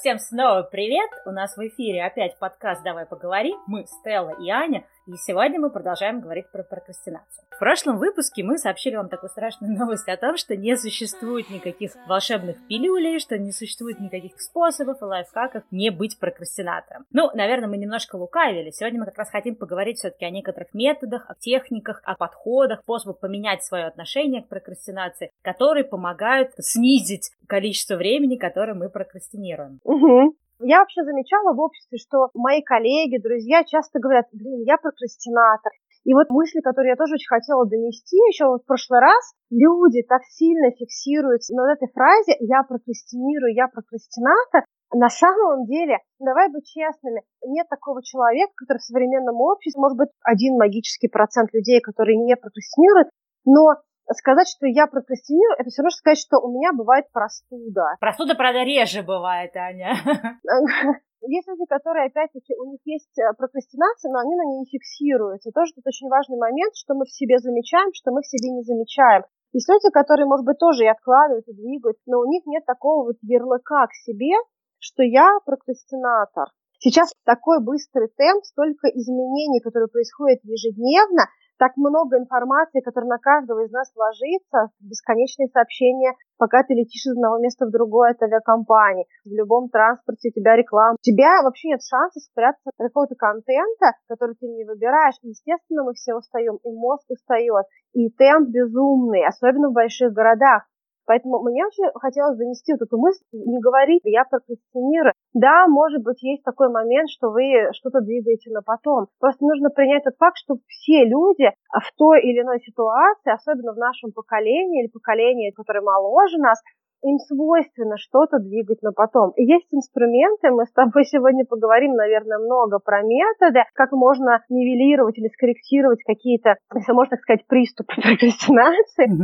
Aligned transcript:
Всем 0.00 0.20
снова 0.20 0.62
привет! 0.62 1.10
У 1.26 1.32
нас 1.32 1.56
в 1.56 1.60
эфире 1.66 2.04
опять 2.04 2.38
подкаст 2.38 2.84
«Давай 2.84 3.04
поговорим». 3.04 3.58
Мы 3.66 3.84
Стелла 3.84 4.40
и 4.40 4.48
Аня. 4.48 4.84
И 5.08 5.16
сегодня 5.16 5.58
мы 5.58 5.70
продолжаем 5.70 6.20
говорить 6.20 6.50
про 6.52 6.62
прокрастинацию. 6.62 7.42
В 7.48 7.58
прошлом 7.58 7.96
выпуске 7.96 8.42
мы 8.42 8.58
сообщили 8.58 8.94
вам 8.96 9.08
такую 9.08 9.30
страшную 9.30 9.72
новость 9.78 10.06
о 10.06 10.18
том, 10.18 10.36
что 10.36 10.54
не 10.54 10.76
существует 10.76 11.48
никаких 11.48 11.92
волшебных 12.06 12.58
пилюлей, 12.68 13.18
что 13.18 13.38
не 13.38 13.50
существует 13.52 14.00
никаких 14.00 14.38
способов 14.38 15.00
и 15.00 15.04
лайфхаков 15.06 15.62
не 15.70 15.88
быть 15.88 16.18
прокрастинатором. 16.18 17.06
Ну, 17.10 17.30
наверное, 17.32 17.70
мы 17.70 17.78
немножко 17.78 18.16
лукавили. 18.16 18.70
Сегодня 18.70 19.00
мы 19.00 19.06
как 19.06 19.16
раз 19.16 19.30
хотим 19.30 19.56
поговорить 19.56 19.96
все-таки 19.96 20.26
о 20.26 20.30
некоторых 20.30 20.74
методах, 20.74 21.24
о 21.30 21.34
техниках, 21.36 22.02
о 22.04 22.14
подходах, 22.14 22.80
способах 22.82 23.18
поменять 23.18 23.64
свое 23.64 23.86
отношение 23.86 24.42
к 24.42 24.48
прокрастинации, 24.48 25.30
которые 25.40 25.84
помогают 25.84 26.50
снизить 26.58 27.30
количество 27.46 27.96
времени, 27.96 28.36
которое 28.36 28.74
мы 28.74 28.90
прокрастинируем. 28.90 29.80
Угу. 29.84 30.34
Я 30.60 30.80
вообще 30.80 31.04
замечала 31.04 31.54
в 31.54 31.60
обществе, 31.60 31.98
что 31.98 32.30
мои 32.34 32.62
коллеги, 32.62 33.22
друзья 33.22 33.62
часто 33.64 34.00
говорят, 34.00 34.26
блин, 34.32 34.62
я 34.66 34.76
прокрастинатор. 34.76 35.70
И 36.04 36.14
вот 36.14 36.30
мысли, 36.30 36.60
которые 36.60 36.90
я 36.90 36.96
тоже 36.96 37.14
очень 37.14 37.28
хотела 37.28 37.66
донести 37.66 38.16
еще 38.32 38.46
вот 38.46 38.62
в 38.62 38.66
прошлый 38.66 39.00
раз, 39.00 39.34
люди 39.50 40.02
так 40.02 40.22
сильно 40.24 40.70
фиксируются 40.70 41.54
на 41.54 41.72
этой 41.72 41.88
фразе 41.92 42.34
«я 42.40 42.62
прокрастинирую, 42.62 43.54
я 43.54 43.68
прокрастинатор», 43.68 44.64
на 44.94 45.10
самом 45.10 45.66
деле, 45.66 45.98
давай 46.18 46.50
быть 46.50 46.66
честными, 46.66 47.22
нет 47.44 47.68
такого 47.68 48.02
человека, 48.02 48.52
который 48.56 48.78
в 48.78 48.88
современном 48.88 49.36
обществе, 49.36 49.78
может 49.78 49.98
быть, 49.98 50.08
один 50.24 50.56
магический 50.56 51.08
процент 51.08 51.52
людей, 51.52 51.80
которые 51.80 52.16
не 52.16 52.34
прокрастинируют, 52.36 53.10
но 53.44 53.76
сказать, 54.14 54.48
что 54.48 54.66
я 54.66 54.86
прокрастинирую, 54.86 55.56
это 55.58 55.68
все 55.70 55.82
равно, 55.82 55.90
что 55.90 55.98
сказать, 55.98 56.18
что 56.18 56.38
у 56.38 56.50
меня 56.52 56.72
бывает 56.72 57.06
простуда. 57.12 57.96
Простуда, 58.00 58.34
правда, 58.34 58.64
реже 58.64 59.02
бывает, 59.02 59.54
Аня. 59.56 59.94
Есть 61.26 61.48
люди, 61.48 61.66
которые, 61.66 62.06
опять-таки, 62.06 62.54
у 62.54 62.70
них 62.70 62.78
есть 62.84 63.10
э, 63.18 63.34
прокрастинация, 63.36 64.12
но 64.12 64.20
они 64.20 64.36
на 64.38 64.46
ней 64.46 64.60
не 64.62 64.70
фиксируются. 64.70 65.50
Тоже 65.50 65.74
тут 65.74 65.84
очень 65.84 66.06
важный 66.06 66.38
момент, 66.38 66.76
что 66.78 66.94
мы 66.94 67.06
в 67.06 67.10
себе 67.10 67.38
замечаем, 67.38 67.90
что 67.92 68.12
мы 68.12 68.22
в 68.22 68.26
себе 68.30 68.54
не 68.54 68.62
замечаем. 68.62 69.24
Есть 69.52 69.68
люди, 69.68 69.90
которые, 69.90 70.26
может 70.26 70.46
быть, 70.46 70.58
тоже 70.58 70.84
и 70.84 70.94
откладывают, 70.94 71.48
и 71.48 71.58
двигают, 71.58 71.98
но 72.06 72.20
у 72.20 72.30
них 72.30 72.46
нет 72.46 72.64
такого 72.66 73.06
вот 73.06 73.16
ярлыка 73.22 73.88
к 73.88 73.94
себе, 73.94 74.38
что 74.78 75.02
я 75.02 75.26
прокрастинатор. 75.44 76.54
Сейчас 76.78 77.10
такой 77.24 77.58
быстрый 77.64 78.08
темп, 78.14 78.44
столько 78.44 78.86
изменений, 78.86 79.60
которые 79.60 79.88
происходят 79.88 80.38
ежедневно, 80.44 81.26
так 81.58 81.76
много 81.76 82.18
информации, 82.18 82.80
которая 82.80 83.10
на 83.10 83.18
каждого 83.18 83.64
из 83.64 83.70
нас 83.70 83.90
ложится, 83.94 84.70
бесконечные 84.80 85.48
сообщения, 85.48 86.14
пока 86.38 86.62
ты 86.62 86.74
летишь 86.74 87.04
из 87.04 87.12
одного 87.12 87.38
места 87.38 87.66
в 87.66 87.70
другое 87.70 88.12
от 88.12 88.22
авиакомпании. 88.22 89.06
В 89.24 89.34
любом 89.34 89.68
транспорте 89.68 90.30
у 90.30 90.32
тебя 90.32 90.56
реклама. 90.56 90.94
У 90.94 91.02
тебя 91.02 91.42
вообще 91.42 91.68
нет 91.68 91.80
шанса 91.82 92.20
спрятаться 92.20 92.70
от 92.70 92.86
какого-то 92.88 93.14
контента, 93.16 93.98
который 94.08 94.36
ты 94.36 94.46
не 94.46 94.64
выбираешь. 94.64 95.18
Естественно, 95.22 95.84
мы 95.84 95.94
все 95.94 96.14
устаем, 96.14 96.56
и 96.62 96.70
мозг 96.70 97.04
устает, 97.10 97.66
и 97.92 98.08
темп 98.10 98.48
безумный, 98.48 99.26
особенно 99.26 99.68
в 99.68 99.74
больших 99.74 100.12
городах. 100.12 100.64
Поэтому 101.08 101.40
мне 101.40 101.64
очень 101.64 101.88
хотелось 101.94 102.36
донести 102.36 102.74
вот 102.74 102.82
эту 102.82 102.98
мысль, 102.98 103.24
не 103.32 103.58
говорить, 103.60 104.02
я 104.04 104.24
прокрастинирую. 104.28 105.14
Да, 105.32 105.66
может 105.66 106.02
быть, 106.02 106.22
есть 106.22 106.44
такой 106.44 106.68
момент, 106.68 107.08
что 107.08 107.30
вы 107.30 107.72
что-то 107.72 108.02
двигаете 108.02 108.50
на 108.50 108.60
потом. 108.60 109.06
Просто 109.18 109.42
нужно 109.42 109.70
принять 109.70 110.04
тот 110.04 110.16
факт, 110.18 110.36
что 110.36 110.56
все 110.68 111.08
люди 111.08 111.48
в 111.72 111.96
той 111.96 112.20
или 112.20 112.42
иной 112.42 112.60
ситуации, 112.60 113.32
особенно 113.32 113.72
в 113.72 113.78
нашем 113.78 114.12
поколении 114.12 114.84
или 114.84 114.90
поколении, 114.92 115.50
которое 115.50 115.80
моложе 115.80 116.36
нас, 116.36 116.60
им 117.02 117.18
свойственно 117.18 117.96
что-то 117.96 118.38
двигать 118.38 118.82
на 118.82 118.92
потом. 118.92 119.30
И 119.36 119.44
есть 119.44 119.68
инструменты, 119.72 120.50
мы 120.50 120.66
с 120.66 120.72
тобой 120.72 121.04
сегодня 121.04 121.44
поговорим, 121.44 121.94
наверное, 121.94 122.38
много 122.38 122.78
про 122.78 123.02
методы, 123.02 123.60
как 123.74 123.92
можно 123.92 124.42
нивелировать 124.48 125.18
или 125.18 125.28
скорректировать 125.28 126.02
какие-то, 126.04 126.56
если 126.74 126.92
можно 126.92 127.16
так 127.16 127.20
сказать, 127.20 127.46
приступы 127.46 127.94
прокрастинации. 128.02 129.08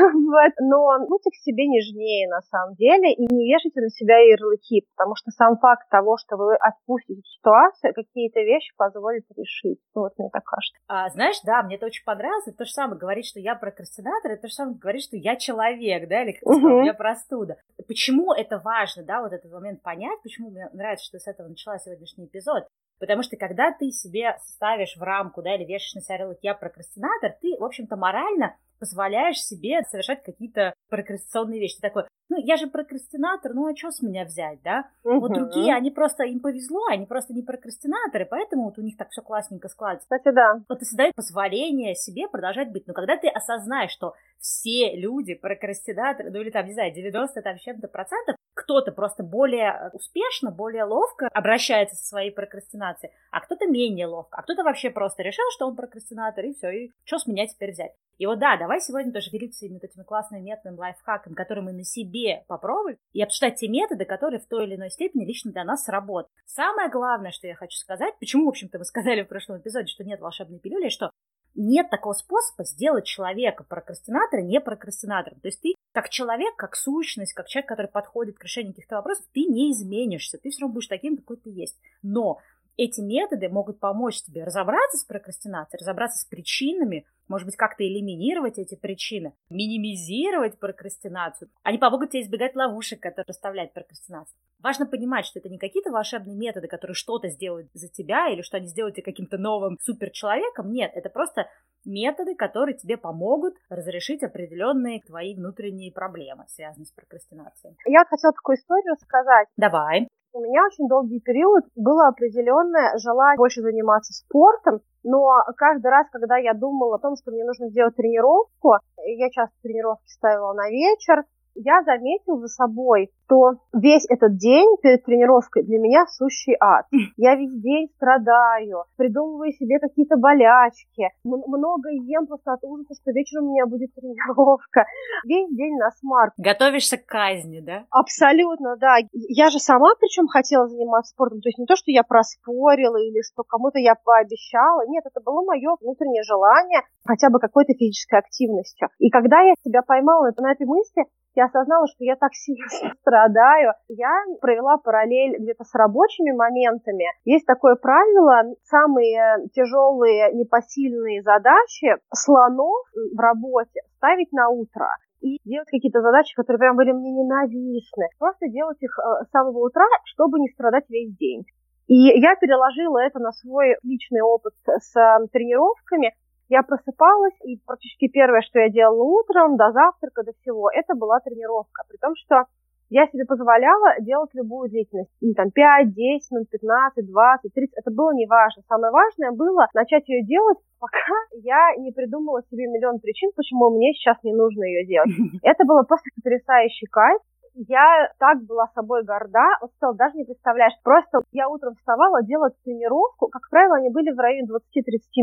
Вот. 0.00 0.52
Но 0.60 1.06
будьте 1.08 1.30
к 1.30 1.42
себе 1.42 1.66
нежнее 1.66 2.28
на 2.28 2.40
самом 2.42 2.74
деле 2.74 3.12
и 3.12 3.22
не 3.32 3.52
вешайте 3.52 3.80
на 3.80 3.90
себя 3.90 4.18
ярлыки, 4.18 4.86
потому 4.96 5.14
что 5.16 5.30
сам 5.30 5.56
факт 5.58 5.88
того, 5.90 6.16
что 6.16 6.36
вы 6.36 6.54
отпустите 6.56 7.22
ситуацию, 7.22 7.94
какие-то 7.94 8.40
вещи 8.40 8.72
позволит 8.76 9.24
решить. 9.36 9.78
Ну, 9.94 10.02
вот 10.02 10.12
мне 10.18 10.28
так 10.32 10.44
кажется. 10.44 10.78
А, 10.88 11.08
знаешь, 11.10 11.40
да, 11.44 11.62
мне 11.62 11.76
это 11.76 11.86
очень 11.86 12.04
понравилось. 12.04 12.46
Это 12.46 12.58
то 12.58 12.64
же 12.64 12.72
самое 12.72 12.98
говорить, 12.98 13.26
что 13.26 13.40
я 13.40 13.54
прокрастинатор, 13.54 14.32
это 14.32 14.42
то 14.42 14.48
же 14.48 14.54
самое 14.54 14.78
говорить, 14.78 15.04
что 15.04 15.16
я 15.16 15.36
человек, 15.36 16.08
да, 16.08 16.22
или 16.22 16.32
как 16.32 16.42
ты 16.42 16.60
сказал, 16.60 16.82
я 16.82 16.94
простуда. 17.00 17.56
Почему 17.88 18.34
это 18.34 18.58
важно, 18.58 19.02
да, 19.02 19.22
вот 19.22 19.32
этот 19.32 19.50
момент 19.50 19.80
понять, 19.80 20.20
почему 20.22 20.50
мне 20.50 20.68
нравится, 20.74 21.06
что 21.06 21.18
с 21.18 21.26
этого 21.26 21.48
начала 21.48 21.78
сегодняшний 21.78 22.26
эпизод, 22.26 22.64
Потому 23.00 23.22
что 23.22 23.38
когда 23.38 23.72
ты 23.72 23.90
себе 23.92 24.36
ставишь 24.42 24.94
в 24.94 25.02
рамку, 25.02 25.40
да, 25.40 25.54
или 25.54 25.64
вешаешь 25.64 25.94
на 25.94 26.00
себя 26.02 26.16
ярлык 26.16 26.38
«я 26.42 26.54
прокрастинатор», 26.54 27.32
ты, 27.40 27.56
в 27.58 27.64
общем-то, 27.64 27.96
морально 27.96 28.56
позволяешь 28.80 29.38
себе 29.38 29.82
совершать 29.88 30.24
какие-то 30.24 30.74
прокрастинационные 30.88 31.60
вещи. 31.60 31.76
Ты 31.76 31.82
такой, 31.82 32.04
ну, 32.30 32.38
я 32.38 32.56
же 32.56 32.66
прокрастинатор, 32.66 33.54
ну, 33.54 33.66
а 33.66 33.76
что 33.76 33.90
с 33.90 34.02
меня 34.02 34.24
взять, 34.24 34.62
да? 34.62 34.88
Угу. 35.04 35.20
Вот 35.20 35.32
другие, 35.32 35.74
они 35.74 35.90
просто, 35.90 36.24
им 36.24 36.40
повезло, 36.40 36.86
они 36.88 37.06
просто 37.06 37.34
не 37.34 37.42
прокрастинаторы, 37.42 38.24
поэтому 38.24 38.64
вот 38.64 38.78
у 38.78 38.82
них 38.82 38.96
так 38.96 39.10
все 39.10 39.20
классненько 39.20 39.68
складывается. 39.68 40.06
Кстати, 40.06 40.34
да. 40.34 40.54
Вот 40.68 40.78
это 40.78 40.84
создает 40.84 41.14
позволение 41.14 41.94
себе 41.94 42.28
продолжать 42.28 42.70
быть. 42.72 42.86
Но 42.86 42.94
когда 42.94 43.16
ты 43.16 43.28
осознаешь, 43.28 43.90
что 43.90 44.14
все 44.38 44.96
люди 44.96 45.34
прокрастинаторы, 45.34 46.30
ну, 46.30 46.40
или 46.40 46.50
там, 46.50 46.66
не 46.66 46.72
знаю, 46.72 46.92
90 46.92 47.42
там 47.42 47.58
чем-то 47.58 47.88
процентов, 47.88 48.36
кто-то 48.54 48.92
просто 48.92 49.22
более 49.22 49.90
успешно, 49.92 50.50
более 50.50 50.84
ловко 50.84 51.28
обращается 51.32 51.96
со 51.96 52.06
своей 52.06 52.30
прокрастинацией, 52.30 53.12
а 53.30 53.40
кто-то 53.40 53.66
менее 53.66 54.06
ловко, 54.06 54.36
а 54.36 54.42
кто-то 54.42 54.62
вообще 54.62 54.90
просто 54.90 55.22
решил, 55.22 55.44
что 55.52 55.66
он 55.66 55.76
прокрастинатор, 55.76 56.44
и 56.44 56.54
все, 56.54 56.70
и 56.70 56.90
что 57.04 57.18
с 57.18 57.26
меня 57.26 57.46
теперь 57.46 57.72
взять? 57.72 57.92
И 58.20 58.26
вот 58.26 58.38
да, 58.38 58.58
давай 58.58 58.82
сегодня 58.82 59.14
тоже 59.14 59.30
делиться 59.30 59.64
именно 59.64 59.80
этими 59.82 60.02
классными 60.02 60.42
методами, 60.42 60.76
лайфхаками, 60.76 61.32
которые 61.32 61.64
мы 61.64 61.72
на 61.72 61.84
себе 61.84 62.44
попробовали, 62.48 62.98
и 63.14 63.22
обсуждать 63.22 63.58
те 63.58 63.66
методы, 63.66 64.04
которые 64.04 64.40
в 64.40 64.46
той 64.46 64.66
или 64.66 64.76
иной 64.76 64.90
степени 64.90 65.24
лично 65.24 65.52
для 65.52 65.64
нас 65.64 65.84
сработают. 65.84 66.30
Самое 66.44 66.90
главное, 66.90 67.30
что 67.30 67.46
я 67.46 67.54
хочу 67.54 67.78
сказать, 67.78 68.12
почему, 68.20 68.44
в 68.44 68.50
общем-то, 68.50 68.76
мы 68.78 68.84
сказали 68.84 69.22
в 69.22 69.28
прошлом 69.28 69.58
эпизоде, 69.58 69.86
что 69.86 70.04
нет 70.04 70.20
волшебной 70.20 70.58
пилюли, 70.58 70.90
что 70.90 71.12
нет 71.54 71.88
такого 71.88 72.12
способа 72.12 72.64
сделать 72.64 73.06
человека 73.06 73.64
прокрастинатора 73.64 74.42
не 74.42 74.60
прокрастинатором. 74.60 75.40
То 75.40 75.48
есть 75.48 75.62
ты 75.62 75.74
как 75.94 76.10
человек, 76.10 76.54
как 76.56 76.76
сущность, 76.76 77.32
как 77.32 77.48
человек, 77.48 77.70
который 77.70 77.90
подходит 77.90 78.36
к 78.36 78.44
решению 78.44 78.74
каких-то 78.74 78.96
вопросов, 78.96 79.24
ты 79.32 79.44
не 79.44 79.72
изменишься, 79.72 80.36
ты 80.36 80.50
все 80.50 80.60
равно 80.60 80.74
будешь 80.74 80.88
таким, 80.88 81.16
какой 81.16 81.38
ты 81.38 81.48
есть. 81.48 81.78
Но 82.02 82.38
эти 82.76 83.00
методы 83.00 83.48
могут 83.48 83.78
помочь 83.78 84.22
тебе 84.22 84.44
разобраться 84.44 84.98
с 84.98 85.04
прокрастинацией, 85.04 85.80
разобраться 85.80 86.18
с 86.18 86.24
причинами, 86.24 87.06
может 87.30 87.46
быть, 87.46 87.56
как-то 87.56 87.86
элиминировать 87.86 88.58
эти 88.58 88.74
причины, 88.74 89.32
минимизировать 89.48 90.58
прокрастинацию. 90.58 91.48
Они 91.62 91.78
помогут 91.78 92.10
тебе 92.10 92.22
избегать 92.22 92.56
ловушек, 92.56 93.00
которые 93.00 93.26
доставляют 93.26 93.72
прокрастинацию. 93.72 94.36
Важно 94.62 94.84
понимать, 94.84 95.24
что 95.24 95.38
это 95.38 95.48
не 95.48 95.56
какие-то 95.56 95.90
волшебные 95.90 96.36
методы, 96.36 96.66
которые 96.66 96.94
что-то 96.94 97.28
сделают 97.28 97.68
за 97.72 97.88
тебя 97.88 98.28
или 98.28 98.42
что 98.42 98.56
они 98.56 98.66
сделают 98.66 98.96
тебя 98.96 99.04
каким-то 99.04 99.38
новым 99.38 99.78
суперчеловеком. 99.80 100.72
Нет, 100.72 100.90
это 100.94 101.08
просто 101.08 101.48
методы, 101.84 102.34
которые 102.34 102.76
тебе 102.76 102.96
помогут 102.96 103.54
разрешить 103.70 104.24
определенные 104.24 105.00
твои 105.00 105.34
внутренние 105.34 105.92
проблемы, 105.92 106.44
связанные 106.48 106.86
с 106.86 106.92
прокрастинацией. 106.92 107.76
Я 107.86 108.04
хотела 108.04 108.32
такую 108.32 108.56
историю 108.56 108.92
рассказать. 108.92 109.46
Давай. 109.56 110.08
У 110.32 110.40
меня 110.40 110.64
очень 110.64 110.86
долгий 110.88 111.20
период 111.20 111.64
было 111.74 112.06
определенное 112.06 112.96
желание 112.98 113.36
больше 113.36 113.62
заниматься 113.62 114.12
спортом, 114.12 114.80
но 115.02 115.28
каждый 115.56 115.90
раз, 115.90 116.06
когда 116.10 116.36
я 116.36 116.54
думала 116.54 116.96
о 116.96 116.98
том, 116.98 117.16
что 117.20 117.30
мне 117.30 117.44
нужно 117.44 117.68
сделать 117.68 117.96
тренировку, 117.96 118.74
я 119.04 119.30
часто 119.30 119.54
тренировки 119.62 120.08
ставила 120.08 120.52
на 120.52 120.68
вечер, 120.68 121.24
я 121.54 121.82
заметил 121.82 122.38
за 122.38 122.48
собой, 122.48 123.10
что 123.30 123.60
весь 123.72 124.06
этот 124.08 124.36
день 124.36 124.76
перед 124.82 125.04
тренировкой 125.04 125.62
для 125.62 125.78
меня 125.78 126.06
сущий 126.06 126.56
ад. 126.58 126.86
Я 127.16 127.36
весь 127.36 127.54
день 127.60 127.88
страдаю, 127.96 128.84
придумываю 128.96 129.52
себе 129.52 129.78
какие-то 129.78 130.16
болячки, 130.16 131.08
много 131.24 131.90
ем 131.90 132.26
просто 132.26 132.54
от 132.54 132.64
ужаса, 132.64 132.94
что 133.00 133.12
вечером 133.12 133.46
у 133.46 133.52
меня 133.52 133.66
будет 133.66 133.94
тренировка. 133.94 134.84
Весь 135.24 135.48
день 135.54 135.76
на 135.76 135.90
смарт. 135.92 136.32
Готовишься 136.38 136.96
к 136.96 137.06
казни, 137.06 137.60
да? 137.60 137.84
Абсолютно, 137.90 138.76
да. 138.76 138.96
Я 139.12 139.50
же 139.50 139.58
сама 139.58 139.94
причем 140.00 140.26
хотела 140.26 140.66
заниматься 140.68 141.12
спортом, 141.12 141.40
то 141.40 141.48
есть 141.48 141.58
не 141.58 141.66
то, 141.66 141.76
что 141.76 141.90
я 141.90 142.02
проспорила 142.02 142.96
или 142.96 143.22
что 143.22 143.42
кому-то 143.44 143.78
я 143.78 143.94
пообещала. 143.94 144.86
Нет, 144.88 145.04
это 145.06 145.20
было 145.20 145.44
мое 145.44 145.76
внутреннее 145.80 146.22
желание 146.22 146.80
хотя 147.06 147.30
бы 147.30 147.38
какой-то 147.38 147.72
физической 147.74 148.18
активностью. 148.18 148.88
И 148.98 149.10
когда 149.10 149.40
я 149.40 149.54
себя 149.64 149.82
поймала 149.82 150.32
на 150.36 150.52
этой 150.52 150.66
мысли, 150.66 151.04
я 151.34 151.44
осознала, 151.46 151.86
что 151.86 152.04
я 152.04 152.16
так 152.16 152.32
сильно 152.34 152.66
страдаю. 153.00 153.72
Я 153.88 154.10
провела 154.40 154.78
параллель 154.78 155.38
где-то 155.38 155.64
с 155.64 155.74
рабочими 155.74 156.32
моментами. 156.32 157.06
Есть 157.24 157.46
такое 157.46 157.76
правило, 157.76 158.54
самые 158.64 159.48
тяжелые, 159.52 160.32
непосильные 160.34 161.22
задачи 161.22 161.96
слонов 162.12 162.84
в 163.14 163.18
работе 163.18 163.80
ставить 163.96 164.32
на 164.32 164.48
утро. 164.48 164.88
и 165.20 165.38
делать 165.44 165.68
какие-то 165.70 166.00
задачи, 166.00 166.34
которые 166.34 166.58
прям 166.58 166.76
были 166.76 166.92
мне 166.92 167.12
ненавистны. 167.12 168.08
Просто 168.18 168.48
делать 168.48 168.78
их 168.80 168.98
э, 168.98 169.24
с 169.26 169.30
самого 169.30 169.66
утра, 169.66 169.84
чтобы 170.04 170.40
не 170.40 170.48
страдать 170.48 170.88
весь 170.88 171.14
день. 171.16 171.44
И 171.86 171.94
я 172.20 172.36
переложила 172.36 172.98
это 172.98 173.18
на 173.18 173.32
свой 173.32 173.76
личный 173.82 174.22
опыт 174.22 174.54
с 174.64 174.96
э, 174.96 175.26
тренировками. 175.32 176.14
Я 176.50 176.64
просыпалась, 176.64 177.38
и 177.44 177.58
практически 177.64 178.08
первое, 178.08 178.42
что 178.42 178.58
я 178.58 178.68
делала 178.68 179.04
утром, 179.04 179.56
до 179.56 179.70
завтрака, 179.70 180.24
до 180.24 180.32
всего, 180.42 180.68
это 180.68 180.96
была 180.96 181.20
тренировка. 181.20 181.84
При 181.88 181.96
том, 181.96 182.14
что 182.16 182.44
я 182.90 183.06
себе 183.06 183.24
позволяла 183.24 183.94
делать 184.00 184.30
любую 184.34 184.68
деятельность. 184.68 185.14
Ну, 185.20 185.32
там 185.34 185.52
5, 185.52 185.94
10, 185.94 186.30
минут, 186.32 186.50
15, 186.50 187.06
20, 187.06 187.54
30. 187.54 187.74
Это 187.76 187.90
было 187.92 188.10
неважно. 188.12 188.64
Самое 188.66 188.90
важное 188.90 189.30
было 189.30 189.68
начать 189.74 190.08
ее 190.08 190.26
делать, 190.26 190.58
пока 190.80 191.14
я 191.38 191.76
не 191.78 191.92
придумала 191.92 192.42
себе 192.50 192.66
миллион 192.66 192.98
причин, 192.98 193.30
почему 193.36 193.70
мне 193.70 193.94
сейчас 193.94 194.18
не 194.24 194.34
нужно 194.34 194.64
ее 194.64 194.84
делать. 194.86 195.14
Это 195.44 195.64
было 195.64 195.84
просто 195.84 196.10
потрясающий 196.16 196.86
кайф 196.86 197.22
я 197.54 198.08
так 198.18 198.42
была 198.42 198.68
собой 198.74 199.04
горда, 199.04 199.58
вот 199.60 199.70
стал 199.76 199.94
даже 199.94 200.16
не 200.16 200.24
представляешь, 200.24 200.74
просто 200.82 201.20
я 201.32 201.48
утром 201.48 201.74
вставала, 201.74 202.22
делала 202.22 202.50
тренировку, 202.64 203.28
как 203.28 203.48
правило, 203.50 203.76
они 203.76 203.90
были 203.90 204.10
в 204.10 204.18
районе 204.18 204.46
20-30 204.48 204.56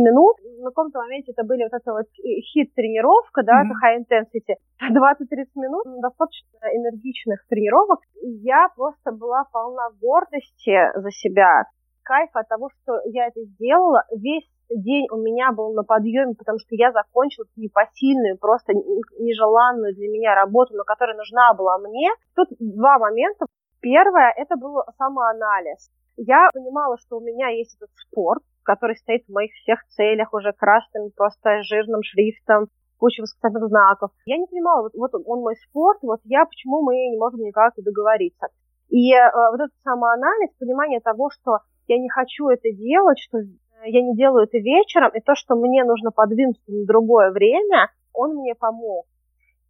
минут, 0.04 0.36
на 0.60 0.70
каком-то 0.70 1.00
моменте 1.00 1.32
это 1.32 1.44
были 1.44 1.64
вот 1.64 1.74
эта 1.74 1.92
вот 1.92 2.06
хит-тренировка, 2.54 3.44
да, 3.44 3.62
mm-hmm. 3.62 3.66
это 3.66 3.74
high 3.82 3.98
intensity, 4.04 4.56
20-30 4.82 5.46
минут, 5.56 5.84
достаточно 6.02 6.68
энергичных 6.74 7.46
тренировок, 7.48 8.00
я 8.22 8.68
просто 8.76 9.12
была 9.12 9.46
полна 9.52 9.90
гордости 10.02 10.76
за 10.96 11.12
себя, 11.12 11.64
кайф 12.04 12.30
от 12.34 12.48
того, 12.48 12.70
что 12.70 13.00
я 13.06 13.28
это 13.28 13.42
сделала, 13.44 14.04
весь 14.16 14.48
день 14.70 15.08
у 15.12 15.18
меня 15.18 15.52
был 15.52 15.74
на 15.74 15.84
подъеме, 15.84 16.36
потому 16.36 16.60
что 16.60 16.76
я 16.76 16.92
закончила 16.92 17.46
непосильную, 17.56 18.38
просто 18.38 18.74
нежеланную 18.74 19.96
для 19.96 20.08
меня 20.08 20.36
работу, 20.36 20.76
но 20.76 20.84
которая 20.84 21.18
нужна 21.18 21.54
была 21.54 21.78
мне. 21.80 22.10
Тут 22.36 22.50
два 22.60 23.00
момента. 23.00 23.46
Первое, 23.80 24.34
это 24.36 24.56
был 24.56 24.82
самоанализ. 24.98 25.90
Я 26.18 26.50
понимала, 26.54 26.98
что 26.98 27.18
у 27.18 27.22
меня 27.22 27.50
есть 27.50 27.76
этот 27.76 27.92
спорт, 27.96 28.44
который 28.64 28.96
стоит 28.98 29.26
в 29.28 29.32
моих 29.32 29.52
всех 29.54 29.86
целях 29.90 30.34
уже 30.34 30.52
красным, 30.52 31.12
просто 31.16 31.62
жирным 31.64 32.02
шрифтом, 32.04 32.68
куча 32.98 33.22
восклицательных 33.22 33.70
знаков. 33.70 34.12
Я 34.26 34.38
не 34.38 34.48
понимала, 34.48 34.82
вот, 34.82 34.94
вот 34.96 35.12
он 35.26 35.42
мой 35.42 35.56
спорт, 35.70 36.00
вот 36.02 36.20
я, 36.24 36.46
почему 36.46 36.82
мы 36.82 36.96
не 36.96 37.18
можем 37.18 37.42
никак 37.42 37.74
договориться. 37.78 38.48
И 38.90 39.14
э, 39.14 39.32
вот 39.52 39.60
этот 39.60 39.76
самоанализ, 39.84 40.50
понимание 40.60 41.00
того, 41.02 41.30
что 41.30 41.60
я 41.88 41.98
не 41.98 42.10
хочу 42.10 42.50
это 42.50 42.72
делать, 42.72 43.20
что 43.20 43.40
я 43.86 44.02
не 44.02 44.16
делаю 44.16 44.44
это 44.44 44.58
вечером, 44.58 45.12
и 45.14 45.20
то, 45.20 45.36
что 45.36 45.56
мне 45.56 45.84
нужно 45.84 46.12
подвинуться 46.12 46.64
на 46.68 46.86
другое 46.86 47.32
время, 47.32 47.92
он 48.14 48.36
мне 48.36 48.56
помог. 48.56 49.06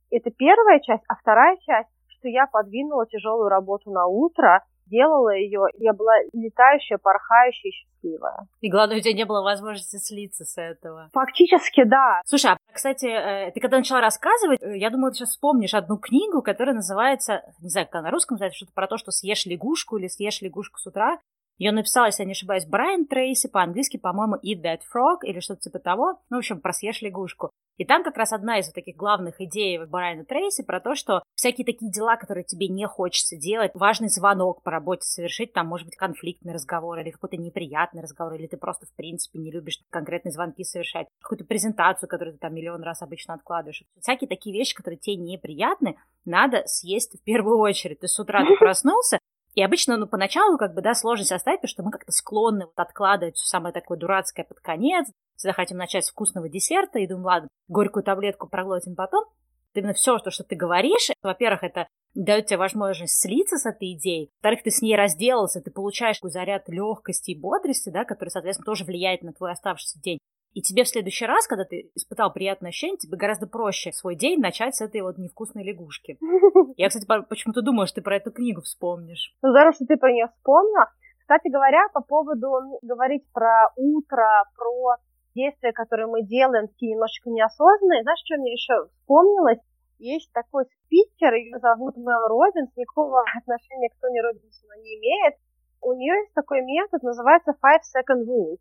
Это 0.10 0.32
первая 0.32 0.80
часть, 0.80 1.04
а 1.08 1.16
вторая 1.16 1.58
часть, 1.58 1.90
что 2.08 2.28
я 2.28 2.48
подвинула 2.48 3.06
тяжелую 3.06 3.50
работу 3.50 3.92
на 3.92 4.08
утро, 4.08 4.64
делала 4.86 5.36
ее, 5.36 5.66
я 5.80 5.94
была 5.94 6.14
летающая, 6.34 6.98
порхающая, 6.98 7.72
счастливая. 7.72 8.48
И 8.62 8.70
главное, 8.70 8.98
у 8.98 9.00
тебя 9.02 9.14
не 9.14 9.26
было 9.26 9.42
возможности 9.44 9.98
слиться 9.98 10.46
с 10.46 10.58
этого. 10.58 11.10
Фактически, 11.14 11.84
да. 11.84 12.22
Слушай, 12.26 12.52
а, 12.52 12.58
кстати, 12.72 13.06
э, 13.06 13.52
ты 13.52 13.60
когда 13.60 13.78
начала 13.78 14.02
рассказывать, 14.02 14.62
э, 14.62 14.78
я 14.78 14.90
думаю, 14.90 15.12
ты 15.12 15.18
сейчас 15.18 15.32
вспомнишь 15.32 15.74
одну 15.74 15.98
книгу, 15.98 16.42
которая 16.42 16.76
называется, 16.76 17.44
не 17.62 17.70
знаю, 17.70 17.88
как 17.88 17.96
она 17.96 18.04
на 18.06 18.12
русском 18.12 18.36
называется, 18.36 18.58
что-то 18.58 18.74
про 18.74 18.88
то, 18.88 18.98
что 18.98 19.12
съешь 19.12 19.46
лягушку 19.46 19.98
или 19.98 20.08
съешь 20.08 20.42
лягушку 20.42 20.80
с 20.80 20.88
утра. 20.88 21.20
Ее 21.58 21.72
написал, 21.72 22.06
если 22.06 22.24
я 22.24 22.28
не 22.28 22.34
ошибаюсь, 22.34 22.66
Брайан 22.66 23.06
Трейси, 23.08 23.48
по-английски, 23.48 23.98
по-моему, 23.98 24.36
Eat 24.36 24.62
That 24.64 24.82
Frog 24.94 25.20
или 25.24 25.40
что-то 25.40 25.62
типа 25.62 25.80
того. 25.80 26.20
Ну, 26.30 26.38
в 26.38 26.40
общем, 26.40 26.62
про 26.62 26.72
съешь 26.72 27.02
лягушку. 27.02 27.52
И 27.78 27.86
там 27.86 28.04
как 28.04 28.18
раз 28.18 28.34
одна 28.34 28.58
из 28.58 28.66
вот 28.68 28.76
таких 28.76 28.96
главных 28.96 29.40
идей 29.40 29.78
Брайана 29.86 30.26
Трейси 30.26 30.64
про 30.64 30.80
то, 30.80 30.96
что 30.96 31.22
всякие 31.36 31.64
такие 31.64 31.92
дела, 31.92 32.16
которые 32.16 32.44
тебе 32.44 32.68
не 32.68 32.88
хочется 32.88 33.38
делать, 33.38 33.72
важный 33.76 34.10
звонок 34.10 34.64
по 34.64 34.72
работе 34.72 35.04
совершить, 35.04 35.54
там 35.54 35.68
может 35.68 35.86
быть 35.86 35.96
конфликтный 35.96 36.54
разговор 36.54 37.00
или 37.00 37.12
какой-то 37.12 37.38
неприятный 37.38 38.02
разговор, 38.02 38.34
или 38.34 38.48
ты 38.48 38.58
просто 38.58 38.88
в 38.88 38.96
принципе 38.96 39.38
не 39.40 39.52
любишь 39.52 39.80
конкретные 39.92 40.32
звонки 40.32 40.64
совершать, 40.64 41.08
какую-то 41.22 41.46
презентацию, 41.46 42.10
которую 42.10 42.34
ты 42.34 42.40
там 42.40 42.56
миллион 42.56 42.82
раз 42.82 43.04
обычно 43.04 43.36
откладываешь. 43.36 43.84
Всякие 44.00 44.28
такие 44.28 44.58
вещи, 44.58 44.76
которые 44.76 44.98
тебе 44.98 45.16
неприятны, 45.18 45.98
надо 46.26 46.64
съесть 46.66 47.20
в 47.20 47.24
первую 47.24 47.60
очередь. 47.60 48.00
Ты 48.00 48.08
с 48.08 48.20
утра 48.20 48.44
ты 48.44 48.58
проснулся, 48.58 49.20
и 49.58 49.64
обычно, 49.64 49.98
ну, 49.98 50.06
поначалу, 50.06 50.56
как 50.60 50.76
бы, 50.76 50.84
да, 50.84 50.94
сложность 50.94 51.32
оставить, 51.32 51.62
потому 51.62 51.70
что 51.70 51.82
мы 51.82 51.90
как-то 51.90 52.12
склонны 52.12 52.66
вот 52.66 52.78
откладывать 52.78 53.38
все 53.38 53.48
самое 53.48 53.74
такое 53.74 53.98
дурацкое 53.98 54.46
под 54.46 54.60
конец, 54.60 55.08
всегда 55.36 55.54
хотим 55.54 55.78
начать 55.78 56.06
с 56.06 56.12
вкусного 56.12 56.48
десерта, 56.48 57.00
и 57.00 57.08
думаем, 57.08 57.26
ладно, 57.26 57.48
горькую 57.68 58.04
таблетку 58.04 58.48
проглотим 58.48 58.96
потом. 58.96 59.26
Именно 59.74 59.94
все, 59.94 60.20
то, 60.20 60.30
что 60.30 60.44
ты 60.44 60.56
говоришь, 60.56 61.10
во-первых, 61.24 61.64
это 61.64 61.88
дает 62.14 62.46
тебе 62.46 62.58
возможность 62.58 63.20
слиться 63.20 63.58
с 63.58 63.66
этой 63.66 63.94
идеей. 63.94 64.30
Во-вторых, 64.38 64.62
ты 64.62 64.70
с 64.70 64.84
ней 64.84 64.96
разделался, 64.96 65.60
ты 65.60 65.72
получаешь 65.72 66.18
такой 66.18 66.30
заряд 66.30 66.70
легкости 66.70 67.32
и 67.32 67.40
бодрости, 67.40 67.90
да, 67.90 68.06
который, 68.06 68.30
соответственно, 68.30 68.66
тоже 68.66 68.86
влияет 68.86 69.24
на 69.24 69.34
твой 69.34 69.52
оставшийся 69.52 70.00
день. 70.00 70.20
И 70.54 70.62
тебе 70.62 70.84
в 70.84 70.90
следующий 70.90 71.26
раз, 71.26 71.46
когда 71.48 71.66
ты 71.66 71.92
испытал 71.96 72.34
приятное 72.34 72.70
ощущение, 72.70 72.98
тебе 72.98 73.18
гораздо 73.18 73.48
проще 73.48 73.92
свой 73.92 74.16
день 74.16 74.40
начать 74.40 74.76
с 74.76 74.82
этой 74.82 75.02
вот 75.02 75.18
невкусной 75.18 75.64
лягушки. 75.64 76.18
Я, 76.78 76.90
кстати, 76.90 77.06
почему-то 77.30 77.62
думаю, 77.62 77.88
что 77.88 77.96
ты 77.96 78.02
про 78.02 78.18
эту 78.18 78.32
книгу 78.32 78.62
вспомнишь. 78.62 79.36
Ну, 79.44 79.50
здорово, 79.50 79.74
что 79.74 79.86
ты 79.86 79.98
про 79.98 80.12
нее 80.12 80.28
вспомнила. 80.36 80.90
Кстати 81.20 81.50
говоря, 81.52 81.88
по 81.94 82.02
поводу 82.02 82.80
говорить 82.82 83.24
про 83.34 83.70
утро, 83.76 84.26
про 84.56 84.96
действия, 85.36 85.74
которые 85.74 86.08
мы 86.08 86.24
делаем, 86.24 86.68
такие 86.68 86.94
немножечко 86.94 87.30
неосознанные, 87.30 88.02
знаешь, 88.04 88.20
что 88.26 88.42
мне 88.42 88.54
еще 88.54 88.88
вспомнилось? 89.02 89.60
Есть 90.00 90.32
такой 90.32 90.66
спикер, 90.66 91.34
ее 91.34 91.60
зовут 91.60 91.98
Мел 91.98 92.28
Робинс, 92.28 92.70
никакого 92.76 93.24
отношения 93.38 93.90
к 93.90 94.00
Тони 94.02 94.20
Робинсу 94.20 94.66
она 94.66 94.82
не 94.82 94.98
имеет. 94.98 95.36
У 95.82 95.94
нее 95.94 96.16
есть 96.22 96.34
такой 96.34 96.62
метод, 96.62 97.04
называется 97.04 97.54
Five 97.64 97.82
Second 97.86 98.26
Rule. 98.26 98.58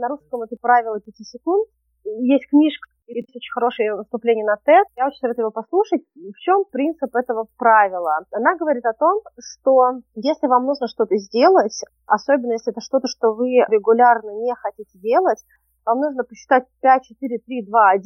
На 0.00 0.08
русском 0.08 0.40
это 0.42 0.56
правило 0.58 0.98
5 0.98 1.14
секунд. 1.26 1.68
Есть 2.04 2.48
книжка, 2.48 2.88
есть 3.06 3.36
очень 3.36 3.52
хорошее 3.52 3.96
выступление 3.96 4.46
на 4.46 4.54
TED. 4.54 4.84
Я 4.96 5.08
очень 5.08 5.18
советую 5.18 5.44
его 5.44 5.50
послушать. 5.50 6.00
В 6.14 6.38
чем 6.38 6.64
принцип 6.72 7.14
этого 7.14 7.46
правила? 7.58 8.24
Она 8.32 8.56
говорит 8.56 8.86
о 8.86 8.94
том, 8.94 9.20
что 9.38 10.00
если 10.14 10.46
вам 10.46 10.64
нужно 10.64 10.88
что-то 10.88 11.16
сделать, 11.18 11.84
особенно 12.06 12.52
если 12.52 12.72
это 12.72 12.80
что-то, 12.80 13.08
что 13.08 13.34
вы 13.34 13.60
регулярно 13.68 14.30
не 14.30 14.54
хотите 14.54 14.98
делать, 14.98 15.44
вам 15.84 16.00
нужно 16.00 16.24
посчитать 16.24 16.64
5, 16.80 17.02
4, 17.04 17.38
3, 17.38 17.66
2, 17.66 17.90
1 17.90 18.02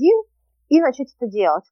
и 0.71 0.81
начать 0.81 1.15
это 1.17 1.31
делать. 1.31 1.65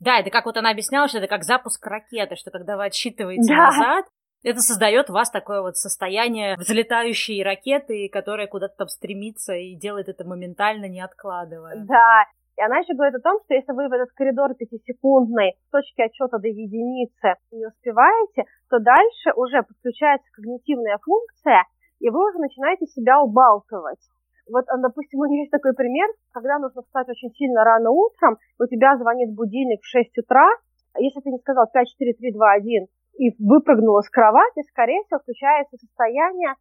Да, 0.00 0.18
это 0.18 0.30
как 0.30 0.46
вот 0.46 0.56
она 0.56 0.70
объясняла, 0.70 1.06
что 1.06 1.18
это 1.18 1.28
как 1.28 1.44
запуск 1.44 1.86
ракеты, 1.86 2.34
что 2.34 2.50
когда 2.50 2.76
вы 2.76 2.86
отсчитываете 2.86 3.54
да. 3.54 3.66
назад, 3.66 4.06
это 4.42 4.60
создает 4.60 5.10
у 5.10 5.12
вас 5.12 5.30
такое 5.30 5.62
вот 5.62 5.76
состояние 5.76 6.56
взлетающей 6.56 7.42
ракеты, 7.42 8.08
которая 8.08 8.46
куда-то 8.46 8.76
там 8.76 8.88
стремится 8.88 9.54
и 9.54 9.74
делает 9.74 10.08
это 10.08 10.24
моментально, 10.24 10.86
не 10.86 11.00
откладывая. 11.00 11.76
Да, 11.76 12.24
и 12.56 12.62
она 12.62 12.78
еще 12.78 12.94
говорит 12.94 13.14
о 13.14 13.20
том, 13.20 13.38
что 13.44 13.54
если 13.54 13.72
вы 13.72 13.88
в 13.88 13.92
этот 13.92 14.10
коридор 14.12 14.54
пятисекундный 14.54 15.54
с 15.68 15.70
точки 15.70 16.02
отчета 16.02 16.38
до 16.38 16.48
единицы 16.48 17.34
не 17.52 17.66
успеваете, 17.66 18.44
то 18.68 18.80
дальше 18.80 19.30
уже 19.36 19.62
подключается 19.62 20.26
когнитивная 20.32 20.98
функция, 20.98 21.64
и 22.00 22.10
вы 22.10 22.18
уже 22.28 22.38
начинаете 22.38 22.86
себя 22.86 23.20
убалтывать. 23.20 24.02
Вот, 24.50 24.64
допустим, 24.66 25.20
у 25.20 25.26
нее 25.26 25.42
есть 25.42 25.52
такой 25.52 25.74
пример, 25.74 26.08
когда 26.32 26.58
нужно 26.58 26.82
встать 26.82 27.08
очень 27.08 27.30
сильно 27.34 27.62
рано 27.64 27.90
утром, 27.90 28.38
у 28.58 28.66
тебя 28.66 28.96
звонит 28.96 29.34
будильник 29.34 29.82
в 29.82 29.86
6 29.86 30.18
утра, 30.18 30.48
если 30.98 31.20
ты 31.20 31.30
не 31.30 31.38
сказал 31.38 31.66
5, 31.72 31.88
4, 31.90 32.12
3, 32.14 32.32
2, 32.32 32.52
1, 32.54 32.86
и 33.18 33.34
выпрыгнула 33.38 34.00
с 34.00 34.08
кровати, 34.08 34.62
скорее 34.70 35.02
всего, 35.04 35.18
включается 35.20 35.76
состояние, 35.76 36.54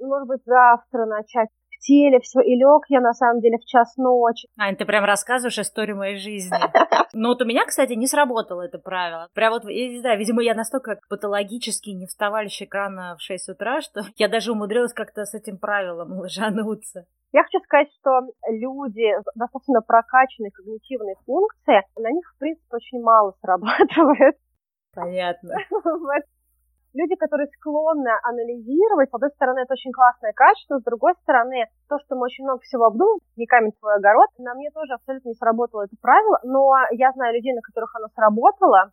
может 0.00 0.28
быть, 0.28 0.42
завтра 0.44 1.06
начать 1.06 1.48
в 1.70 1.78
теле 1.78 2.20
все, 2.20 2.40
и 2.40 2.56
лег 2.56 2.84
я 2.88 3.00
на 3.00 3.12
самом 3.12 3.40
деле 3.40 3.58
в 3.58 3.64
час 3.64 3.96
ночи. 3.96 4.48
Ань, 4.58 4.76
ты 4.76 4.84
прям 4.84 5.04
рассказываешь 5.04 5.58
историю 5.58 5.96
моей 5.96 6.16
жизни. 6.16 6.56
Ну 7.12 7.30
вот 7.30 7.42
у 7.42 7.44
меня, 7.44 7.66
кстати, 7.66 7.94
не 7.94 8.06
сработало 8.06 8.62
это 8.62 8.78
правило. 8.78 9.28
Прям 9.34 9.52
вот, 9.52 9.64
я 9.64 9.88
не 9.88 9.98
знаю, 9.98 10.16
видимо, 10.16 10.42
я 10.42 10.54
настолько 10.54 11.00
патологически 11.08 11.90
не 11.90 12.06
вставальщик 12.06 12.68
экрана 12.68 13.16
в 13.18 13.22
6 13.22 13.48
утра, 13.48 13.80
что 13.80 14.02
я 14.14 14.28
даже 14.28 14.52
умудрилась 14.52 14.92
как-то 14.92 15.24
с 15.24 15.34
этим 15.34 15.58
правилом 15.58 16.12
ложануться. 16.12 17.06
Я 17.32 17.42
хочу 17.42 17.58
сказать, 17.64 17.88
что 17.98 18.10
люди 18.48 19.10
с 19.20 19.24
достаточно 19.36 19.80
прокачанной 19.82 20.52
когнитивной 20.52 21.14
функцией, 21.26 21.82
на 21.96 22.12
них, 22.12 22.32
в 22.32 22.38
принципе, 22.38 22.76
очень 22.76 23.02
мало 23.02 23.34
срабатывает. 23.42 24.36
Понятно. 24.94 25.54
Люди, 26.92 27.14
которые 27.14 27.46
склонны 27.54 28.10
анализировать, 28.24 29.10
с 29.10 29.14
одной 29.14 29.30
стороны, 29.30 29.60
это 29.60 29.74
очень 29.74 29.92
классное 29.92 30.32
качество, 30.32 30.78
с 30.78 30.82
другой 30.82 31.14
стороны, 31.22 31.66
то, 31.88 31.98
что 32.00 32.16
мы 32.16 32.26
очень 32.26 32.42
много 32.42 32.58
всего 32.62 32.86
обдумываем, 32.86 33.20
не 33.36 33.46
камень 33.46 33.70
твой 33.78 33.94
огород, 33.94 34.26
на 34.38 34.54
мне 34.54 34.70
тоже 34.70 34.94
абсолютно 34.94 35.28
не 35.28 35.34
сработало 35.34 35.84
это 35.84 35.94
правило, 36.02 36.40
но 36.42 36.74
я 36.90 37.12
знаю 37.12 37.34
людей, 37.34 37.54
на 37.54 37.60
которых 37.60 37.94
оно 37.94 38.08
сработало, 38.08 38.90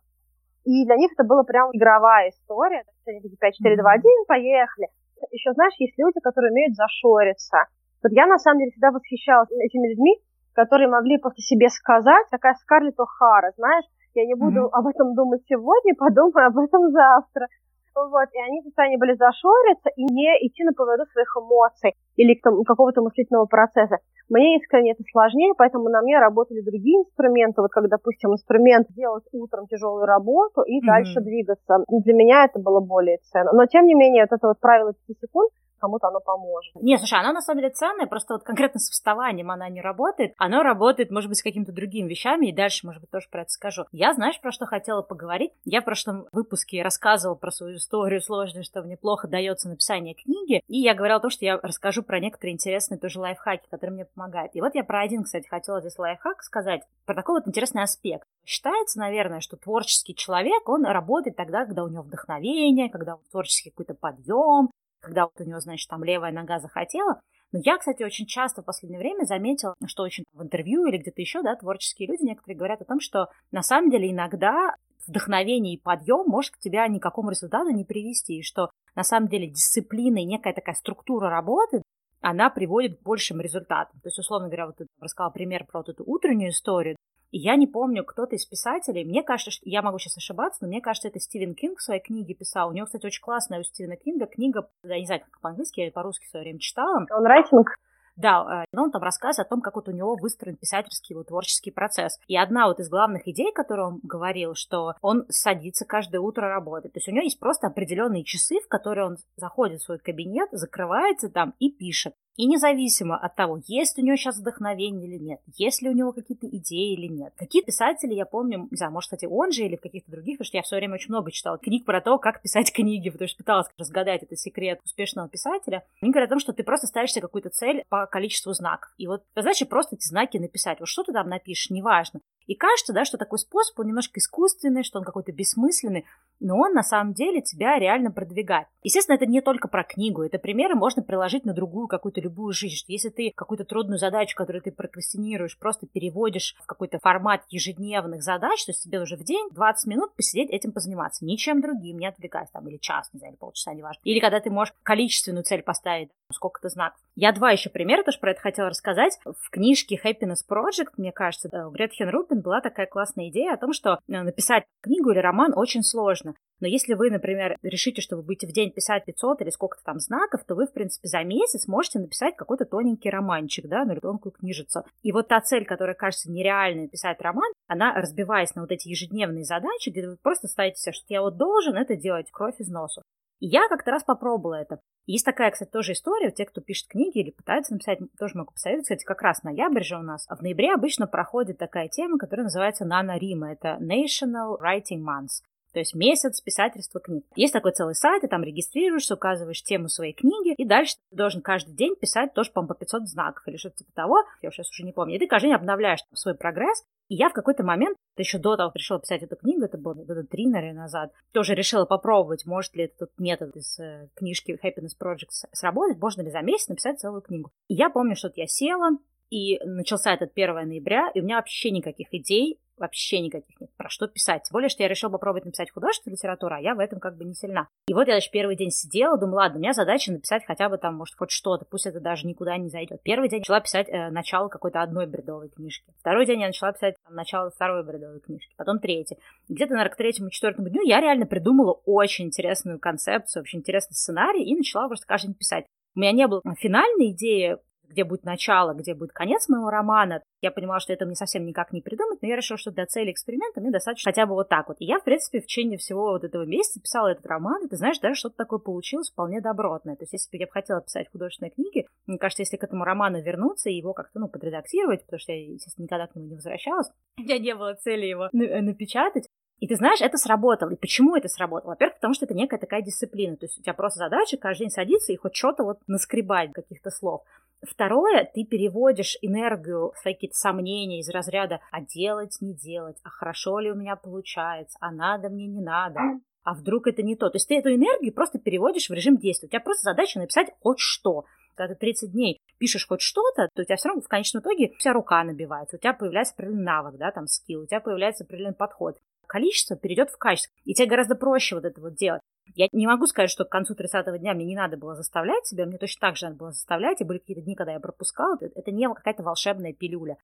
и 0.64 0.84
для 0.86 0.94
них 0.94 1.10
это 1.12 1.24
была 1.24 1.42
прям 1.42 1.70
игровая 1.72 2.30
история. 2.30 2.84
Они 3.06 3.20
такие 3.20 3.38
5, 3.38 3.54
4, 3.56 3.76
2, 3.76 3.90
1, 3.90 4.04
поехали. 4.28 4.88
Еще, 5.32 5.52
знаешь, 5.54 5.74
есть 5.78 5.98
люди, 5.98 6.20
которые 6.20 6.52
умеют 6.52 6.76
зашориться. 6.76 7.66
Вот 8.02 8.12
я, 8.12 8.26
на 8.26 8.38
самом 8.38 8.58
деле, 8.60 8.70
всегда 8.70 8.92
восхищалась 8.92 9.50
этими 9.50 9.88
людьми, 9.88 10.20
которые 10.52 10.88
могли 10.88 11.18
просто 11.18 11.40
себе 11.40 11.68
сказать, 11.68 12.26
такая 12.30 12.54
Скарлетт 12.60 12.98
О'Хара, 12.98 13.50
знаешь, 13.56 13.86
Я 14.14 14.26
не 14.26 14.34
буду 14.34 14.66
mm-hmm. 14.66 14.72
об 14.72 14.86
этом 14.86 15.14
думать 15.14 15.42
сегодня, 15.48 15.94
подумаю 15.98 16.48
об 16.48 16.58
этом 16.58 16.90
завтра. 16.90 17.48
Вот, 17.94 18.28
и 18.32 18.38
они 18.38 18.60
в 18.60 18.64
состоянии 18.64 18.96
были 18.96 19.14
зашориться 19.14 19.90
и 19.96 20.04
не 20.04 20.30
идти 20.46 20.62
на 20.62 20.72
поводу 20.72 21.04
своих 21.10 21.34
эмоций 21.36 21.94
или 22.16 22.38
там, 22.40 22.62
какого-то 22.62 23.02
мыслительного 23.02 23.46
процесса. 23.46 23.98
Мне 24.28 24.56
искренне 24.58 24.92
это 24.92 25.02
сложнее, 25.10 25.54
поэтому 25.56 25.88
на 25.88 26.02
мне 26.02 26.18
работали 26.18 26.60
другие 26.60 27.00
инструменты. 27.00 27.62
Вот 27.62 27.72
как, 27.72 27.88
допустим, 27.88 28.32
инструмент 28.32 28.86
делать 28.90 29.24
утром 29.32 29.66
тяжелую 29.66 30.04
работу 30.04 30.62
и 30.62 30.78
mm-hmm. 30.78 30.86
дальше 30.86 31.20
двигаться. 31.20 31.84
Для 31.88 32.14
меня 32.14 32.44
это 32.44 32.60
было 32.60 32.80
более 32.80 33.18
ценно. 33.32 33.52
Но, 33.52 33.66
тем 33.66 33.86
не 33.86 33.94
менее, 33.94 34.24
вот 34.30 34.36
это 34.36 34.46
вот 34.48 34.60
правило 34.60 34.92
5 35.06 35.18
секунд, 35.18 35.50
кому-то 35.78 36.08
оно 36.08 36.20
поможет. 36.20 36.74
Не, 36.76 36.98
слушай, 36.98 37.18
оно 37.18 37.32
на 37.32 37.40
самом 37.40 37.60
деле 37.60 37.72
ценное, 37.72 38.06
просто 38.06 38.34
вот 38.34 38.42
конкретно 38.42 38.80
с 38.80 38.90
вставанием 38.90 39.50
она 39.50 39.68
не 39.68 39.80
работает. 39.80 40.34
Оно 40.36 40.62
работает, 40.62 41.10
может 41.10 41.28
быть, 41.28 41.38
с 41.38 41.42
какими-то 41.42 41.72
другими 41.72 42.08
вещами, 42.08 42.46
и 42.46 42.52
дальше, 42.52 42.86
может 42.86 43.00
быть, 43.00 43.10
тоже 43.10 43.28
про 43.30 43.42
это 43.42 43.50
скажу. 43.50 43.84
Я, 43.92 44.14
знаешь, 44.14 44.40
про 44.40 44.52
что 44.52 44.66
хотела 44.66 45.02
поговорить? 45.02 45.52
Я 45.64 45.80
в 45.80 45.84
прошлом 45.84 46.26
выпуске 46.32 46.82
рассказывала 46.82 47.36
про 47.36 47.50
свою 47.50 47.76
историю 47.76 48.20
сложную, 48.20 48.64
что 48.64 48.82
мне 48.82 48.96
плохо 48.96 49.28
дается 49.28 49.68
написание 49.68 50.14
книги, 50.14 50.62
и 50.66 50.78
я 50.78 50.94
говорила 50.94 51.18
о 51.18 51.22
том, 51.22 51.30
что 51.30 51.44
я 51.44 51.58
расскажу 51.58 52.02
про 52.02 52.20
некоторые 52.20 52.54
интересные 52.54 52.98
тоже 52.98 53.20
лайфхаки, 53.20 53.66
которые 53.70 53.94
мне 53.94 54.04
помогают. 54.04 54.54
И 54.54 54.60
вот 54.60 54.74
я 54.74 54.84
про 54.84 55.02
один, 55.02 55.24
кстати, 55.24 55.48
хотела 55.48 55.80
здесь 55.80 55.98
лайфхак 55.98 56.42
сказать, 56.42 56.82
про 57.06 57.14
такой 57.14 57.40
вот 57.40 57.48
интересный 57.48 57.82
аспект. 57.82 58.26
Считается, 58.44 58.98
наверное, 58.98 59.40
что 59.40 59.56
творческий 59.56 60.14
человек, 60.14 60.68
он 60.68 60.84
работает 60.84 61.36
тогда, 61.36 61.64
когда 61.64 61.84
у 61.84 61.88
него 61.88 62.02
вдохновение, 62.02 62.90
когда 62.90 63.16
у 63.16 63.20
творческий 63.30 63.70
какой-то 63.70 63.94
подъем, 63.94 64.70
когда 65.00 65.24
вот 65.24 65.40
у 65.40 65.44
него, 65.44 65.60
значит, 65.60 65.88
там 65.88 66.04
левая 66.04 66.32
нога 66.32 66.58
захотела. 66.58 67.20
Но 67.52 67.60
я, 67.64 67.78
кстати, 67.78 68.02
очень 68.02 68.26
часто 68.26 68.62
в 68.62 68.64
последнее 68.64 69.00
время 69.00 69.24
заметила, 69.24 69.74
что 69.86 70.02
очень 70.02 70.24
в 70.32 70.42
интервью 70.42 70.86
или 70.86 70.98
где-то 70.98 71.20
еще, 71.20 71.42
да, 71.42 71.56
творческие 71.56 72.08
люди 72.08 72.24
некоторые 72.24 72.58
говорят 72.58 72.82
о 72.82 72.84
том, 72.84 73.00
что 73.00 73.28
на 73.52 73.62
самом 73.62 73.90
деле 73.90 74.10
иногда 74.10 74.74
вдохновение 75.06 75.74
и 75.74 75.80
подъем 75.80 76.26
может 76.26 76.52
к 76.52 76.58
тебя 76.58 76.86
никакому 76.86 77.30
результату 77.30 77.70
не 77.70 77.84
привести, 77.84 78.38
и 78.38 78.42
что 78.42 78.70
на 78.94 79.02
самом 79.02 79.28
деле 79.28 79.48
дисциплина 79.48 80.18
и 80.18 80.24
некая 80.24 80.52
такая 80.52 80.74
структура 80.74 81.30
работы, 81.30 81.82
она 82.20 82.50
приводит 82.50 82.98
к 82.98 83.02
большим 83.02 83.40
результатам. 83.40 84.00
То 84.00 84.08
есть, 84.08 84.18
условно 84.18 84.48
говоря, 84.48 84.66
вот 84.66 84.76
ты 84.76 84.86
рассказала 85.00 85.30
пример 85.30 85.64
про 85.64 85.80
вот 85.80 85.88
эту 85.88 86.04
утреннюю 86.04 86.50
историю, 86.50 86.96
я 87.30 87.56
не 87.56 87.66
помню, 87.66 88.04
кто-то 88.04 88.36
из 88.36 88.46
писателей, 88.46 89.04
мне 89.04 89.22
кажется, 89.22 89.50
что 89.50 89.68
я 89.68 89.82
могу 89.82 89.98
сейчас 89.98 90.16
ошибаться, 90.16 90.58
но 90.62 90.68
мне 90.68 90.80
кажется, 90.80 91.08
это 91.08 91.20
Стивен 91.20 91.54
Кинг 91.54 91.78
в 91.78 91.82
своей 91.82 92.00
книге 92.00 92.34
писал. 92.34 92.70
У 92.70 92.72
него, 92.72 92.86
кстати, 92.86 93.06
очень 93.06 93.22
классная 93.22 93.60
у 93.60 93.62
Стивена 93.62 93.96
Кинга 93.96 94.26
книга, 94.26 94.68
я 94.82 94.98
не 94.98 95.06
знаю, 95.06 95.20
как 95.20 95.40
по-английски, 95.40 95.80
я 95.80 95.90
по-русски 95.90 96.26
в 96.26 96.30
свое 96.30 96.44
время 96.44 96.58
читала. 96.58 97.06
Он 97.10 97.26
райтинг? 97.26 97.74
Да, 98.18 98.62
э, 98.62 98.64
но 98.72 98.82
он 98.82 98.90
там 98.90 99.02
рассказывает 99.02 99.46
о 99.46 99.48
том, 99.50 99.60
как 99.60 99.76
вот 99.76 99.88
у 99.88 99.92
него 99.92 100.16
выстроен 100.16 100.56
писательский 100.56 101.14
его 101.14 101.22
творческий 101.22 101.70
процесс. 101.70 102.18
И 102.26 102.36
одна 102.36 102.66
вот 102.66 102.80
из 102.80 102.88
главных 102.88 103.28
идей, 103.28 103.52
которую 103.52 103.88
он 103.88 104.00
говорил, 104.02 104.54
что 104.56 104.94
он 105.02 105.24
садится 105.28 105.84
каждое 105.84 106.18
утро 106.18 106.48
работать. 106.48 106.92
То 106.92 106.98
есть 106.98 107.08
у 107.08 107.12
него 107.12 107.22
есть 107.22 107.38
просто 107.38 107.68
определенные 107.68 108.24
часы, 108.24 108.56
в 108.60 108.66
которые 108.66 109.06
он 109.06 109.16
заходит 109.36 109.80
в 109.80 109.84
свой 109.84 109.98
кабинет, 110.00 110.48
закрывается 110.50 111.28
там 111.28 111.54
и 111.60 111.70
пишет. 111.70 112.14
И 112.38 112.46
независимо 112.46 113.18
от 113.18 113.34
того, 113.34 113.60
есть 113.66 113.98
у 113.98 114.02
него 114.02 114.16
сейчас 114.16 114.38
вдохновение 114.38 115.08
или 115.08 115.18
нет, 115.18 115.40
есть 115.56 115.82
ли 115.82 115.90
у 115.90 115.92
него 115.92 116.12
какие-то 116.12 116.46
идеи 116.46 116.94
или 116.94 117.08
нет. 117.08 117.32
Какие 117.36 117.62
писатели, 117.62 118.14
я 118.14 118.26
помню, 118.26 118.68
не 118.70 118.76
знаю, 118.76 118.92
может, 118.92 119.08
кстати, 119.08 119.26
он 119.26 119.50
же 119.50 119.64
или 119.64 119.74
в 119.74 119.80
каких-то 119.80 120.08
других, 120.12 120.38
потому 120.38 120.46
что 120.46 120.56
я 120.56 120.62
в 120.62 120.66
свое 120.68 120.80
время 120.80 120.94
очень 120.94 121.08
много 121.08 121.32
читала 121.32 121.58
книг 121.58 121.84
про 121.84 122.00
то, 122.00 122.16
как 122.18 122.40
писать 122.40 122.72
книги, 122.72 123.10
потому 123.10 123.26
что 123.26 123.38
пыталась 123.38 123.66
разгадать 123.76 124.22
этот 124.22 124.38
секрет 124.38 124.80
успешного 124.84 125.28
писателя. 125.28 125.84
Они 126.00 126.12
говорят 126.12 126.28
о 126.28 126.34
том, 126.34 126.38
что 126.38 126.52
ты 126.52 126.62
просто 126.62 126.86
ставишь 126.86 127.10
себе 127.10 127.22
какую-то 127.22 127.50
цель 127.50 127.82
по 127.88 128.06
количеству 128.06 128.52
знаков. 128.52 128.92
И 128.98 129.08
вот 129.08 129.24
задача 129.34 129.66
просто 129.66 129.96
эти 129.96 130.06
знаки 130.06 130.36
написать. 130.38 130.78
Вот 130.78 130.88
что 130.88 131.02
ты 131.02 131.12
там 131.12 131.28
напишешь, 131.28 131.70
неважно. 131.70 132.20
И 132.48 132.54
кажется, 132.54 132.94
да, 132.94 133.04
что 133.04 133.18
такой 133.18 133.38
способ, 133.38 133.78
он 133.78 133.86
немножко 133.88 134.18
искусственный, 134.18 134.82
что 134.82 134.98
он 134.98 135.04
какой-то 135.04 135.32
бессмысленный, 135.32 136.06
но 136.40 136.56
он 136.56 136.72
на 136.72 136.82
самом 136.82 137.12
деле 137.12 137.42
тебя 137.42 137.78
реально 137.78 138.10
продвигает. 138.10 138.68
Естественно, 138.82 139.16
это 139.16 139.26
не 139.26 139.42
только 139.42 139.68
про 139.68 139.84
книгу, 139.84 140.22
это 140.22 140.38
примеры 140.38 140.74
можно 140.74 141.02
приложить 141.02 141.44
на 141.44 141.52
другую 141.52 141.88
какую-то 141.88 142.22
любую 142.22 142.54
жизнь. 142.54 142.76
Что 142.76 142.90
если 142.90 143.10
ты 143.10 143.32
какую-то 143.34 143.66
трудную 143.66 143.98
задачу, 143.98 144.34
которую 144.34 144.62
ты 144.62 144.72
прокрастинируешь, 144.72 145.58
просто 145.58 145.86
переводишь 145.86 146.56
в 146.62 146.66
какой-то 146.66 146.98
формат 147.00 147.42
ежедневных 147.50 148.22
задач, 148.22 148.64
то 148.64 148.72
есть 148.72 148.82
тебе 148.82 149.00
уже 149.00 149.16
в 149.16 149.24
день 149.24 149.50
20 149.50 149.86
минут 149.86 150.14
посидеть 150.14 150.48
этим 150.48 150.72
позаниматься, 150.72 151.26
ничем 151.26 151.60
другим, 151.60 151.98
не 151.98 152.06
отвлекаясь 152.06 152.50
там, 152.50 152.66
или 152.66 152.78
час, 152.78 153.10
не 153.12 153.18
знаю, 153.18 153.34
или 153.34 153.38
полчаса, 153.38 153.74
неважно. 153.74 154.00
Или 154.04 154.20
когда 154.20 154.40
ты 154.40 154.50
можешь 154.50 154.72
количественную 154.84 155.44
цель 155.44 155.62
поставить, 155.62 156.08
сколько-то 156.32 156.68
знаков. 156.68 157.00
Я 157.14 157.32
два 157.32 157.50
еще 157.50 157.70
примера 157.70 158.02
тоже 158.02 158.18
про 158.18 158.32
это 158.32 158.40
хотела 158.40 158.68
рассказать. 158.68 159.18
В 159.24 159.50
книжке 159.50 159.98
Happiness 160.02 160.44
Project, 160.48 160.92
мне 160.96 161.12
кажется, 161.12 161.48
у 161.66 161.70
Гретхен 161.70 162.08
Рубин 162.08 162.40
была 162.40 162.60
такая 162.60 162.86
классная 162.86 163.28
идея 163.28 163.54
о 163.54 163.56
том, 163.56 163.72
что 163.72 163.98
э, 164.08 164.22
написать 164.22 164.64
книгу 164.82 165.10
или 165.10 165.18
роман 165.18 165.52
очень 165.56 165.82
сложно. 165.82 166.34
Но 166.60 166.66
если 166.66 166.94
вы, 166.94 167.10
например, 167.10 167.56
решите, 167.62 168.02
что 168.02 168.16
вы 168.16 168.22
будете 168.22 168.46
в 168.46 168.52
день 168.52 168.72
писать 168.72 169.04
500 169.04 169.42
или 169.42 169.50
сколько-то 169.50 169.84
там 169.84 170.00
знаков, 170.00 170.44
то 170.44 170.54
вы, 170.54 170.66
в 170.66 170.72
принципе, 170.72 171.08
за 171.08 171.22
месяц 171.22 171.68
можете 171.68 171.98
написать 172.00 172.36
какой-то 172.36 172.64
тоненький 172.64 173.10
романчик, 173.10 173.66
да, 173.66 173.84
ну 173.84 173.92
или 173.92 174.00
тонкую 174.00 174.32
книжицу. 174.32 174.84
И 175.02 175.12
вот 175.12 175.28
та 175.28 175.40
цель, 175.40 175.64
которая 175.64 175.94
кажется 175.94 176.30
нереальной 176.30 176.82
написать 176.82 177.20
роман, 177.20 177.50
она, 177.68 177.94
разбиваясь 177.94 178.54
на 178.54 178.62
вот 178.62 178.72
эти 178.72 178.88
ежедневные 178.88 179.44
задачи, 179.44 179.90
где 179.90 180.06
вы 180.06 180.16
просто 180.20 180.48
ставите 180.48 180.80
себе, 180.80 180.92
что 180.92 181.04
я 181.08 181.22
вот 181.22 181.36
должен 181.36 181.76
это 181.76 181.96
делать 181.96 182.30
кровь 182.30 182.58
из 182.58 182.68
носу. 182.68 183.02
Я 183.40 183.68
как-то 183.68 183.90
раз 183.90 184.04
попробовала 184.04 184.56
это. 184.56 184.80
Есть 185.06 185.24
такая, 185.24 185.50
кстати, 185.50 185.70
тоже 185.70 185.92
история, 185.92 186.30
те, 186.30 186.44
кто 186.44 186.60
пишет 186.60 186.88
книги 186.88 187.18
или 187.18 187.30
пытается 187.30 187.72
написать, 187.72 187.98
тоже 188.18 188.36
могу 188.36 188.52
посоветовать, 188.52 188.84
кстати, 188.84 189.04
как 189.04 189.22
раз 189.22 189.42
ноябрь 189.42 189.82
же 189.82 189.96
у 189.96 190.02
нас. 190.02 190.26
А 190.28 190.36
в 190.36 190.42
ноябре 190.42 190.74
обычно 190.74 191.06
проходит 191.06 191.56
такая 191.56 191.88
тема, 191.88 192.18
которая 192.18 192.44
называется 192.44 192.84
NaNoWriMo, 192.84 193.46
это 193.46 193.78
National 193.80 194.60
Writing 194.60 195.02
Month. 195.02 195.42
То 195.72 195.80
есть 195.80 195.94
месяц 195.94 196.40
писательства 196.40 197.00
книг. 197.00 197.24
Есть 197.36 197.52
такой 197.52 197.72
целый 197.72 197.94
сайт, 197.94 198.22
ты 198.22 198.28
там 198.28 198.42
регистрируешься, 198.42 199.14
указываешь 199.14 199.62
тему 199.62 199.88
своей 199.88 200.12
книги, 200.12 200.54
и 200.54 200.64
дальше 200.64 200.96
ты 201.10 201.16
должен 201.16 201.40
каждый 201.40 201.74
день 201.74 201.94
писать 201.94 202.34
тоже, 202.34 202.50
по-моему, 202.52 202.74
по 202.74 202.80
500 202.80 203.08
знаков 203.08 203.46
или 203.46 203.56
что-то 203.56 203.76
типа 203.76 203.92
того. 203.94 204.24
Я 204.42 204.50
сейчас 204.50 204.70
уже 204.70 204.84
не 204.84 204.92
помню. 204.92 205.16
И 205.16 205.18
ты 205.18 205.26
каждый 205.26 205.48
день 205.48 205.54
обновляешь 205.54 206.00
свой 206.14 206.34
прогресс. 206.34 206.84
И 207.08 207.14
я 207.14 207.30
в 207.30 207.32
какой-то 207.32 207.64
момент, 207.64 207.96
еще 208.16 208.38
до 208.38 208.56
того, 208.56 208.70
как 208.70 208.76
решила 208.76 209.00
писать 209.00 209.22
эту 209.22 209.36
книгу, 209.36 209.64
это 209.64 209.78
было 209.78 209.94
года 209.94 210.24
три, 210.24 210.46
наверное, 210.46 210.82
назад, 210.82 211.12
тоже 211.32 211.54
решила 211.54 211.86
попробовать, 211.86 212.44
может 212.44 212.74
ли 212.76 212.84
этот 212.84 213.10
метод 213.18 213.56
из 213.56 213.78
э, 213.78 214.08
книжки 214.14 214.58
Happiness 214.62 214.96
Project 215.00 215.28
сработать, 215.52 215.98
можно 215.98 216.22
ли 216.22 216.30
за 216.30 216.40
месяц 216.42 216.68
написать 216.68 217.00
целую 217.00 217.22
книгу. 217.22 217.50
И 217.68 217.74
я 217.74 217.88
помню, 217.88 218.14
что 218.14 218.30
я 218.34 218.46
села, 218.46 218.98
и 219.30 219.58
начался 219.64 220.14
этот 220.14 220.32
1 220.34 220.68
ноября, 220.68 221.10
и 221.14 221.20
у 221.20 221.24
меня 221.24 221.36
вообще 221.36 221.70
никаких 221.70 222.08
идей, 222.12 222.58
вообще 222.78 223.20
никаких 223.20 223.60
нет, 223.60 223.70
про 223.76 223.88
что 223.88 224.06
писать. 224.06 224.44
Тем 224.44 224.52
более, 224.52 224.68
что 224.68 224.82
я 224.82 224.88
решила 224.88 225.10
попробовать 225.10 225.44
написать 225.44 225.70
художественную 225.70 226.16
литературу, 226.16 226.54
а 226.54 226.60
я 226.60 226.74
в 226.74 226.78
этом 226.78 227.00
как 227.00 227.16
бы 227.16 227.24
не 227.24 227.34
сильна. 227.34 227.68
И 227.88 227.94
вот 227.94 228.06
я, 228.06 228.14
значит, 228.14 228.30
первый 228.30 228.56
день 228.56 228.70
сидела, 228.70 229.18
думала, 229.18 229.40
ладно, 229.40 229.58
у 229.58 229.60
меня 229.60 229.72
задача 229.72 230.12
написать 230.12 230.44
хотя 230.46 230.68
бы 230.68 230.78
там, 230.78 230.94
может, 230.94 231.16
хоть 231.16 231.30
что-то, 231.30 231.64
пусть 231.64 231.86
это 231.86 232.00
даже 232.00 232.26
никуда 232.26 232.56
не 232.56 232.68
зайдет. 232.68 233.02
Первый 233.02 233.28
день 233.28 233.40
начала 233.40 233.60
писать 233.60 233.88
э, 233.88 234.10
начало 234.10 234.48
какой-то 234.48 234.82
одной 234.82 235.06
бредовой 235.06 235.48
книжки. 235.48 235.92
Второй 235.98 236.26
день 236.26 236.40
я 236.40 236.46
начала 236.46 236.72
писать 236.72 236.94
там, 237.04 237.14
начало 237.14 237.50
второй 237.50 237.84
бредовой 237.84 238.20
книжки. 238.20 238.54
Потом 238.56 238.78
третий. 238.78 239.18
Где-то, 239.48 239.72
наверное, 239.72 239.92
к 239.92 239.96
третьему, 239.96 240.30
четвертому 240.30 240.68
дню 240.68 240.82
я 240.82 241.00
реально 241.00 241.26
придумала 241.26 241.72
очень 241.84 242.26
интересную 242.26 242.78
концепцию, 242.78 243.42
очень 243.42 243.60
интересный 243.60 243.94
сценарий 243.94 244.44
и 244.44 244.56
начала 244.56 244.86
просто 244.88 245.06
каждый 245.06 245.28
день 245.28 245.36
писать. 245.36 245.64
У 245.94 246.00
меня 246.00 246.12
не 246.12 246.28
было 246.28 246.42
финальной 246.60 247.10
идеи 247.10 247.58
где 247.88 248.04
будет 248.04 248.24
начало, 248.24 248.74
где 248.74 248.94
будет 248.94 249.12
конец 249.12 249.48
моего 249.48 249.70
романа. 249.70 250.22
Я 250.40 250.50
понимала, 250.50 250.80
что 250.80 250.92
это 250.92 251.06
мне 251.06 251.14
совсем 251.14 251.44
никак 251.44 251.72
не 251.72 251.80
придумать, 251.80 252.22
но 252.22 252.28
я 252.28 252.36
решила, 252.36 252.58
что 252.58 252.70
для 252.70 252.86
цели 252.86 253.10
эксперимента 253.10 253.60
мне 253.60 253.70
достаточно 253.70 254.12
хотя 254.12 254.26
бы 254.26 254.34
вот 254.34 254.48
так 254.48 254.68
вот. 254.68 254.76
И 254.80 254.84
я, 254.84 255.00
в 255.00 255.04
принципе, 255.04 255.40
в 255.40 255.46
течение 255.46 255.78
всего 255.78 256.10
вот 256.10 256.24
этого 256.24 256.44
месяца 256.44 256.80
писала 256.80 257.08
этот 257.08 257.26
роман, 257.26 257.64
и 257.64 257.68
ты 257.68 257.76
знаешь, 257.76 257.98
даже 257.98 258.14
что-то 258.14 258.36
такое 258.36 258.58
получилось 258.58 259.10
вполне 259.10 259.40
добротное. 259.40 259.96
То 259.96 260.02
есть, 260.02 260.12
если 260.12 260.30
бы 260.30 260.40
я 260.40 260.46
бы 260.46 260.52
хотела 260.52 260.80
писать 260.80 261.10
художественные 261.10 261.50
книги, 261.50 261.86
мне 262.06 262.18
кажется, 262.18 262.42
если 262.42 262.56
к 262.56 262.64
этому 262.64 262.84
роману 262.84 263.20
вернуться 263.20 263.70
и 263.70 263.74
его 263.74 263.92
как-то, 263.94 264.20
ну, 264.20 264.28
подредактировать, 264.28 265.04
потому 265.04 265.18
что 265.18 265.32
я, 265.32 265.52
естественно, 265.52 265.84
никогда 265.84 266.06
к 266.06 266.14
нему 266.14 266.28
не 266.28 266.34
возвращалась, 266.34 266.90
у 267.18 267.22
меня 267.22 267.38
не 267.38 267.54
было 267.54 267.74
цели 267.74 268.06
его 268.06 268.28
э, 268.32 268.60
напечатать, 268.60 269.28
и 269.60 269.66
ты 269.66 269.74
знаешь, 269.74 270.00
это 270.00 270.16
сработало. 270.18 270.70
И 270.70 270.76
почему 270.76 271.16
это 271.16 271.28
сработало? 271.28 271.70
Во-первых, 271.70 271.96
потому 271.96 272.14
что 272.14 272.26
это 272.26 272.34
некая 272.34 272.58
такая 272.58 272.82
дисциплина. 272.82 273.36
То 273.36 273.46
есть 273.46 273.58
у 273.58 273.62
тебя 273.62 273.74
просто 273.74 273.98
задача 273.98 274.36
каждый 274.36 274.64
день 274.64 274.70
садиться 274.70 275.12
и 275.12 275.16
хоть 275.16 275.34
что-то 275.34 275.64
вот 275.64 275.80
наскребать 275.88 276.52
каких-то 276.52 276.90
слов. 276.90 277.22
Второе, 277.62 278.30
ты 278.32 278.44
переводишь 278.44 279.16
энергию, 279.20 279.92
свои 280.00 280.14
какие-то 280.14 280.36
сомнения 280.36 281.00
из 281.00 281.08
разряда 281.08 281.60
«а 281.72 281.80
делать, 281.80 282.36
не 282.40 282.54
делать», 282.54 282.98
«а 283.02 283.10
хорошо 283.10 283.58
ли 283.58 283.70
у 283.70 283.74
меня 283.74 283.96
получается», 283.96 284.78
«а 284.80 284.92
надо 284.92 285.28
мне, 285.28 285.46
не 285.46 285.60
надо», 285.60 286.00
«а 286.44 286.54
вдруг 286.54 286.86
это 286.86 287.02
не 287.02 287.16
то». 287.16 287.28
То 287.30 287.36
есть 287.36 287.48
ты 287.48 287.58
эту 287.58 287.74
энергию 287.74 288.14
просто 288.14 288.38
переводишь 288.38 288.88
в 288.88 288.92
режим 288.92 289.16
действия. 289.16 289.48
У 289.48 289.50
тебя 289.50 289.60
просто 289.60 289.90
задача 289.90 290.20
написать 290.20 290.50
хоть 290.60 290.78
что. 290.78 291.24
Когда 291.56 291.74
ты 291.74 291.80
30 291.80 292.12
дней 292.12 292.40
пишешь 292.58 292.86
хоть 292.86 293.00
что-то, 293.00 293.48
то 293.52 293.62
у 293.62 293.64
тебя 293.64 293.76
все 293.76 293.88
равно 293.88 294.02
в 294.02 294.08
конечном 294.08 294.42
итоге 294.42 294.72
вся 294.78 294.92
рука 294.92 295.24
набивается, 295.24 295.76
у 295.76 295.80
тебя 295.80 295.92
появляется 295.92 296.34
определенный 296.34 296.62
навык, 296.62 296.96
да, 296.96 297.10
там 297.10 297.26
скилл, 297.26 297.62
у 297.62 297.66
тебя 297.66 297.80
появляется 297.80 298.22
определенный 298.22 298.54
подход 298.54 298.98
количество 299.28 299.76
перейдет 299.76 300.10
в 300.10 300.18
качество. 300.18 300.52
И 300.64 300.74
тебе 300.74 300.88
гораздо 300.88 301.14
проще 301.14 301.54
вот 301.54 301.64
это 301.64 301.80
вот 301.80 301.94
делать. 301.94 302.22
Я 302.54 302.68
не 302.72 302.86
могу 302.86 303.06
сказать, 303.06 303.30
что 303.30 303.44
к 303.44 303.50
концу 303.50 303.74
30-го 303.74 304.16
дня 304.16 304.34
мне 304.34 304.44
не 304.44 304.56
надо 304.56 304.76
было 304.76 304.94
заставлять 304.94 305.46
себя, 305.46 305.66
мне 305.66 305.78
точно 305.78 306.08
так 306.08 306.16
же 306.16 306.26
надо 306.26 306.36
было 306.36 306.52
заставлять, 306.52 307.00
и 307.00 307.04
были 307.04 307.18
какие-то 307.18 307.42
дни, 307.42 307.54
когда 307.54 307.72
я 307.72 307.80
пропускала, 307.80 308.36
это 308.40 308.70
не 308.70 308.88
какая-то 308.88 309.22
волшебная 309.22 309.72
пилюля. 309.72 310.16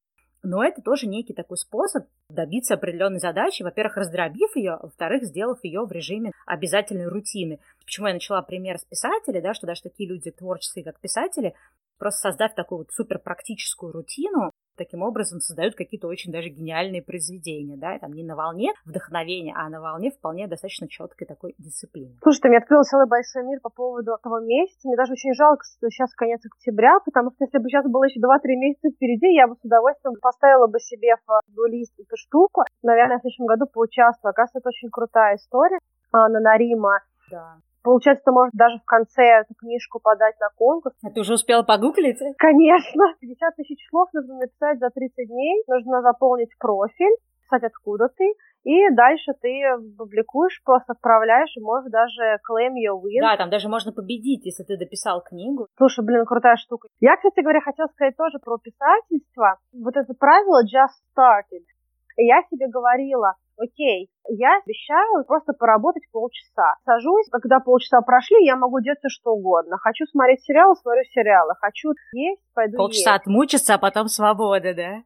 Но 0.45 0.63
это 0.63 0.83
тоже 0.83 1.07
некий 1.07 1.33
такой 1.33 1.57
способ 1.57 2.07
добиться 2.29 2.75
определенной 2.75 3.19
задачи, 3.19 3.63
во-первых, 3.63 3.97
раздробив 3.97 4.55
ее, 4.57 4.79
во-вторых, 4.83 5.25
сделав 5.25 5.65
ее 5.65 5.87
в 5.87 5.91
режиме 5.91 6.33
обязательной 6.45 7.09
рутины. 7.09 7.61
Почему 7.83 8.09
я 8.09 8.13
начала 8.13 8.43
пример 8.43 8.79
с 8.79 8.85
писателей, 8.85 9.41
да, 9.41 9.55
что 9.55 9.67
даже 9.67 9.83
такие 9.83 10.07
люди 10.07 10.31
творческие, 10.31 10.85
как 10.85 11.01
писатели, 11.01 11.55
просто 11.99 12.29
создав 12.29 12.55
такую 12.55 12.81
вот 12.81 12.93
супер 12.93 13.19
практическую 13.21 13.93
рутину, 13.93 14.51
таким 14.77 15.03
образом 15.03 15.41
создают 15.41 15.75
какие-то 15.75 16.09
очень 16.09 16.33
даже 16.33 16.49
гениальные 16.49 17.03
произведения, 17.03 17.77
да, 17.77 17.99
там 17.99 18.13
не 18.13 18.25
на 18.25 18.37
волне 18.37 18.73
вдохновения, 18.85 19.55
а 19.57 19.69
на 19.69 19.81
волне 19.81 20.11
вполне 20.11 20.47
достаточно 20.47 20.89
четкой 20.89 21.27
такой 21.27 21.55
дисциплины. 21.59 22.17
Слушай, 22.23 22.41
ты 22.41 22.49
мне 22.49 22.59
открыл 22.59 22.83
целый 22.83 23.07
большой 23.07 23.45
мир 23.45 23.61
по 23.61 23.71
поводу 23.71 24.15
этого 24.15 24.45
месяца. 24.45 24.89
Мне 24.89 24.97
даже 24.97 25.13
очень 25.13 25.35
жалко, 25.35 25.65
что 25.65 25.89
сейчас 25.91 26.13
конец 26.15 26.41
октября, 26.45 26.99
потому 27.05 27.31
что 27.31 27.45
если 27.45 27.59
бы 27.59 27.69
сейчас 27.69 27.87
было 27.87 28.05
еще 28.05 28.21
2-3 28.21 28.57
месяца 28.57 28.91
впереди, 28.91 29.35
я 29.35 29.47
бы 29.47 29.57
с 29.57 29.65
удовольствием 29.65 30.15
поставила 30.21 30.67
бы 30.67 30.79
себе 30.81 31.15
в 31.27 31.67
лист 31.67 31.93
эту 31.99 32.17
штуку. 32.17 32.63
Наверное, 32.83 33.19
в 33.19 33.21
следующем 33.21 33.47
году 33.47 33.67
поучаствую. 33.67 34.31
Оказывается, 34.31 34.59
это 34.59 34.69
очень 34.69 34.91
крутая 34.91 35.37
история. 35.37 35.79
на 36.13 36.29
Нарима. 36.29 37.01
Да. 37.31 37.57
Получается, 37.85 38.25
ты 38.25 38.33
можешь 38.33 38.53
даже 38.55 38.79
в 38.79 38.85
конце 38.85 39.23
эту 39.45 39.55
книжку 39.55 40.01
подать 40.01 40.41
на 40.41 40.49
конкурс. 40.57 40.97
А 41.05 41.11
ты 41.11 41.21
уже 41.21 41.35
успела 41.35 41.63
погуглить? 41.63 42.19
Конечно. 42.39 43.05
50 43.21 43.57
тысяч 43.57 43.87
слов 43.91 44.09
нужно 44.15 44.39
написать 44.39 44.79
за 44.81 44.89
30 44.89 45.29
дней. 45.29 45.63
Нужно 45.69 46.01
заполнить 46.01 46.49
профиль, 46.59 47.15
писать 47.43 47.63
откуда 47.63 48.09
ты. 48.09 48.25
И 48.65 48.89
дальше 48.97 49.33
ты 49.43 49.61
публикуешь, 49.99 50.63
просто 50.65 50.95
отправляешь, 50.95 51.55
и 51.55 51.61
можешь 51.61 51.91
даже 51.91 52.41
claim 52.49 52.73
your 52.81 52.97
win. 52.97 53.21
Да, 53.21 53.37
там 53.37 53.51
даже 53.51 53.69
можно 53.69 53.93
победить, 53.93 54.47
если 54.47 54.65
ты 54.65 54.79
дописал 54.79 55.21
книгу. 55.21 55.69
Слушай, 55.77 56.03
блин, 56.03 56.25
крутая 56.25 56.57
штука. 56.57 56.89
Я, 57.01 57.17
кстати 57.17 57.41
говоря, 57.41 57.61
хотела 57.61 57.89
сказать 57.89 58.17
тоже 58.17 58.39
про 58.43 58.57
писательство. 58.57 59.59
Вот 59.75 59.95
это 59.97 60.15
правило 60.15 60.65
just 60.65 60.97
started. 61.13 61.69
И 62.17 62.25
я 62.25 62.43
себе 62.51 62.69
говорила, 62.69 63.35
окей, 63.59 64.09
я 64.29 64.59
обещаю 64.65 65.25
просто 65.25 65.53
поработать 65.53 66.05
полчаса. 66.13 66.75
Сажусь, 66.85 67.29
когда 67.31 67.61
полчаса 67.61 68.01
прошли, 68.03 68.45
я 68.45 68.57
могу 68.57 68.81
делать 68.81 68.99
все 69.01 69.09
что 69.09 69.33
угодно. 69.33 69.79
Хочу 69.79 70.05
смотреть 70.07 70.43
сериалы, 70.43 70.75
смотрю 70.77 71.03
сериалы. 71.13 71.55
Хочу 71.61 71.91
есть, 72.13 72.43
пойду 72.55 72.77
Полчаса 72.77 73.15
есть. 73.15 73.23
отмучиться, 73.23 73.75
а 73.75 73.79
потом 73.79 74.09
свобода, 74.09 74.75
да? 74.75 75.03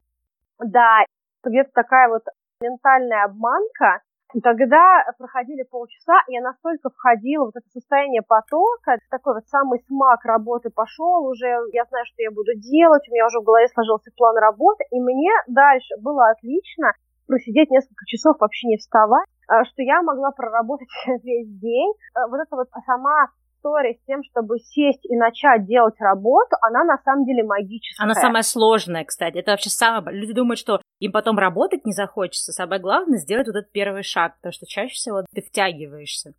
Да, 0.58 1.04
где-то 1.44 1.70
такая 1.72 2.08
вот 2.08 2.22
ментальная 2.60 3.24
обманка. 3.24 4.02
И 4.34 4.40
когда 4.40 5.04
проходили 5.16 5.62
полчаса, 5.62 6.20
я 6.28 6.42
настолько 6.42 6.90
входила 6.90 7.46
в 7.46 7.56
это 7.56 7.66
состояние 7.72 8.22
потока, 8.22 8.98
такой 9.10 9.34
вот 9.34 9.48
самый 9.48 9.80
смак 9.86 10.24
работы 10.24 10.68
пошел 10.68 11.24
уже, 11.24 11.46
я 11.72 11.84
знаю, 11.88 12.04
что 12.04 12.22
я 12.22 12.30
буду 12.30 12.52
делать, 12.56 13.08
у 13.08 13.12
меня 13.12 13.26
уже 13.26 13.40
в 13.40 13.44
голове 13.44 13.68
сложился 13.68 14.10
план 14.16 14.36
работы, 14.36 14.84
и 14.90 15.00
мне 15.00 15.32
дальше 15.46 15.94
было 16.00 16.28
отлично, 16.28 16.92
просидеть 17.26 17.70
несколько 17.70 18.04
часов 18.06 18.36
вообще 18.38 18.68
не 18.68 18.76
вставать, 18.76 19.26
а, 19.48 19.64
что 19.64 19.82
я 19.82 20.02
могла 20.02 20.30
проработать 20.30 20.88
весь 21.22 21.48
день. 21.48 21.92
А, 22.14 22.26
вот 22.28 22.40
эта 22.40 22.56
вот 22.56 22.68
сама 22.84 23.28
история 23.58 23.94
с 23.94 24.06
тем, 24.06 24.22
чтобы 24.24 24.58
сесть 24.58 25.04
и 25.04 25.16
начать 25.16 25.66
делать 25.66 25.94
работу, 26.00 26.56
она 26.62 26.84
на 26.84 26.98
самом 27.04 27.24
деле 27.24 27.44
магическая. 27.44 28.04
Она 28.04 28.14
самая 28.14 28.42
сложная, 28.42 29.04
кстати. 29.04 29.38
Это 29.38 29.52
вообще 29.52 29.70
самое... 29.70 30.16
Люди 30.16 30.32
думают, 30.32 30.58
что 30.58 30.80
им 31.00 31.12
потом 31.12 31.38
работать 31.38 31.84
не 31.84 31.92
захочется. 31.92 32.52
Самое 32.52 32.80
главное 32.80 33.18
сделать 33.18 33.46
вот 33.46 33.56
этот 33.56 33.70
первый 33.72 34.02
шаг, 34.02 34.36
потому 34.36 34.52
что 34.52 34.66
чаще 34.66 34.94
всего 34.94 35.22
ты 35.32 35.42
втягиваешься. 35.42 36.34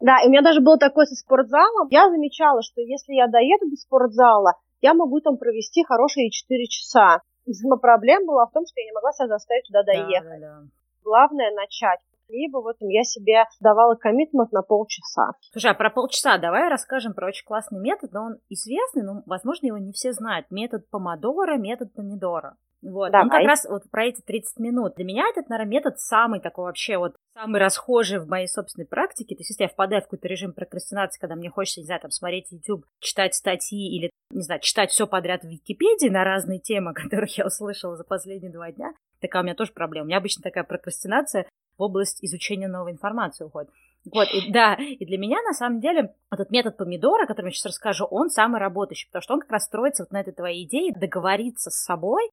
Да, 0.00 0.22
и 0.22 0.28
у 0.28 0.30
меня 0.30 0.42
даже 0.42 0.60
было 0.60 0.78
такое 0.78 1.04
со 1.04 1.14
спортзалом. 1.14 1.88
Я 1.90 2.08
замечала, 2.08 2.62
что 2.62 2.80
если 2.80 3.12
я 3.12 3.26
доеду 3.26 3.68
до 3.68 3.76
спортзала, 3.76 4.54
я 4.80 4.94
могу 4.94 5.20
там 5.20 5.36
провести 5.36 5.84
хорошие 5.84 6.30
4 6.30 6.66
часа. 6.66 7.20
Сама 7.50 7.76
проблема 7.76 8.26
была 8.26 8.46
в 8.46 8.52
том, 8.52 8.64
что 8.66 8.80
я 8.80 8.86
не 8.86 8.92
могла 8.92 9.12
себя 9.12 9.28
заставить 9.28 9.66
туда 9.66 9.82
доехать. 9.82 10.40
Да, 10.40 10.46
да, 10.46 10.60
да. 10.60 10.68
Главное 11.04 11.50
начать. 11.54 12.00
Либо 12.28 12.58
вот 12.58 12.76
я 12.80 13.02
себе 13.02 13.44
давала 13.60 13.96
коммитмент 13.96 14.52
на 14.52 14.62
полчаса. 14.62 15.32
Слушай, 15.52 15.72
а 15.72 15.74
про 15.74 15.90
полчаса 15.90 16.38
давай 16.38 16.68
расскажем 16.68 17.12
про 17.12 17.26
очень 17.26 17.44
классный 17.44 17.80
метод, 17.80 18.12
но 18.12 18.22
он 18.22 18.36
известный, 18.48 19.02
но, 19.02 19.22
возможно, 19.26 19.66
его 19.66 19.78
не 19.78 19.92
все 19.92 20.12
знают. 20.12 20.46
Метод 20.50 20.88
помодора, 20.88 21.56
метод 21.56 21.92
помидора. 21.92 22.56
Вот. 22.82 23.12
Давай. 23.12 23.24
Он 23.24 23.30
как 23.30 23.44
раз 23.44 23.66
вот 23.68 23.82
про 23.90 24.06
эти 24.06 24.22
30 24.22 24.58
минут. 24.58 24.94
Для 24.96 25.04
меня 25.04 25.24
этот, 25.28 25.48
наверное, 25.48 25.70
метод 25.70 26.00
самый 26.00 26.40
такой 26.40 26.64
вообще 26.64 26.96
вот 26.96 27.14
самый 27.34 27.60
расхожий 27.60 28.18
в 28.18 28.28
моей 28.28 28.48
собственной 28.48 28.86
практике. 28.86 29.34
То 29.34 29.40
есть, 29.40 29.50
если 29.50 29.64
я 29.64 29.68
впадаю 29.68 30.00
в 30.00 30.04
какой-то 30.04 30.28
режим 30.28 30.52
прокрастинации, 30.52 31.20
когда 31.20 31.36
мне 31.36 31.50
хочется, 31.50 31.80
не 31.80 31.86
знаю, 31.86 32.00
там, 32.00 32.10
смотреть 32.10 32.50
YouTube, 32.50 32.86
читать 32.98 33.34
статьи 33.34 33.96
или, 33.96 34.10
не 34.30 34.42
знаю, 34.42 34.60
читать 34.60 34.90
все 34.90 35.06
подряд 35.06 35.42
в 35.42 35.48
Википедии 35.48 36.08
на 36.08 36.24
разные 36.24 36.58
темы, 36.58 36.94
которых 36.94 37.36
я 37.36 37.46
услышала 37.46 37.96
за 37.96 38.04
последние 38.04 38.50
два 38.50 38.72
дня, 38.72 38.94
такая 39.20 39.42
у 39.42 39.44
меня 39.44 39.54
тоже 39.54 39.72
проблема. 39.72 40.04
У 40.04 40.08
меня 40.08 40.18
обычно 40.18 40.42
такая 40.42 40.64
прокрастинация 40.64 41.46
в 41.76 41.82
область 41.82 42.24
изучения 42.24 42.68
новой 42.68 42.92
информации 42.92 43.44
уходит. 43.44 43.70
Вот, 44.10 44.28
и, 44.32 44.50
да, 44.52 44.74
и 44.74 45.04
для 45.04 45.18
меня, 45.18 45.42
на 45.42 45.52
самом 45.52 45.80
деле, 45.80 46.14
этот 46.30 46.50
метод 46.50 46.78
помидора, 46.78 47.24
о 47.24 47.26
котором 47.26 47.48
я 47.48 47.52
сейчас 47.52 47.72
расскажу, 47.72 48.06
он 48.06 48.30
самый 48.30 48.58
работающий, 48.58 49.08
потому 49.08 49.22
что 49.22 49.34
он 49.34 49.40
как 49.40 49.50
раз 49.50 49.64
строится 49.64 50.04
вот 50.04 50.12
на 50.12 50.20
этой 50.20 50.32
твоей 50.32 50.64
идее 50.64 50.94
договориться 50.94 51.70
с 51.70 51.84
собой 51.84 52.30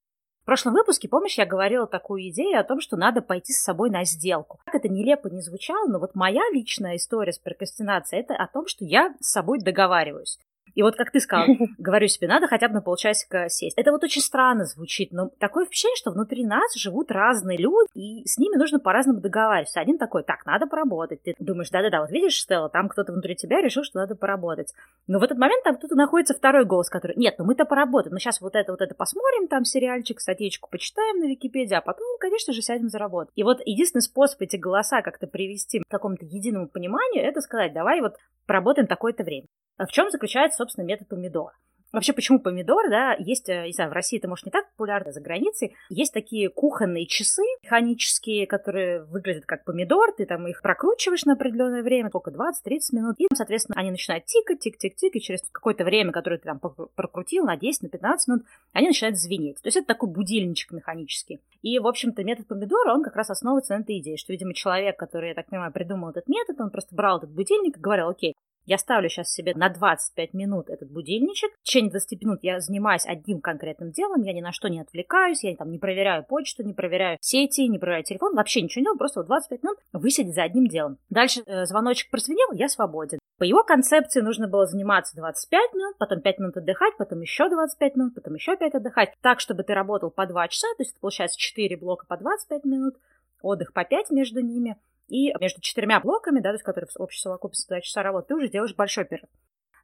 в 0.48 0.50
прошлом 0.50 0.76
выпуске, 0.76 1.10
помнишь, 1.10 1.38
я 1.38 1.46
говорила 1.46 1.88
такую 1.88 2.30
идею 2.30 2.58
о 2.58 2.64
том, 2.64 2.80
что 2.80 2.96
надо 2.96 3.22
пойти 3.22 3.52
с 3.52 3.62
собой 3.62 3.90
на 3.90 4.06
сделку. 4.06 4.62
Как 4.64 4.76
это 4.76 4.88
нелепо 4.88 5.28
не 5.28 5.42
звучало, 5.42 5.90
но 5.90 6.00
вот 6.00 6.16
моя 6.16 6.40
личная 6.54 6.96
история 6.96 7.34
с 7.34 7.38
прокрастинацией– 7.38 8.22
это 8.24 8.34
о 8.34 8.48
том, 8.48 8.66
что 8.66 8.86
я 8.86 9.14
с 9.20 9.30
собой 9.30 9.60
договариваюсь. 9.60 10.40
И 10.78 10.84
вот, 10.84 10.96
как 10.96 11.10
ты 11.10 11.20
сказал, 11.20 11.48
говорю 11.80 12.08
себе, 12.08 12.28
надо 12.28 12.46
хотя 12.46 12.68
бы 12.68 12.76
на 12.76 12.82
полчасика 12.84 13.50
сесть. 13.50 13.76
Это 13.80 13.92
вот 13.92 14.04
очень 14.04 14.22
странно 14.22 14.66
звучит, 14.66 15.12
но 15.12 15.32
такое 15.40 15.66
впечатление, 15.66 15.98
что 15.98 16.12
внутри 16.12 16.46
нас 16.46 16.76
живут 16.76 17.12
разные 17.12 17.58
люди, 17.58 17.90
и 17.96 18.28
с 18.28 18.38
ними 18.38 18.58
нужно 18.58 18.80
по-разному 18.80 19.20
договариваться. 19.20 19.80
Один 19.80 19.98
такой, 19.98 20.22
так, 20.22 20.46
надо 20.46 20.68
поработать. 20.68 21.24
Ты 21.24 21.34
думаешь, 21.40 21.72
да-да-да, 21.72 22.02
вот 22.02 22.12
видишь, 22.12 22.40
Стелла, 22.40 22.70
там 22.70 22.90
кто-то 22.90 23.12
внутри 23.12 23.36
тебя 23.36 23.60
решил, 23.60 23.84
что 23.84 23.98
надо 23.98 24.14
поработать. 24.14 24.72
Но 25.08 25.18
в 25.18 25.24
этот 25.24 25.40
момент 25.40 25.64
там 25.64 25.78
кто-то 25.78 25.96
находится 25.96 26.36
второй 26.36 26.64
голос, 26.64 26.92
который, 26.92 27.16
нет, 27.18 27.40
ну 27.40 27.46
мы-то 27.46 27.66
поработаем, 27.66 28.14
ну 28.14 28.20
сейчас 28.20 28.40
вот 28.40 28.56
это, 28.56 28.72
вот 28.72 28.82
это 28.82 28.94
посмотрим, 28.94 29.48
там 29.48 29.66
сериальчик, 29.66 30.20
статейку 30.20 30.70
почитаем 30.70 31.22
на 31.22 31.26
Википедии, 31.26 31.74
а 31.74 31.82
потом, 31.82 32.06
конечно 32.20 32.54
же, 32.54 32.62
сядем 32.62 32.90
за 32.90 33.00
работу. 33.00 33.32
И 33.34 33.42
вот 33.42 33.62
единственный 33.66 34.04
способ 34.04 34.40
эти 34.42 34.58
голоса 34.58 35.02
как-то 35.02 35.26
привести 35.26 35.80
к 35.80 35.88
какому-то 35.90 36.24
единому 36.24 36.68
пониманию, 36.68 37.24
это 37.24 37.42
сказать, 37.42 37.74
давай 37.74 38.00
вот 38.02 38.18
поработаем 38.46 38.86
такое-то 38.86 39.24
время. 39.24 39.48
А 39.78 39.86
в 39.86 39.92
чем 39.92 40.10
заключается, 40.10 40.58
собственно, 40.58 40.86
метод 40.86 41.08
помидора? 41.08 41.54
Вообще, 41.94 42.12
почему 42.12 42.40
помидор, 42.40 42.90
да, 42.90 43.16
есть, 43.18 43.48
э, 43.48 43.66
не 43.66 43.72
знаю, 43.72 43.90
в 43.90 43.94
России 43.94 44.20
это, 44.20 44.28
может, 44.28 44.46
не 44.46 44.52
так 44.52 44.70
популярно, 44.72 45.14
за 45.14 45.22
границей, 45.22 45.74
есть 45.90 46.14
такие 46.14 46.50
кухонные 46.50 47.08
часы 47.08 47.44
механические, 47.64 48.46
которые 48.46 49.04
выглядят 49.06 49.46
как 49.46 49.64
помидор, 49.64 50.12
ты 50.12 50.26
там 50.26 50.46
их 50.48 50.62
прокручиваешь 50.62 51.24
на 51.24 51.34
определенное 51.34 51.84
время, 51.84 52.10
сколько, 52.10 52.30
20-30 52.30 52.80
минут, 52.92 53.16
и, 53.20 53.28
соответственно, 53.34 53.80
они 53.80 53.92
начинают 53.92 54.26
тикать, 54.26 54.60
тик-тик-тик, 54.60 55.16
и 55.16 55.22
через 55.22 55.42
какое-то 55.50 55.86
время, 55.86 56.12
которое 56.12 56.38
ты 56.38 56.44
там 56.44 56.60
прокрутил, 56.60 57.46
на 57.46 57.56
10, 57.56 57.84
на 57.84 57.90
15 57.90 58.28
минут, 58.28 58.46
они 58.74 58.88
начинают 58.88 59.18
звенеть. 59.18 59.62
То 59.62 59.68
есть 59.68 59.78
это 59.78 59.88
такой 59.88 60.10
будильничек 60.10 60.74
механический. 60.74 61.40
И, 61.62 61.80
в 61.80 61.88
общем-то, 61.88 62.22
метод 62.26 62.48
помидора, 62.48 62.94
он 62.94 63.02
как 63.02 63.16
раз 63.16 63.30
основывается 63.30 63.78
на 63.78 63.82
этой 63.82 64.00
идее, 64.00 64.18
что, 64.18 64.34
видимо, 64.34 64.54
человек, 64.54 65.00
который, 65.00 65.30
я 65.30 65.36
так 65.36 65.48
понимаю, 65.48 65.72
придумал 65.72 66.10
этот 66.10 66.28
метод, 66.28 66.60
он 66.60 66.70
просто 66.70 66.94
брал 66.94 67.20
этот 67.20 67.32
будильник 67.32 67.78
и 67.78 67.80
говорил, 67.80 68.10
окей, 68.10 68.36
я 68.68 68.78
ставлю 68.78 69.10
сейчас 69.10 69.32
себе 69.32 69.56
на 69.56 69.70
25 69.70 70.34
минут 70.34 70.70
этот 70.70 70.92
будильничек. 70.92 71.52
В 71.62 71.64
течение 71.64 71.90
20 71.90 72.22
минут 72.22 72.40
я 72.44 72.60
занимаюсь 72.60 73.06
одним 73.06 73.40
конкретным 73.40 73.92
делом, 73.92 74.22
я 74.22 74.34
ни 74.34 74.42
на 74.42 74.52
что 74.52 74.68
не 74.68 74.82
отвлекаюсь, 74.82 75.44
я 75.44 75.56
там 75.56 75.72
не 75.72 75.80
проверяю 75.80 76.26
почту, 76.26 76.64
не 76.64 76.74
проверяю 76.74 77.18
сети, 77.22 77.68
не 77.68 77.80
проверяю 77.80 78.04
телефон, 78.04 78.36
вообще 78.36 78.62
ничего 78.62 78.82
не 78.82 78.86
делаю, 78.86 78.98
просто 79.00 79.22
вот 79.22 79.28
25 79.28 79.64
минут 79.64 79.78
высидеть 79.94 80.36
за 80.36 80.44
одним 80.44 80.68
делом. 80.68 80.98
Дальше 81.10 81.42
э, 81.46 81.66
звоночек 81.66 82.12
прозвенел, 82.12 82.52
я 82.52 82.68
свободен. 82.68 83.20
По 83.38 83.44
его 83.44 83.64
концепции 83.64 84.20
нужно 84.20 84.50
было 84.50 84.66
заниматься 84.66 85.16
25 85.16 85.74
минут, 85.74 85.98
потом 85.98 86.22
5 86.22 86.40
минут 86.40 86.58
отдыхать, 86.58 86.98
потом 86.98 87.22
еще 87.22 87.50
25 87.50 87.96
минут, 87.96 88.16
потом 88.16 88.34
еще 88.34 88.58
5 88.58 88.76
отдыхать, 88.76 89.14
так, 89.22 89.40
чтобы 89.40 89.64
ты 89.64 89.74
работал 89.74 90.12
по 90.12 90.26
2 90.26 90.48
часа, 90.50 90.68
то 90.76 90.82
есть 90.84 90.92
это 90.92 91.00
получается 91.00 91.40
4 91.40 91.78
блока 91.78 92.06
по 92.06 92.18
25 92.18 92.66
минут, 92.66 92.96
отдых 93.42 93.72
по 93.72 93.86
5 93.86 94.12
между 94.12 94.42
ними, 94.42 94.76
и 95.08 95.34
между 95.40 95.62
четырьмя 95.62 96.00
блоками, 96.00 96.40
да, 96.40 96.50
то 96.50 96.56
есть 96.56 96.64
которые 96.64 96.90
в 96.90 97.00
общей 97.02 97.20
совокупности 97.20 97.68
2 97.70 97.82
часа 97.82 98.04
работы, 98.04 98.28
ты 98.30 98.36
уже 98.36 98.50
делаешь 98.50 98.76
большой 98.76 99.06
перерыв. 99.06 99.30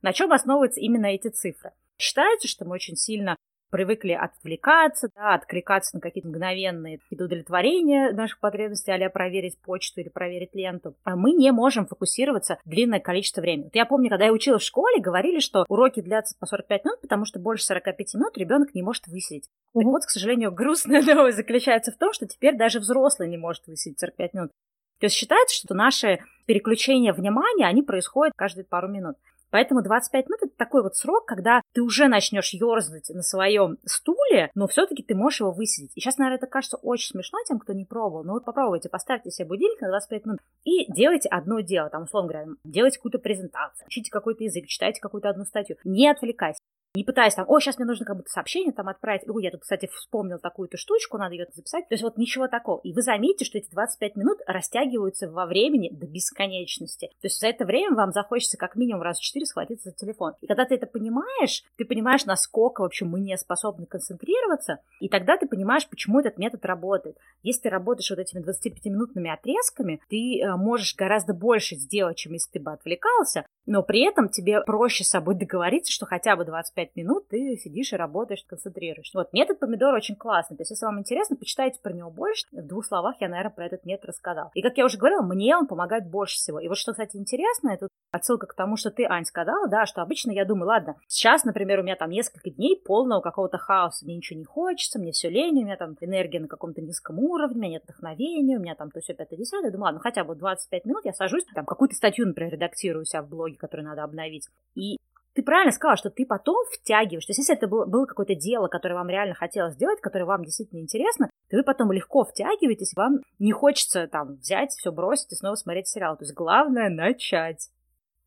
На 0.02 0.14
чем 0.14 0.32
основываются 0.32 0.82
именно 0.82 1.08
эти 1.08 1.30
цифры? 1.30 1.72
Считается, 1.98 2.48
что 2.48 2.66
мы 2.66 2.74
очень 2.74 2.98
сильно 2.98 3.38
привыкли 3.74 4.12
отвлекаться, 4.12 5.10
да, 5.16 5.34
откликаться 5.34 5.96
на 5.96 6.00
какие-то 6.00 6.30
мгновенные 6.30 7.00
удовлетворения 7.10 8.12
наших 8.12 8.40
потребностей, 8.40 8.92
а 8.92 9.10
проверить 9.10 9.58
почту 9.58 10.02
или 10.02 10.10
проверить 10.10 10.54
ленту. 10.54 10.96
А 11.04 11.16
мы 11.16 11.32
не 11.32 11.52
можем 11.52 11.88
фокусироваться 11.88 12.60
длинное 12.66 13.00
количество 13.00 13.42
времени. 13.42 13.64
Вот 13.64 13.76
я 13.76 13.88
помню, 13.88 14.12
когда 14.12 14.26
я 14.26 14.32
училась 14.32 14.62
в 14.62 14.68
школе, 14.68 15.02
говорили, 15.02 15.40
что 15.40 15.66
уроки 15.70 16.02
длятся 16.02 16.36
по 16.40 16.46
45 16.46 16.86
минут, 16.86 17.02
потому 17.02 17.26
что 17.26 17.40
больше 17.40 17.66
45 17.66 18.14
минут 18.14 18.38
ребенок 18.38 18.76
не 18.76 18.84
может 18.84 19.08
высидеть. 19.08 19.50
Так 19.74 19.86
вот, 19.86 20.06
к 20.06 20.10
сожалению, 20.12 20.52
грустная 20.54 21.02
новость 21.02 21.38
заключается 21.38 21.92
в 21.92 21.98
том, 21.98 22.14
что 22.14 22.28
теперь 22.28 22.56
даже 22.56 22.80
взрослый 22.80 23.28
не 23.28 23.38
может 23.38 23.66
высидеть 23.66 24.00
45 24.00 24.34
минут. 24.36 24.52
То 25.00 25.06
есть 25.06 25.16
считается, 25.16 25.56
что 25.56 25.74
наши 25.74 26.20
переключения 26.46 27.14
внимания, 27.14 27.66
они 27.66 27.84
происходят 27.84 28.34
каждые 28.36 28.66
пару 28.66 28.88
минут. 28.88 29.16
Поэтому 29.54 29.84
25 29.84 30.30
минут 30.30 30.40
это 30.42 30.58
такой 30.58 30.82
вот 30.82 30.96
срок, 30.96 31.26
когда 31.28 31.62
ты 31.74 31.84
уже 31.84 32.08
начнешь 32.08 32.54
ерзнуть 32.54 33.10
на 33.10 33.22
своем 33.22 33.78
стуле, 33.86 34.50
но 34.56 34.68
все-таки 34.68 35.04
ты 35.04 35.14
можешь 35.14 35.42
его 35.42 35.52
высидеть. 35.52 35.92
И 35.94 36.02
сейчас, 36.02 36.18
наверное, 36.18 36.40
это 36.40 36.48
кажется 36.48 36.78
очень 36.78 37.10
смешно 37.10 37.38
тем, 37.48 37.60
кто 37.60 37.74
не 37.74 37.86
пробовал. 37.86 38.24
Но 38.24 38.34
вот 38.34 38.46
попробуйте, 38.46 38.90
поставьте 38.90 39.30
себе 39.30 39.48
будильник 39.48 39.80
на 39.80 39.90
25 39.90 40.26
минут 40.26 40.40
и 40.64 40.92
делайте 40.92 41.30
одно 41.30 41.60
дело. 41.60 41.92
Там, 41.92 42.06
условно 42.06 42.32
говоря, 42.32 42.48
делайте 42.66 42.98
какую-то 42.98 43.20
презентацию, 43.20 43.86
учите 43.86 44.10
какой-то 44.10 44.44
язык, 44.44 44.66
читайте 44.66 45.00
какую-то 45.00 45.30
одну 45.30 45.46
статью. 45.46 45.78
Не 45.84 46.10
отвлекайся. 46.10 46.58
Не 46.96 47.04
пытаясь 47.04 47.34
там, 47.34 47.46
о, 47.48 47.60
сейчас 47.60 47.80
мне 47.80 47.88
нужно 47.88 48.06
как 48.06 48.18
будто 48.18 48.30
сообщение 48.30 48.72
там 48.72 48.88
отправить. 48.88 49.28
Ой, 49.28 49.44
я 49.44 49.50
тут, 49.50 49.62
кстати, 49.62 49.90
вспомнил 49.92 50.38
такую-то 50.38 50.78
штучку, 50.78 51.18
надо 51.18 51.34
ее 51.34 51.48
записать. 51.52 51.88
То 51.90 51.96
есть 51.96 52.04
вот 52.04 52.18
ничего 52.18 52.48
такого. 52.48 52.82
И 52.84 52.94
вы 52.94 53.02
заметите, 53.02 53.46
что 53.46 53.58
эти 53.58 53.72
25 53.72 54.16
минут 54.16 54.38
растягиваются 54.46 55.28
во 55.28 55.48
времени 55.48 55.90
до 55.92 56.06
бесконечности. 56.06 57.08
То 57.08 57.26
есть 57.26 57.40
за 57.40 57.48
это 57.48 57.66
время 57.66 57.96
вам 57.96 58.12
захочется 58.12 58.58
как 58.58 58.76
минимум 58.76 59.02
раз 59.02 59.18
в 59.18 59.24
4 59.24 59.44
схватиться 59.48 59.90
за 59.90 59.96
телефон. 59.96 60.34
И 60.42 60.46
когда 60.46 60.66
ты 60.66 60.76
это 60.76 60.86
понимаешь, 60.86 61.64
ты 61.78 61.86
понимаешь, 61.86 62.26
насколько 62.26 62.82
вообще 62.82 63.06
мы 63.06 63.22
не 63.22 63.36
способны 63.38 63.88
концентрироваться, 63.88 64.78
и 65.00 65.10
тогда 65.10 65.38
ты 65.38 65.48
понимаешь, 65.48 65.90
почему 65.90 66.20
этот 66.20 66.38
метод 66.38 66.64
работает. 66.64 67.18
Если 67.42 67.64
ты 67.64 67.70
работаешь 67.70 68.12
вот 68.12 68.20
этими 68.20 68.42
25-минутными 68.42 69.34
отрезками, 69.34 70.00
ты 70.10 70.40
э, 70.40 70.56
можешь 70.58 70.96
гораздо 70.96 71.34
больше 71.34 71.76
сделать, 71.76 72.18
чем 72.18 72.34
если 72.34 72.52
ты 72.52 72.60
бы 72.60 72.72
отвлекался, 72.72 73.48
но 73.66 73.84
при 73.84 74.02
этом 74.02 74.30
тебе 74.30 74.62
проще 74.62 75.04
с 75.04 75.10
собой 75.10 75.36
договориться, 75.36 75.92
что 75.92 76.06
хотя 76.06 76.36
бы 76.36 76.46
25 76.46 76.96
минут 76.96 77.28
ты 77.30 77.56
сидишь 77.58 77.94
и 77.94 77.96
работаешь, 77.96 78.44
концентрируешься. 78.48 79.18
Вот, 79.18 79.34
метод 79.34 79.60
помидора 79.60 79.98
очень 79.98 80.16
классный. 80.16 80.58
То 80.58 80.62
есть, 80.62 80.72
если 80.72 80.86
вам 80.86 81.00
интересно, 81.00 81.36
почитайте 81.36 81.80
про 81.82 81.94
него 81.94 82.12
больше. 82.12 82.46
В 82.52 82.68
двух 82.68 82.86
словах 82.86 83.16
я, 83.20 83.30
наверное, 83.30 83.54
про 83.54 83.66
этот 83.66 83.86
метод 83.86 84.06
рассказала. 84.06 84.52
И, 84.54 84.62
как 84.62 84.78
я 84.78 84.86
уже 84.86 84.98
говорила, 84.98 85.22
мне 85.22 85.56
он 85.56 85.68
помогает 85.68 86.10
больше 86.10 86.36
всего. 86.36 86.60
И 86.60 86.68
вот 86.68 86.78
что, 86.78 86.92
кстати, 86.92 87.18
интересно, 87.18 87.70
это 87.70 87.88
отсылка 88.12 88.48
к 88.48 88.54
тому, 88.54 88.78
что 88.78 88.92
ты, 88.92 89.06
Ань, 89.06 89.26
сказала, 89.26 89.68
да, 89.68 89.86
что 89.86 90.02
обычно 90.02 90.32
я 90.32 90.46
думаю, 90.46 90.68
ладно, 90.68 90.96
сейчас, 91.08 91.44
например, 91.44 91.80
у 91.80 91.84
меня 91.84 91.96
там 91.96 92.12
несколько 92.12 92.52
дней 92.52 92.80
полного 92.80 93.22
какого-то 93.22 93.58
хаоса, 93.58 94.06
мне 94.06 94.18
ничего 94.18 94.40
не 94.40 94.46
хочется, 94.46 95.00
мне 95.00 95.12
все 95.12 95.30
лень, 95.30 95.62
у 95.62 95.66
меня 95.66 95.78
там 95.78 95.96
энергия 96.00 96.40
на 96.40 96.48
каком-то 96.48 96.82
низком 96.82 97.20
уровне, 97.20 97.56
у 97.56 97.60
меня 97.60 97.70
нет 97.72 97.84
вдохновения, 97.84 98.58
у 98.58 98.62
меня 98.62 98.76
там 98.76 98.92
то 98.92 99.00
все 99.00 99.14
пятое, 99.14 99.40
десятое. 99.40 99.72
Думаю, 99.72 99.86
ладно, 99.86 100.00
хотя 100.00 100.24
бы 100.24 100.36
25 100.36 100.86
минут 100.86 101.06
я 101.06 101.14
сажусь, 101.14 101.44
там 101.56 101.66
какую-то 101.66 101.96
статью, 101.96 102.28
например, 102.28 102.54
редактирую 102.54 103.06
себя 103.06 103.24
в 103.24 103.30
блоге, 103.30 103.53
которую 103.58 103.88
надо 103.88 104.04
обновить. 104.04 104.48
И 104.76 104.98
ты 105.34 105.42
правильно 105.42 105.72
сказала, 105.72 105.98
что 105.98 106.10
ты 106.10 106.26
потом 106.26 106.64
втягиваешь. 106.72 107.26
То 107.26 107.32
есть, 107.32 107.40
если 107.40 107.56
это 107.56 107.68
было, 107.68 107.86
было 107.86 108.06
какое-то 108.06 108.36
дело, 108.36 108.68
которое 108.68 108.96
вам 108.96 109.10
реально 109.10 109.34
хотелось 109.34 109.74
сделать, 109.74 110.00
которое 110.00 110.26
вам 110.26 110.44
действительно 110.44 110.80
интересно, 110.80 111.30
то 111.50 111.58
вы 111.58 111.64
потом 111.64 111.92
легко 111.92 112.24
втягиваетесь, 112.24 112.94
вам 112.96 113.22
не 113.40 113.52
хочется 113.52 114.08
там 114.08 114.36
взять, 114.36 114.72
все 114.72 114.92
бросить 114.92 115.32
и 115.32 115.36
снова 115.36 115.56
смотреть 115.56 115.88
сериал. 115.88 116.18
То 116.18 116.24
есть, 116.24 116.36
главное 116.36 116.90
начать. 116.90 117.70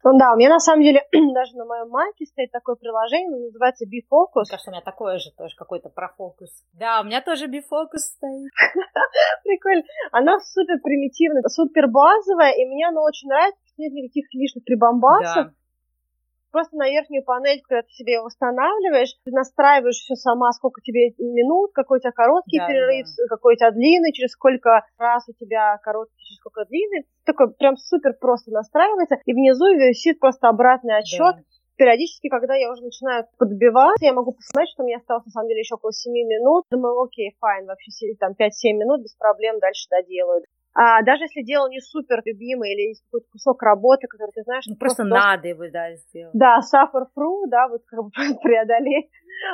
Ну 0.07 0.17
да, 0.17 0.35
у 0.35 0.37
меня 0.37 0.51
на 0.51 0.61
самом 0.61 0.85
деле 0.85 1.03
даже 1.35 1.57
на 1.57 1.65
моем 1.65 1.89
майке 1.89 2.27
стоит 2.27 2.53
такое 2.53 2.77
приложение, 2.77 3.43
называется 3.43 3.87
Bifocus. 3.87 4.47
Мне 4.47 4.51
кажется, 4.51 4.71
у 4.71 4.73
меня 4.73 4.83
такое 4.83 5.19
же 5.19 5.33
тоже 5.37 5.57
какой-то 5.57 5.89
про 5.89 6.15
фокус. 6.17 6.63
Да, 6.75 7.01
у 7.01 7.05
меня 7.05 7.21
тоже 7.23 7.47
Bifocus 7.47 8.15
стоит. 8.15 8.53
Прикольно. 9.43 9.83
Она 10.13 10.39
супер 10.39 10.79
примитивная, 10.81 11.43
супер 11.49 11.89
базовая, 11.89 12.53
и 12.53 12.65
мне 12.67 12.87
она 12.87 13.03
очень 13.03 13.29
нравится, 13.29 13.59
что 13.67 13.83
нет 13.83 13.95
никаких 13.95 14.33
лишних 14.33 14.63
прибамбасов. 14.63 15.47
Да 15.47 15.53
просто 16.51 16.77
на 16.77 16.89
верхнюю 16.89 17.25
панель, 17.25 17.61
когда 17.63 17.83
ты 17.83 17.91
себе 17.91 18.21
восстанавливаешь, 18.21 19.15
ты 19.25 19.31
настраиваешь 19.31 19.97
все 19.97 20.15
сама, 20.15 20.53
сколько 20.53 20.81
тебе 20.81 21.11
минут, 21.19 21.73
какой 21.73 21.99
у 21.99 22.01
тебя 22.01 22.13
короткий 22.13 22.59
да, 22.59 22.67
перерыв, 22.67 23.07
да. 23.07 23.25
какой 23.29 23.55
у 23.55 23.57
тебя 23.57 23.71
длинный, 23.71 24.13
через 24.13 24.33
сколько 24.33 24.85
раз 24.99 25.29
у 25.29 25.33
тебя 25.33 25.79
короткий, 25.83 26.17
через 26.19 26.39
сколько 26.39 26.65
длинный. 26.65 27.07
Такой 27.25 27.53
прям 27.55 27.77
супер 27.77 28.15
просто 28.21 28.51
настраивается, 28.51 29.17
и 29.25 29.33
внизу 29.33 29.67
висит 29.75 30.21
просто 30.21 30.49
обратный 30.49 30.99
отсчет. 30.99 31.37
Да 31.37 31.43
периодически, 31.77 32.29
когда 32.29 32.55
я 32.55 32.71
уже 32.73 32.83
начинаю 32.83 33.27
подбиваться, 33.39 34.05
я 34.05 34.13
могу 34.13 34.33
посмотреть, 34.33 34.73
что 34.73 34.83
мне 34.83 34.97
осталось 34.97 35.27
на 35.27 35.31
самом 35.31 35.49
деле 35.49 35.61
еще 35.61 35.75
около 35.77 35.93
7 35.93 36.13
минут. 36.13 36.65
Думаю, 36.71 37.01
окей, 37.03 37.37
файн, 37.39 37.67
вообще 37.67 38.15
там 38.19 38.33
5-7 38.33 38.73
минут 38.73 39.03
без 39.03 39.15
проблем 39.15 39.59
дальше 39.61 39.87
доделаю. 39.91 40.43
А, 40.79 41.03
даже 41.03 41.25
если 41.25 41.43
дело 41.43 41.71
не 41.71 41.81
супер 41.81 42.21
любимый 42.27 42.75
или 42.75 42.89
есть 42.89 43.03
какой-то 43.05 43.27
кусок 43.33 43.63
работы, 43.63 44.07
который 44.09 44.33
ты 44.33 44.43
знаешь... 44.43 44.65
Ну, 44.67 44.77
просто, 44.77 45.05
просто 45.05 45.27
надо 45.27 45.49
его, 45.49 45.65
да, 45.73 45.95
сделать. 45.97 46.35
Да, 46.35 46.61
suffer 46.61 47.07
through, 47.17 47.49
да, 47.49 47.69
вот 47.69 47.81
как 47.87 48.05
бы 48.05 48.11
преодолеть. 48.43 49.09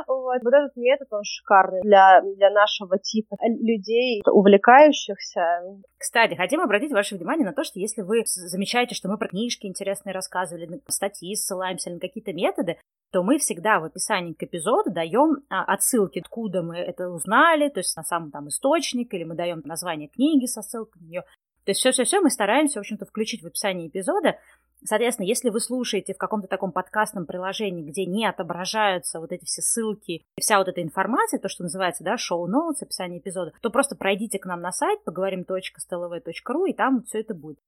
Вот. 0.09 0.43
вот 0.43 0.55
этот 0.55 0.75
метод, 0.77 1.07
он 1.13 1.23
шикарный 1.23 1.81
для, 1.83 2.23
для 2.37 2.51
нашего 2.51 2.99
типа 2.99 3.37
людей, 3.41 4.23
увлекающихся. 4.27 5.63
Кстати, 5.97 6.35
хотим 6.35 6.61
обратить 6.61 6.93
ваше 6.93 7.17
внимание 7.17 7.47
на 7.47 7.53
то, 7.53 7.63
что 7.63 7.79
если 7.79 8.03
вы 8.03 8.23
замечаете, 8.27 8.97
что 8.97 9.09
мы 9.09 9.17
про 9.17 9.29
книжки 9.29 9.67
интересные 9.67 10.13
рассказывали, 10.13 10.81
статьи 10.89 11.37
ссылаемся 11.37 11.91
на 11.91 12.01
какие-то 12.01 12.33
методы, 12.33 12.79
то 13.13 13.23
мы 13.23 13.39
всегда 13.39 13.79
в 13.79 13.85
описании 13.85 14.33
к 14.33 14.43
эпизоду 14.43 14.91
даем 14.91 15.45
а, 15.51 15.65
отсылки, 15.65 16.21
откуда 16.21 16.63
мы 16.63 16.79
это 16.79 17.11
узнали, 17.11 17.69
то 17.69 17.81
есть 17.81 17.95
на 17.95 18.03
самом 18.03 18.31
там 18.31 18.49
источник, 18.49 19.13
или 19.13 19.25
мы 19.25 19.35
даем 19.35 19.61
название 19.65 20.09
книги 20.09 20.47
со 20.47 20.63
ссылкой 20.63 21.03
на 21.03 21.07
нее. 21.07 21.25
То 21.65 21.71
есть 21.71 21.81
все-все-все 21.81 22.21
мы 22.21 22.31
стараемся, 22.31 22.79
в 22.79 22.81
общем-то, 22.81 23.05
включить 23.05 23.43
в 23.43 23.47
описание 23.47 23.87
эпизода. 23.87 24.39
Соответственно, 24.85 25.27
если 25.27 25.51
вы 25.51 25.61
слушаете 25.61 26.15
в 26.15 26.19
каком-то 26.19 26.49
таком 26.49 26.73
подкастном 26.73 27.27
приложении, 27.27 27.89
где 27.89 28.07
не 28.07 28.27
отображаются 28.27 29.21
вот 29.21 29.31
эти 29.31 29.45
все 29.45 29.61
ссылки, 29.61 30.25
вся 30.41 30.59
вот 30.59 30.69
эта 30.69 30.83
информация, 30.83 31.39
то, 31.39 31.49
что 31.49 31.63
называется, 31.63 32.03
да, 32.03 32.17
шоу-ноутс, 32.17 32.83
описание 32.83 33.21
эпизода, 33.21 33.53
то 33.61 33.71
просто 33.71 33.95
пройдите 33.95 34.39
к 34.39 34.47
нам 34.47 34.61
на 34.61 34.73
сайт, 34.73 35.05
поговорим.stlv.ru, 35.05 36.69
и 36.69 36.73
там 36.73 37.03
все 37.05 37.21
это 37.21 37.35
будет. 37.35 37.59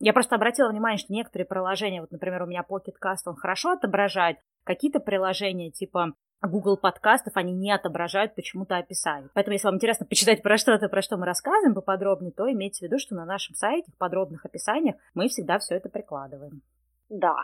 Я 0.00 0.12
просто 0.12 0.34
обратила 0.34 0.68
внимание, 0.68 0.98
что 0.98 1.12
некоторые 1.12 1.46
приложения, 1.46 2.00
вот, 2.00 2.10
например, 2.10 2.42
у 2.42 2.46
меня 2.46 2.64
Pocket 2.68 2.96
Cast, 3.02 3.22
он 3.26 3.36
хорошо 3.36 3.72
отображает, 3.72 4.38
какие-то 4.66 5.00
приложения 5.00 5.70
типа 5.70 6.12
Google 6.42 6.76
подкастов, 6.76 7.36
они 7.36 7.52
не 7.52 7.72
отображают 7.72 8.34
почему-то 8.34 8.76
описание. 8.76 9.30
Поэтому, 9.34 9.54
если 9.54 9.68
вам 9.68 9.76
интересно 9.76 10.06
почитать 10.06 10.42
про 10.42 10.58
что-то, 10.58 10.88
про 10.88 11.02
что 11.02 11.16
мы 11.16 11.24
рассказываем 11.24 11.74
поподробнее, 11.74 12.32
то 12.32 12.50
имейте 12.50 12.80
в 12.80 12.82
виду, 12.82 12.98
что 12.98 13.14
на 13.14 13.24
нашем 13.24 13.54
сайте, 13.54 13.90
в 13.90 13.96
подробных 13.96 14.44
описаниях, 14.44 14.96
мы 15.14 15.28
всегда 15.28 15.58
все 15.58 15.76
это 15.76 15.88
прикладываем. 15.88 16.62
Да. 17.08 17.36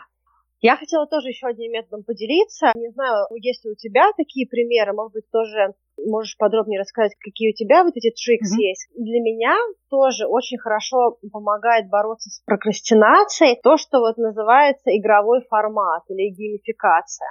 Я 0.63 0.77
хотела 0.77 1.05
тоже 1.05 1.27
еще 1.27 1.47
одним 1.47 1.73
методом 1.73 2.03
поделиться. 2.03 2.71
Не 2.75 2.89
знаю, 2.91 3.27
есть 3.35 3.65
ли 3.65 3.71
у 3.71 3.75
тебя 3.75 4.11
такие 4.15 4.47
примеры, 4.47 4.93
может 4.93 5.11
быть, 5.11 5.29
тоже 5.29 5.75
можешь 5.97 6.37
подробнее 6.37 6.79
рассказать, 6.79 7.11
какие 7.19 7.51
у 7.51 7.53
тебя 7.53 7.83
вот 7.83 7.97
эти 7.97 8.11
трикс 8.15 8.47
mm-hmm. 8.47 8.63
есть. 8.63 8.87
Для 8.95 9.19
меня 9.19 9.57
тоже 9.89 10.25
очень 10.25 10.57
хорошо 10.57 11.19
помогает 11.33 11.89
бороться 11.89 12.29
с 12.29 12.39
прокрастинацией 12.45 13.59
то, 13.61 13.75
что 13.75 13.99
вот 13.99 14.15
называется 14.15 14.89
игровой 14.97 15.41
формат 15.49 16.03
или 16.07 16.31
геймификация. 16.31 17.27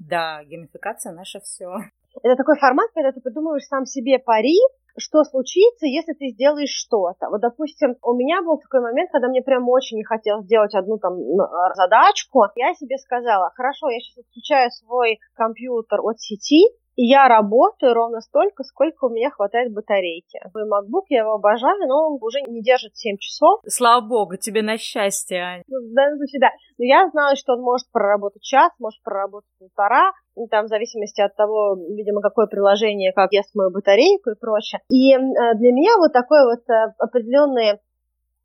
Да, 0.00 0.42
геймификация 0.42 1.12
наше 1.12 1.38
все. 1.38 1.70
Это 2.24 2.34
такой 2.34 2.58
формат, 2.58 2.90
когда 2.92 3.12
ты 3.12 3.20
придумываешь 3.20 3.64
сам 3.66 3.86
себе 3.86 4.18
пари, 4.18 4.58
что 4.96 5.24
случится, 5.24 5.86
если 5.86 6.12
ты 6.12 6.28
сделаешь 6.34 6.70
что-то. 6.70 7.28
Вот, 7.30 7.40
допустим, 7.40 7.96
у 8.02 8.14
меня 8.14 8.42
был 8.42 8.58
такой 8.58 8.80
момент, 8.80 9.10
когда 9.10 9.28
мне 9.28 9.42
прям 9.42 9.68
очень 9.68 9.96
не 9.96 10.04
хотелось 10.04 10.44
сделать 10.44 10.74
одну 10.74 10.98
там 10.98 11.16
задачку. 11.74 12.44
Я 12.56 12.74
себе 12.74 12.98
сказала, 12.98 13.52
хорошо, 13.54 13.88
я 13.88 14.00
сейчас 14.00 14.24
отключаю 14.24 14.70
свой 14.70 15.18
компьютер 15.34 16.00
от 16.02 16.20
сети, 16.20 16.68
и 16.96 17.06
я 17.06 17.28
работаю 17.28 17.94
ровно 17.94 18.20
столько, 18.20 18.64
сколько 18.64 19.06
у 19.06 19.10
меня 19.10 19.30
хватает 19.30 19.72
батарейки. 19.72 20.38
Мой 20.54 20.64
MacBook, 20.64 21.06
я 21.08 21.20
его 21.20 21.34
обожаю, 21.34 21.86
но 21.86 22.08
он 22.08 22.18
уже 22.20 22.40
не 22.42 22.62
держит 22.62 22.96
7 22.96 23.16
часов. 23.18 23.60
Слава 23.66 24.06
богу, 24.06 24.36
тебе 24.36 24.62
на 24.62 24.76
счастье, 24.76 25.40
Аня. 25.40 25.62
Ну, 25.68 25.78
в 25.78 25.94
данном 25.94 26.18
случае, 26.18 26.40
да. 26.40 26.50
Но 26.78 26.84
я 26.84 27.08
знаю, 27.10 27.36
что 27.36 27.54
он 27.54 27.62
может 27.62 27.90
проработать 27.92 28.42
час, 28.42 28.72
может 28.78 29.02
проработать 29.02 29.50
полтора, 29.58 30.12
ну, 30.36 30.46
там 30.48 30.66
в 30.66 30.68
зависимости 30.68 31.20
от 31.20 31.34
того, 31.36 31.76
видимо, 31.76 32.20
какое 32.20 32.46
приложение, 32.46 33.12
как 33.12 33.32
ест 33.32 33.54
мою 33.54 33.70
батарейку 33.70 34.30
и 34.30 34.38
прочее. 34.38 34.80
И 34.88 35.12
э, 35.14 35.18
для 35.56 35.72
меня 35.72 35.96
вот 35.98 36.12
такой 36.12 36.44
вот 36.44 36.68
э, 36.68 36.94
определенный 36.98 37.78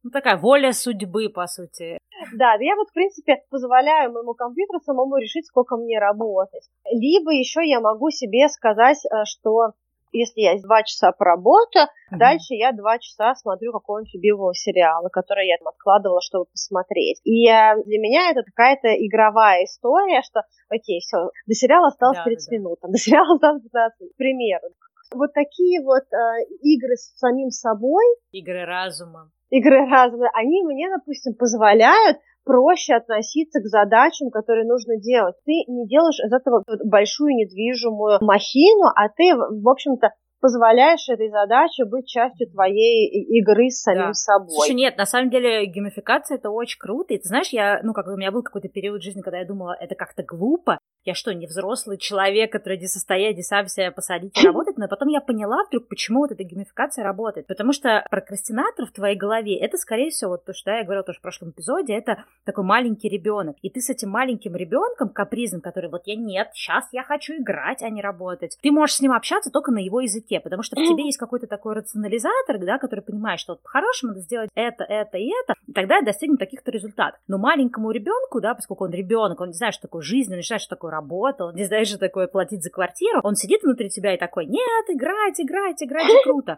ну, 0.03 0.11
такая 0.11 0.37
воля 0.37 0.71
судьбы, 0.71 1.27
по 1.27 1.47
сути. 1.47 1.99
Да, 2.33 2.55
я 2.59 2.75
вот, 2.75 2.89
в 2.89 2.93
принципе, 2.93 3.43
позволяю 3.49 4.11
моему 4.11 4.33
компьютеру 4.33 4.79
самому 4.79 5.17
решить, 5.17 5.45
сколько 5.47 5.77
мне 5.77 5.99
работать. 5.99 6.67
Либо 6.91 7.31
еще 7.31 7.61
я 7.67 7.79
могу 7.79 8.09
себе 8.09 8.47
сказать, 8.49 8.97
э, 9.05 9.23
что 9.25 9.73
если 10.11 10.41
я 10.41 10.59
два 10.61 10.83
часа 10.83 11.11
поработаю, 11.11 11.85
mm-hmm. 11.85 12.17
дальше 12.17 12.53
я 12.53 12.71
два 12.71 12.97
часа 12.99 13.35
смотрю 13.35 13.71
какого-нибудь 13.73 14.13
любимого 14.13 14.53
сериала, 14.53 15.09
который 15.09 15.47
я 15.47 15.57
там 15.57 15.67
откладывала, 15.67 16.21
чтобы 16.21 16.45
посмотреть. 16.45 17.19
И 17.23 17.47
э, 17.47 17.83
для 17.83 17.99
меня 17.99 18.31
это 18.31 18.43
какая-то 18.43 18.87
игровая 18.87 19.65
история, 19.65 20.21
что, 20.23 20.41
окей, 20.69 21.01
все, 21.01 21.29
до 21.45 21.53
сериала 21.53 21.87
осталось 21.87 22.17
да, 22.17 22.23
30 22.23 22.49
да, 22.49 22.57
минут, 22.57 22.79
до 22.81 22.97
сериала 22.97 23.35
осталось 23.35 23.63
15 23.63 23.99
минут, 24.01 24.13
к 24.13 24.17
примеру. 24.17 24.67
Вот 25.13 25.33
такие 25.33 25.81
вот 25.83 26.03
э, 26.11 26.43
игры 26.61 26.95
с 26.95 27.17
самим 27.17 27.49
собой. 27.49 28.03
Игры 28.31 28.65
разума 28.65 29.31
игры 29.49 29.89
разума, 29.89 30.29
они 30.33 30.63
мне, 30.63 30.89
допустим, 30.89 31.35
позволяют 31.35 32.17
проще 32.43 32.93
относиться 32.93 33.59
к 33.59 33.67
задачам, 33.67 34.29
которые 34.29 34.65
нужно 34.65 34.97
делать. 34.97 35.35
Ты 35.45 35.51
не 35.67 35.85
делаешь 35.87 36.19
из 36.23 36.31
этого 36.31 36.63
большую 36.85 37.35
недвижимую 37.35 38.19
махину, 38.21 38.87
а 38.95 39.09
ты, 39.09 39.35
в 39.35 39.67
общем-то, 39.67 40.11
позволяешь 40.39 41.09
этой 41.09 41.29
задаче 41.29 41.85
быть 41.85 42.07
частью 42.07 42.49
твоей 42.49 43.09
игры 43.39 43.69
с 43.69 43.81
самим 43.81 44.07
да. 44.07 44.13
собой. 44.13 44.55
Слушай, 44.55 44.75
нет, 44.75 44.97
на 44.97 45.05
самом 45.05 45.29
деле 45.29 45.65
геймификация 45.65 46.37
это 46.37 46.49
очень 46.49 46.79
круто. 46.79 47.13
И 47.13 47.17
ты 47.17 47.27
знаешь, 47.27 47.49
я, 47.49 47.81
ну, 47.83 47.93
как 47.93 48.07
у 48.07 48.15
меня 48.15 48.31
был 48.31 48.43
какой-то 48.43 48.69
период 48.69 49.01
жизни, 49.01 49.21
когда 49.21 49.39
я 49.39 49.45
думала, 49.45 49.75
это 49.79 49.95
как-то 49.95 50.23
глупо. 50.23 50.76
Я 51.07 51.13
что, 51.13 51.33
не 51.33 51.47
взрослый 51.47 51.97
человек, 51.97 52.51
который 52.51 52.77
не 52.77 52.87
состоянии 52.87 53.41
сам 53.41 53.69
себя 53.69 53.93
посадить 53.93 54.37
и 54.37 54.45
работать? 54.45 54.77
Но 54.77 54.89
потом 54.89 55.07
я 55.07 55.21
поняла 55.21 55.63
вдруг, 55.63 55.87
почему 55.87 56.19
вот 56.19 56.33
эта 56.33 56.43
геймификация 56.43 57.01
работает. 57.01 57.47
Потому 57.47 57.71
что 57.71 58.05
прокрастинатор 58.11 58.85
в 58.85 58.91
твоей 58.91 59.15
голове, 59.15 59.57
это, 59.57 59.77
скорее 59.77 60.09
всего, 60.09 60.31
вот 60.31 60.43
то, 60.43 60.53
что 60.53 60.71
да, 60.71 60.79
я 60.79 60.83
говорила 60.83 61.05
тоже 61.05 61.19
в 61.19 61.21
прошлом 61.21 61.51
эпизоде, 61.51 61.93
это 61.93 62.25
такой 62.43 62.65
маленький 62.65 63.07
ребенок. 63.07 63.55
И 63.61 63.69
ты 63.69 63.79
с 63.79 63.89
этим 63.89 64.09
маленьким 64.09 64.57
ребенком, 64.57 65.07
капризом, 65.07 65.61
который 65.61 65.89
вот 65.89 66.01
я 66.07 66.17
нет, 66.17 66.49
сейчас 66.53 66.89
я 66.91 67.03
хочу 67.03 67.35
играть, 67.35 67.81
а 67.83 67.89
не 67.89 68.01
работать. 68.01 68.57
Ты 68.61 68.69
можешь 68.71 68.97
с 68.97 68.99
ним 68.99 69.13
общаться 69.13 69.49
только 69.49 69.71
на 69.71 69.79
его 69.79 70.01
языке, 70.01 70.41
потому 70.41 70.61
что 70.61 70.75
в 70.75 70.79
тебе 70.79 71.05
есть 71.05 71.17
какой-то 71.17 71.47
такой 71.47 71.75
рационализатор, 71.75 72.57
да, 72.59 72.79
который 72.79 72.99
понимает, 72.99 73.39
что 73.39 73.53
вот 73.53 73.63
по-хорошему 73.63 74.09
надо 74.09 74.23
сделать 74.23 74.49
это, 74.55 74.83
это 74.83 75.17
и 75.17 75.31
это, 75.41 75.53
и 75.67 75.71
тогда 75.71 75.99
я 75.99 76.01
достигну 76.01 76.35
таких-то 76.35 76.69
результатов. 76.69 77.21
Но 77.29 77.37
маленькому 77.37 77.91
ребенку, 77.91 78.41
да, 78.41 78.55
поскольку 78.55 78.83
он 78.83 78.91
ребенок, 78.91 79.39
он 79.39 79.47
не 79.47 79.53
знает, 79.53 79.73
что 79.73 79.83
такое 79.83 80.01
жизнь, 80.01 80.33
он 80.33 80.39
не 80.39 80.43
знает, 80.43 80.61
что 80.61 80.75
такое 80.75 80.96
работа, 80.97 81.45
он 81.45 81.55
не 81.55 81.65
знает, 81.65 81.87
что 81.87 81.97
такое 81.97 82.27
платить 82.27 82.63
за 82.63 82.69
квартиру, 82.69 83.21
он 83.23 83.35
сидит 83.35 83.63
внутри 83.63 83.89
тебя 83.89 84.13
и 84.13 84.17
такой, 84.17 84.45
нет, 84.45 84.85
играть, 84.89 85.39
играть, 85.39 85.81
играть, 85.81 86.11
круто. 86.23 86.57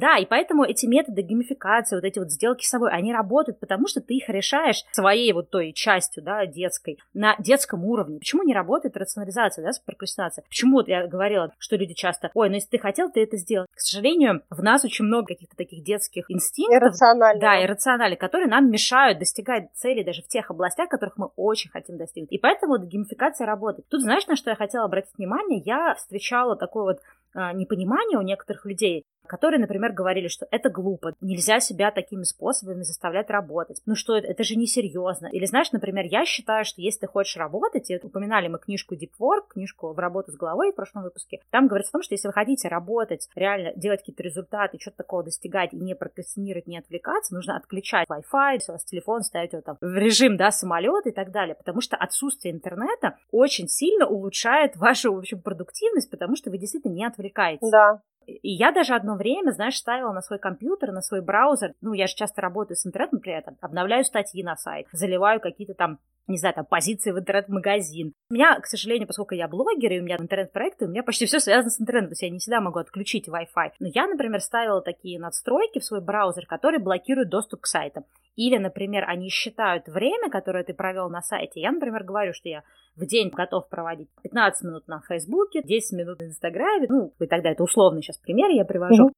Да, 0.00 0.16
и 0.16 0.24
поэтому 0.24 0.64
эти 0.64 0.86
методы 0.86 1.22
геймификации, 1.22 1.96
вот 1.96 2.04
эти 2.04 2.18
вот 2.18 2.30
сделки 2.30 2.64
с 2.64 2.68
собой, 2.68 2.90
они 2.90 3.12
работают, 3.12 3.60
потому 3.60 3.86
что 3.86 4.00
ты 4.00 4.14
их 4.14 4.28
решаешь 4.28 4.84
своей 4.92 5.32
вот 5.32 5.50
той 5.50 5.72
частью, 5.72 6.22
да, 6.22 6.46
детской, 6.46 6.98
на 7.12 7.36
детском 7.38 7.84
уровне. 7.84 8.18
Почему 8.18 8.42
не 8.42 8.54
работает 8.54 8.96
рационализация, 8.96 9.64
да, 9.64 9.70
прокрастинация? 9.84 10.42
Почему 10.48 10.78
вот 10.78 10.88
я 10.88 11.06
говорила, 11.06 11.52
что 11.58 11.76
люди 11.76 11.94
часто, 11.94 12.30
ой, 12.34 12.48
ну 12.48 12.54
если 12.54 12.70
ты 12.70 12.78
хотел, 12.78 13.10
ты 13.10 13.22
это 13.22 13.36
сделал. 13.36 13.66
К 13.74 13.80
сожалению, 13.80 14.42
в 14.48 14.62
нас 14.62 14.84
очень 14.84 15.04
много 15.04 15.28
каких-то 15.28 15.56
таких 15.56 15.84
детских 15.84 16.30
инстинктов. 16.30 16.82
Иррациональных. 16.82 17.40
Да, 17.40 17.62
иррациональных, 17.62 18.18
которые 18.18 18.48
нам 18.48 18.70
мешают 18.70 19.18
достигать 19.18 19.72
целей 19.74 20.04
даже 20.04 20.22
в 20.22 20.28
тех 20.28 20.50
областях, 20.50 20.88
которых 20.88 21.18
мы 21.18 21.26
очень 21.36 21.70
хотим 21.70 21.98
достигнуть. 21.98 22.32
И 22.32 22.38
поэтому 22.38 22.78
вот 22.78 22.86
геймификация 22.86 23.46
работает. 23.46 23.86
Тут 23.88 24.00
знаешь, 24.00 24.26
на 24.26 24.36
что 24.36 24.50
я 24.50 24.56
хотела 24.56 24.84
обратить 24.84 25.16
внимание? 25.18 25.60
Я 25.64 25.94
встречала 25.94 26.56
такое 26.56 26.84
вот 26.84 27.00
а, 27.32 27.52
непонимание 27.52 28.18
у 28.18 28.22
некоторых 28.22 28.64
людей, 28.64 29.04
которые, 29.30 29.60
например, 29.60 29.92
говорили, 29.92 30.26
что 30.26 30.48
это 30.50 30.70
глупо, 30.70 31.14
нельзя 31.20 31.60
себя 31.60 31.92
такими 31.92 32.24
способами 32.24 32.82
заставлять 32.82 33.30
работать. 33.30 33.80
Ну 33.86 33.94
что 33.94 34.16
это, 34.16 34.26
это 34.26 34.42
же 34.42 34.56
несерьезно. 34.56 35.28
Или 35.28 35.44
знаешь, 35.44 35.70
например, 35.70 36.04
я 36.06 36.24
считаю, 36.24 36.64
что 36.64 36.80
если 36.80 37.02
ты 37.02 37.06
хочешь 37.06 37.36
работать, 37.36 37.88
и 37.90 38.00
упоминали 38.02 38.48
мы 38.48 38.58
книжку 38.58 38.96
Deep 38.96 39.12
Work, 39.20 39.50
книжку 39.50 39.92
в 39.92 39.98
работу 40.00 40.32
с 40.32 40.36
головой 40.36 40.72
в 40.72 40.74
прошлом 40.74 41.04
выпуске, 41.04 41.38
там 41.50 41.68
говорится 41.68 41.90
о 41.90 41.92
том, 41.92 42.02
что 42.02 42.14
если 42.14 42.26
вы 42.26 42.32
хотите 42.32 42.66
работать, 42.66 43.28
реально 43.36 43.72
делать 43.76 44.00
какие-то 44.00 44.24
результаты, 44.24 44.78
что-то 44.80 44.96
такого 44.96 45.22
достигать 45.22 45.72
и 45.74 45.76
не 45.76 45.94
прокрастинировать, 45.94 46.66
не 46.66 46.78
отвлекаться, 46.78 47.32
нужно 47.32 47.56
отключать 47.56 48.08
Wi-Fi, 48.08 48.58
у 48.68 48.72
вас 48.72 48.84
телефон 48.84 49.22
ставить 49.22 49.52
его 49.52 49.62
там 49.62 49.76
в 49.80 49.96
режим, 49.96 50.36
да, 50.38 50.50
самолет 50.50 51.06
и 51.06 51.12
так 51.12 51.30
далее, 51.30 51.54
потому 51.54 51.80
что 51.80 51.96
отсутствие 51.96 52.52
интернета 52.52 53.16
очень 53.30 53.68
сильно 53.68 54.08
улучшает 54.08 54.76
вашу, 54.76 55.14
в 55.14 55.18
общем, 55.18 55.40
продуктивность, 55.40 56.10
потому 56.10 56.34
что 56.34 56.50
вы 56.50 56.58
действительно 56.58 56.94
не 56.94 57.04
отвлекаетесь. 57.04 57.70
Да. 57.70 58.00
И 58.26 58.50
я 58.50 58.72
даже 58.72 58.94
одно 58.94 59.16
время, 59.16 59.50
знаешь, 59.50 59.76
ставила 59.76 60.12
на 60.12 60.22
свой 60.22 60.38
компьютер, 60.38 60.92
на 60.92 61.02
свой 61.02 61.20
браузер, 61.22 61.74
ну, 61.80 61.92
я 61.92 62.06
же 62.06 62.14
часто 62.14 62.40
работаю 62.40 62.76
с 62.76 62.86
интернетом 62.86 63.20
при 63.20 63.32
этом, 63.32 63.56
обновляю 63.60 64.04
статьи 64.04 64.42
на 64.42 64.56
сайт, 64.56 64.86
заливаю 64.92 65.40
какие-то 65.40 65.74
там 65.74 65.98
не 66.30 66.38
знаю, 66.38 66.54
там, 66.54 66.64
позиции 66.64 67.10
в 67.10 67.18
интернет-магазин. 67.18 68.12
У 68.30 68.34
меня, 68.34 68.58
к 68.60 68.66
сожалению, 68.66 69.06
поскольку 69.06 69.34
я 69.34 69.48
блогер, 69.48 69.92
и 69.92 70.00
у 70.00 70.04
меня 70.04 70.16
интернет-проекты, 70.16 70.86
у 70.86 70.88
меня 70.88 71.02
почти 71.02 71.26
все 71.26 71.40
связано 71.40 71.70
с 71.70 71.80
интернетом, 71.80 72.10
то 72.10 72.12
есть 72.12 72.22
я 72.22 72.30
не 72.30 72.38
всегда 72.38 72.60
могу 72.60 72.78
отключить 72.78 73.28
Wi-Fi. 73.28 73.72
Но 73.80 73.88
я, 73.92 74.06
например, 74.06 74.40
ставила 74.40 74.80
такие 74.80 75.18
надстройки 75.18 75.80
в 75.80 75.84
свой 75.84 76.00
браузер, 76.00 76.46
которые 76.46 76.80
блокируют 76.80 77.30
доступ 77.30 77.62
к 77.62 77.66
сайтам. 77.66 78.04
Или, 78.36 78.58
например, 78.58 79.04
они 79.08 79.28
считают 79.28 79.88
время, 79.88 80.30
которое 80.30 80.64
ты 80.64 80.72
провел 80.72 81.10
на 81.10 81.20
сайте. 81.20 81.60
Я, 81.60 81.72
например, 81.72 82.04
говорю, 82.04 82.32
что 82.32 82.48
я 82.48 82.62
в 83.00 83.06
день 83.06 83.30
готов 83.30 83.68
проводить 83.68 84.08
15 84.22 84.64
минут 84.64 84.88
на 84.88 85.00
Фейсбуке, 85.00 85.62
10 85.62 85.92
минут 85.92 86.20
на 86.20 86.26
Инстаграме, 86.26 86.86
ну, 86.88 87.12
и 87.18 87.26
тогда 87.26 87.50
это 87.50 87.62
условный 87.62 88.02
сейчас 88.02 88.18
пример 88.18 88.50
я 88.50 88.64
привожу. 88.64 89.06
Угу. 89.06 89.12